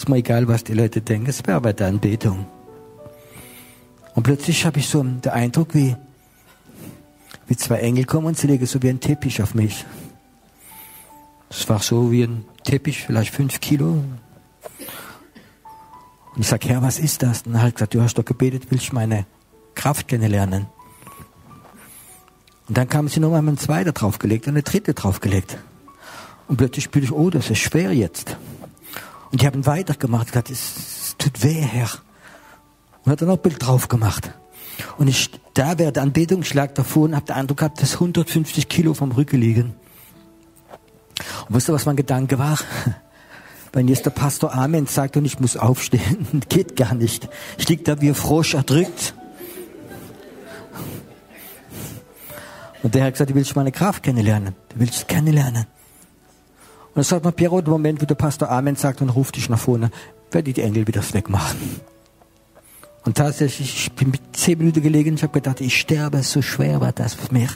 Ist 0.00 0.08
mir 0.08 0.16
egal, 0.16 0.48
was 0.48 0.64
die 0.64 0.72
Leute 0.72 1.02
denken, 1.02 1.28
es 1.28 1.46
wäre 1.46 1.60
bei 1.60 1.74
der 1.74 1.88
Anbetung. 1.88 2.46
Und 4.14 4.22
plötzlich 4.22 4.64
habe 4.64 4.78
ich 4.78 4.88
so 4.88 5.02
den 5.02 5.30
Eindruck, 5.30 5.74
wie, 5.74 5.94
wie 7.46 7.56
zwei 7.58 7.80
Engel 7.80 8.06
kommen 8.06 8.28
und 8.28 8.38
sie 8.38 8.46
legen 8.46 8.64
so 8.64 8.82
wie 8.82 8.88
ein 8.88 9.00
Teppich 9.00 9.42
auf 9.42 9.54
mich. 9.54 9.84
Es 11.50 11.68
war 11.68 11.80
so 11.80 12.10
wie 12.10 12.22
ein 12.22 12.46
Teppich, 12.64 13.02
vielleicht 13.04 13.34
fünf 13.34 13.60
Kilo. 13.60 14.02
Und 16.34 16.40
ich 16.40 16.46
sage, 16.46 16.70
Herr, 16.70 16.80
was 16.80 16.98
ist 16.98 17.22
das? 17.22 17.42
Und 17.42 17.56
er 17.56 17.60
hat 17.60 17.74
gesagt, 17.74 17.92
du 17.92 18.00
hast 18.00 18.14
doch 18.14 18.24
gebetet, 18.24 18.68
willst 18.70 18.92
du 18.92 18.94
meine 18.94 19.26
Kraft 19.74 20.08
kennenlernen? 20.08 20.64
Und 22.68 22.78
dann 22.78 22.88
kam 22.88 23.06
sie 23.08 23.20
nochmal 23.20 23.40
einem 23.40 23.58
zweiten 23.58 23.92
draufgelegt 23.92 24.46
und 24.46 24.54
eine 24.54 24.62
dritte 24.62 24.94
draufgelegt. 24.94 25.58
Und 26.48 26.56
plötzlich 26.56 26.84
spüre 26.84 27.04
ich, 27.04 27.12
oh, 27.12 27.28
das 27.28 27.50
ist 27.50 27.58
schwer 27.58 27.92
jetzt. 27.92 28.38
Und 29.32 29.40
die 29.40 29.46
haben 29.46 29.66
weitergemacht, 29.66 30.28
gesagt, 30.28 30.50
es, 30.50 31.16
tut 31.18 31.42
weh, 31.42 31.60
Herr. 31.60 31.90
Und 33.04 33.12
hat 33.12 33.20
dann 33.20 33.28
noch 33.28 33.36
ein 33.36 33.42
Bild 33.42 33.64
drauf 33.64 33.88
gemacht. 33.88 34.32
Und 34.98 35.08
ich, 35.08 35.30
da 35.54 35.78
während 35.78 35.96
der 35.96 36.02
Anbetung, 36.02 36.42
ich 36.42 36.54
lag 36.54 36.72
davor 36.74 37.04
und 37.04 37.14
habe 37.14 37.26
den 37.26 37.36
Eindruck 37.36 37.58
gehabt, 37.58 37.82
dass 37.82 37.94
150 37.94 38.68
Kilo 38.68 38.94
vom 38.94 39.12
Rücken 39.12 39.40
liegen. 39.40 39.74
Und 41.48 41.56
wisst 41.56 41.68
ihr, 41.68 41.74
was 41.74 41.86
mein 41.86 41.96
Gedanke 41.96 42.38
war? 42.38 42.58
Wenn 43.72 43.86
jetzt 43.86 44.04
der 44.04 44.10
Pastor 44.10 44.52
Amen 44.52 44.86
sagt 44.86 45.16
und 45.16 45.24
ich 45.24 45.38
muss 45.38 45.56
aufstehen, 45.56 46.42
geht 46.48 46.76
gar 46.76 46.94
nicht. 46.94 47.28
Ich 47.56 47.68
lieg 47.68 47.84
da 47.84 48.00
wie 48.00 48.08
ein 48.08 48.14
Frosch 48.14 48.54
erdrückt. 48.54 49.14
Und 52.82 52.94
der 52.94 53.04
hat 53.04 53.12
gesagt, 53.12 53.30
du 53.30 53.34
willst 53.34 53.54
meine 53.54 53.72
Kraft 53.72 54.02
kennenlernen. 54.02 54.56
Du 54.70 54.80
willst 54.80 55.06
kennenlernen. 55.06 55.66
Und 56.90 56.96
dann 56.96 57.04
sagt 57.04 57.24
man, 57.24 57.32
Piero, 57.32 57.60
der 57.60 57.70
Moment, 57.70 58.02
wo 58.02 58.06
der 58.06 58.16
Pastor 58.16 58.50
Amen 58.50 58.74
sagt 58.74 59.00
und 59.00 59.10
ruft 59.10 59.36
dich 59.36 59.48
nach 59.48 59.58
vorne, 59.58 59.90
werde 60.32 60.52
die 60.52 60.60
Engel 60.60 60.86
wieder 60.86 61.02
wegmachen. 61.12 61.80
Und 63.04 63.16
tatsächlich, 63.16 63.74
ich 63.74 63.92
bin 63.92 64.10
mit 64.10 64.20
zehn 64.36 64.58
Minuten 64.58 64.82
gelegen, 64.82 65.14
ich 65.14 65.22
habe 65.22 65.32
gedacht, 65.32 65.60
ich 65.60 65.78
sterbe, 65.78 66.22
so 66.22 66.42
schwer 66.42 66.80
war 66.80 66.92
das 66.92 67.14
für 67.14 67.32
mich. 67.32 67.50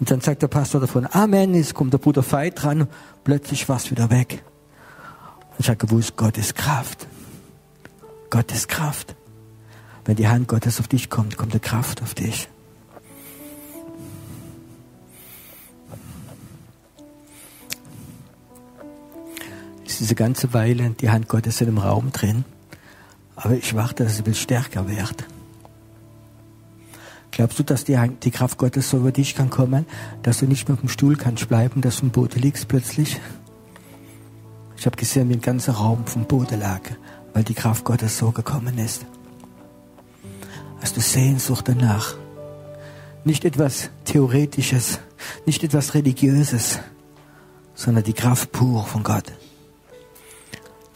Und 0.00 0.10
dann 0.10 0.20
sagt 0.20 0.42
der 0.42 0.48
Pastor 0.48 0.80
davon, 0.80 1.06
Amen, 1.06 1.54
jetzt 1.54 1.74
kommt 1.74 1.92
der 1.92 1.98
Bruder 1.98 2.24
Veit 2.28 2.62
dran, 2.62 2.88
plötzlich 3.22 3.68
war 3.68 3.76
es 3.76 3.90
wieder 3.90 4.10
weg. 4.10 4.42
Und 5.50 5.60
ich 5.60 5.68
habe 5.68 5.76
gewusst, 5.76 6.16
Gott 6.16 6.36
ist 6.36 6.56
Kraft. 6.56 7.06
Gott 8.30 8.50
ist 8.52 8.68
Kraft. 8.68 9.14
Wenn 10.04 10.16
die 10.16 10.28
Hand 10.28 10.48
Gottes 10.48 10.80
auf 10.80 10.88
dich 10.88 11.08
kommt, 11.08 11.36
kommt 11.36 11.54
die 11.54 11.60
Kraft 11.60 12.02
auf 12.02 12.14
dich. 12.14 12.48
Diese 20.04 20.14
ganze 20.14 20.52
Weile 20.52 20.90
die 20.90 21.08
Hand 21.08 21.28
Gottes 21.28 21.62
in 21.62 21.66
dem 21.66 21.78
Raum 21.78 22.12
drin. 22.12 22.44
Aber 23.36 23.54
ich 23.54 23.74
warte, 23.74 24.04
dass 24.04 24.20
es 24.20 24.26
will 24.26 24.34
stärker 24.34 24.86
wird. 24.86 25.24
Glaubst 27.30 27.58
du, 27.58 27.62
dass 27.62 27.84
die, 27.84 27.98
die 28.22 28.30
Kraft 28.30 28.58
Gottes 28.58 28.90
so 28.90 28.98
über 28.98 29.12
dich 29.12 29.34
kann 29.34 29.48
kommen, 29.48 29.86
dass 30.22 30.40
du 30.40 30.46
nicht 30.46 30.68
mehr 30.68 30.74
auf 30.74 30.80
dem 30.80 30.90
Stuhl 30.90 31.16
kannst 31.16 31.48
bleiben, 31.48 31.80
dass 31.80 31.96
du 31.96 32.02
im 32.02 32.10
Boden 32.10 32.38
liegst 32.38 32.68
plötzlich? 32.68 33.18
Ich 34.76 34.84
habe 34.84 34.96
gesehen, 34.96 35.30
wie 35.30 35.34
ein 35.34 35.40
ganzer 35.40 35.72
Raum 35.72 36.04
vom 36.04 36.26
Boden 36.26 36.60
lag, 36.60 36.82
weil 37.32 37.42
die 37.42 37.54
Kraft 37.54 37.84
Gottes 37.84 38.18
so 38.18 38.30
gekommen 38.30 38.76
ist. 38.76 39.06
Hast 40.82 40.98
du 40.98 41.00
Sehnsucht 41.00 41.66
danach? 41.66 42.14
Nicht 43.24 43.46
etwas 43.46 43.88
Theoretisches, 44.04 44.98
nicht 45.46 45.64
etwas 45.64 45.94
Religiöses, 45.94 46.78
sondern 47.74 48.04
die 48.04 48.12
Kraft 48.12 48.52
pur 48.52 48.84
von 48.84 49.02
Gott. 49.02 49.32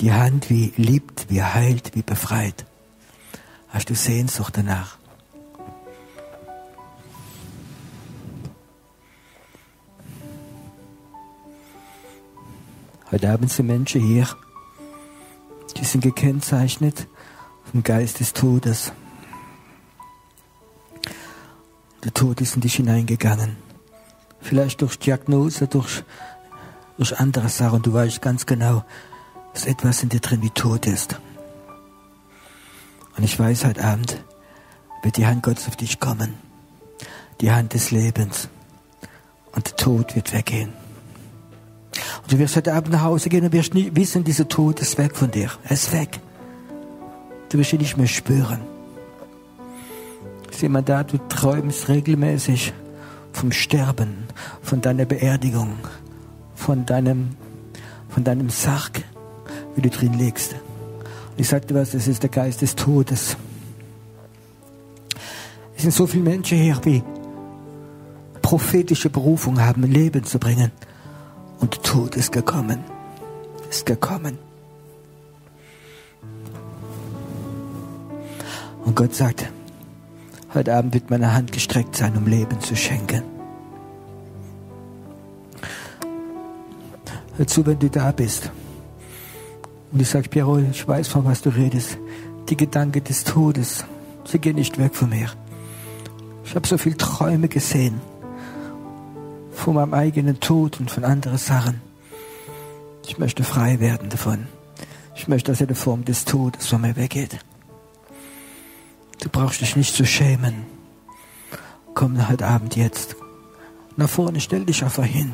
Die 0.00 0.12
Hand, 0.12 0.48
wie 0.48 0.72
liebt, 0.76 1.28
wie 1.28 1.42
heilt, 1.42 1.96
wie 1.96 2.02
befreit. 2.02 2.64
Hast 3.68 3.90
du 3.90 3.96
Sehnsucht 3.96 4.56
danach? 4.56 4.96
Heute 13.10 13.30
Abend 13.30 13.50
sind 13.50 13.66
Menschen 13.66 14.00
hier, 14.00 14.28
die 15.76 15.84
sind 15.84 16.02
gekennzeichnet 16.02 17.08
vom 17.72 17.82
Geist 17.82 18.20
des 18.20 18.34
Todes. 18.34 18.92
Der 22.04 22.14
Tod 22.14 22.40
ist 22.40 22.54
in 22.54 22.60
dich 22.60 22.76
hineingegangen. 22.76 23.56
Vielleicht 24.40 24.80
durch 24.82 24.96
Diagnose, 24.98 25.66
durch, 25.66 26.04
durch 26.96 27.18
andere 27.18 27.48
Sachen. 27.48 27.82
Du 27.82 27.92
weißt 27.92 28.22
ganz 28.22 28.46
genau, 28.46 28.84
dass 29.58 29.66
etwas 29.66 30.04
in 30.04 30.08
dir 30.08 30.20
drin 30.20 30.40
wie 30.40 30.50
tot 30.50 30.86
ist. 30.86 31.18
Und 33.16 33.24
ich 33.24 33.36
weiß, 33.36 33.64
heute 33.64 33.82
Abend 33.82 34.22
wird 35.02 35.16
die 35.16 35.26
Hand 35.26 35.42
Gottes 35.42 35.66
auf 35.66 35.74
dich 35.74 35.98
kommen. 35.98 36.34
Die 37.40 37.50
Hand 37.50 37.74
des 37.74 37.90
Lebens. 37.90 38.48
Und 39.50 39.66
der 39.66 39.74
Tod 39.74 40.14
wird 40.14 40.32
weggehen. 40.32 40.72
Und 42.22 42.32
du 42.32 42.38
wirst 42.38 42.54
heute 42.54 42.72
Abend 42.72 42.92
nach 42.92 43.02
Hause 43.02 43.30
gehen 43.30 43.44
und 43.44 43.52
wirst 43.52 43.74
nie 43.74 43.90
wissen, 43.96 44.22
dieser 44.22 44.46
Tod 44.46 44.78
ist 44.78 44.96
weg 44.96 45.16
von 45.16 45.32
dir. 45.32 45.50
Er 45.64 45.72
ist 45.72 45.92
weg. 45.92 46.20
Du 47.48 47.58
wirst 47.58 47.72
ihn 47.72 47.80
nicht 47.80 47.96
mehr 47.96 48.06
spüren. 48.06 48.60
Ist 50.52 50.62
jemand 50.62 50.88
da, 50.88 51.02
du 51.02 51.18
träumst 51.28 51.88
regelmäßig 51.88 52.72
vom 53.32 53.50
Sterben, 53.50 54.28
von 54.62 54.80
deiner 54.80 55.04
Beerdigung, 55.04 55.78
von 56.54 56.86
deinem, 56.86 57.34
von 58.08 58.22
deinem 58.22 58.50
Sarg, 58.50 59.02
wie 59.78 59.82
du 59.82 59.90
drin 59.90 60.14
liegst. 60.14 60.54
Und 60.54 61.38
ich 61.38 61.48
sagte 61.48 61.72
was, 61.72 61.92
das 61.92 62.08
ist 62.08 62.24
der 62.24 62.30
Geist 62.30 62.62
des 62.62 62.74
Todes. 62.74 63.36
Es 65.76 65.82
sind 65.82 65.94
so 65.94 66.08
viele 66.08 66.24
Menschen 66.24 66.58
hier, 66.58 66.74
die 66.84 67.00
prophetische 68.42 69.08
Berufung 69.08 69.60
haben, 69.60 69.84
Leben 69.84 70.24
zu 70.24 70.40
bringen. 70.40 70.72
Und 71.60 71.76
der 71.76 71.82
Tod 71.82 72.16
ist 72.16 72.32
gekommen. 72.32 72.82
Ist 73.70 73.86
gekommen. 73.86 74.38
Und 78.84 78.96
Gott 78.96 79.14
sagt, 79.14 79.48
heute 80.54 80.74
Abend 80.74 80.92
wird 80.92 81.08
meine 81.08 81.32
Hand 81.32 81.52
gestreckt 81.52 81.94
sein, 81.94 82.16
um 82.16 82.26
Leben 82.26 82.60
zu 82.60 82.74
schenken. 82.74 83.22
Hör 87.36 87.46
zu, 87.46 87.64
wenn 87.64 87.78
du 87.78 87.88
da 87.88 88.10
bist. 88.10 88.50
Und 89.90 90.00
ich 90.00 90.08
sage, 90.08 90.28
Piero, 90.28 90.58
ich 90.58 90.86
weiß, 90.86 91.08
von 91.08 91.24
was 91.24 91.42
du 91.42 91.50
redest. 91.50 91.98
Die 92.48 92.56
Gedanken 92.56 93.04
des 93.04 93.24
Todes, 93.24 93.84
sie 94.24 94.38
gehen 94.38 94.56
nicht 94.56 94.78
weg 94.78 94.94
von 94.94 95.10
mir. 95.10 95.30
Ich 96.44 96.54
habe 96.54 96.66
so 96.66 96.78
viele 96.78 96.96
Träume 96.96 97.48
gesehen 97.48 98.00
von 99.52 99.74
meinem 99.74 99.92
eigenen 99.92 100.40
Tod 100.40 100.80
und 100.80 100.90
von 100.90 101.04
anderen 101.04 101.38
Sachen. 101.38 101.80
Ich 103.06 103.18
möchte 103.18 103.44
frei 103.44 103.80
werden 103.80 104.08
davon. 104.08 104.46
Ich 105.14 105.28
möchte, 105.28 105.52
dass 105.52 105.60
jede 105.60 105.74
Form 105.74 106.04
des 106.04 106.24
Todes 106.24 106.68
von 106.68 106.80
mir 106.80 106.96
weggeht. 106.96 107.38
Du 109.20 109.28
brauchst 109.28 109.60
dich 109.60 109.76
nicht 109.76 109.94
zu 109.94 110.06
schämen. 110.06 110.64
Komm 111.94 112.28
heute 112.28 112.46
Abend 112.46 112.76
jetzt. 112.76 113.16
Nach 113.96 114.08
vorne, 114.08 114.40
stell 114.40 114.64
dich 114.64 114.84
einfach 114.84 115.04
hin. 115.04 115.32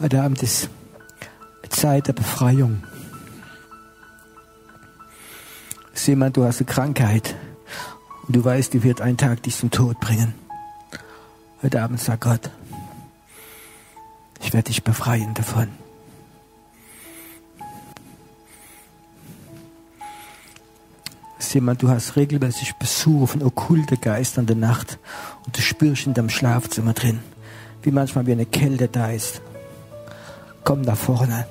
Heute 0.00 0.22
Abend 0.22 0.42
ist 0.42 0.70
Zeit 1.68 2.08
der 2.08 2.14
Befreiung. 2.14 2.82
Sieh 6.02 6.16
mal, 6.16 6.30
du 6.30 6.44
hast 6.44 6.60
eine 6.60 6.64
Krankheit 6.64 7.34
und 8.26 8.34
du 8.34 8.42
weißt, 8.42 8.72
die 8.72 8.82
wird 8.82 9.02
einen 9.02 9.18
Tag 9.18 9.42
dich 9.42 9.54
zum 9.58 9.70
Tod 9.70 10.00
bringen. 10.00 10.32
Heute 11.62 11.82
Abend 11.82 12.00
sagt 12.00 12.22
Gott, 12.22 12.50
ich 14.40 14.54
werde 14.54 14.68
dich 14.68 14.82
befreien 14.82 15.34
davon. 15.34 15.68
Sieh 21.38 21.60
mal, 21.60 21.76
du 21.76 21.90
hast 21.90 22.16
regelmäßig 22.16 22.76
Besuch 22.76 23.28
von 23.28 23.42
okkulten 23.42 24.00
Geistern 24.00 24.46
der 24.46 24.56
Nacht 24.56 24.98
und 25.44 25.54
du 25.54 25.60
spürst 25.60 26.06
in 26.06 26.14
deinem 26.14 26.30
Schlafzimmer 26.30 26.94
drin, 26.94 27.20
wie 27.82 27.90
manchmal 27.90 28.26
wie 28.26 28.32
eine 28.32 28.46
Kälte 28.46 28.88
da 28.88 29.10
ist. 29.10 29.42
Komm 30.64 30.82
da 30.82 30.94
vorne. 30.94 31.46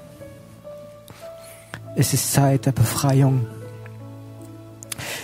Es 1.96 2.16
ist 2.16 2.34
Zeit 2.34 2.66
der 2.66 2.72
Befreiung. 2.72 3.46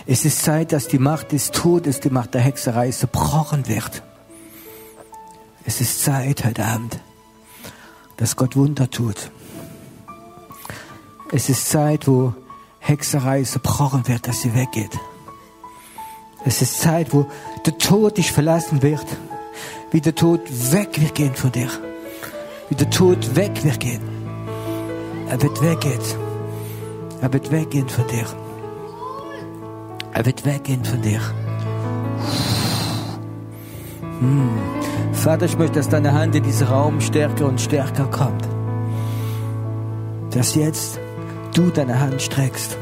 Es 0.05 0.26
ist 0.26 0.43
Zeit, 0.43 0.71
dass 0.71 0.88
die 0.88 0.99
Macht 0.99 1.32
des 1.32 1.51
Todes, 1.51 1.99
die 1.99 2.09
Macht 2.09 2.34
der 2.34 2.41
Hexerei 2.41 2.91
zerbrochen 2.91 3.67
wird. 3.67 4.03
Es 5.65 5.82
ist 5.82 6.03
Zeit 6.03 6.45
heute 6.45 6.63
Abend, 6.63 6.99
dass 8.17 8.36
Gott 8.36 8.55
Wunder 8.55 8.89
tut. 8.89 9.32
Es 11.32 11.49
ist 11.49 11.69
Zeit, 11.69 12.07
wo 12.07 12.34
Hexerei 12.80 13.43
zerbrochen 13.43 14.07
wird, 14.07 14.28
dass 14.28 14.41
sie 14.41 14.53
weggeht. 14.53 14.91
Es 16.45 16.61
ist 16.61 16.80
Zeit, 16.80 17.13
wo 17.13 17.26
der 17.65 17.78
Tod 17.80 18.17
dich 18.17 18.32
verlassen 18.32 18.84
wird, 18.84 19.05
wie 19.91 20.01
der 20.01 20.13
Tod 20.13 20.41
weg 20.71 21.01
wird 21.01 21.15
gehen 21.15 21.36
von 21.36 21.51
dir. 21.51 21.69
Wie 22.69 22.76
der 22.76 22.89
Tod 22.89 23.36
weg 23.36 23.63
wird 23.63 23.80
gehen. 23.80 24.01
Er 25.28 25.41
wird 25.41 25.61
weggehen. 25.61 25.99
Er 27.21 27.34
wird 27.34 27.51
weggehen 27.51 27.89
von 27.89 28.07
dir. 28.07 28.26
Er 30.16 30.26
wird 30.26 30.45
weggehen 30.45 30.86
von 30.86 31.01
dir. 31.01 31.20
Hm. 34.20 34.49
Vater, 35.11 35.45
ich 35.45 35.57
möchte, 35.57 35.76
dass 35.76 35.89
deine 35.89 36.13
Hand 36.13 36.36
in 36.36 36.43
diesen 36.43 36.68
Raum 36.68 37.01
stärker 37.01 37.45
und 37.47 37.59
stärker 37.59 38.05
kommt. 38.05 38.47
Dass 40.32 40.55
jetzt 40.55 41.01
du 41.53 41.70
deine 41.70 41.99
Hand 41.99 42.22
streckst. 42.22 42.78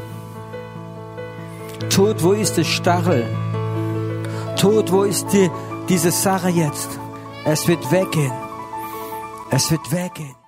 Tod, 1.90 2.22
wo 2.22 2.32
ist 2.32 2.56
der 2.56 2.62
Stachel? 2.62 3.26
Tod, 4.56 4.92
wo 4.92 5.02
ist 5.02 5.26
die, 5.32 5.50
diese 5.88 6.12
Sache 6.12 6.50
jetzt? 6.50 6.88
Es 7.44 7.66
wird 7.66 7.90
weggehen. 7.90 8.32
Es 9.50 9.72
wird 9.72 9.90
weggehen. 9.90 10.43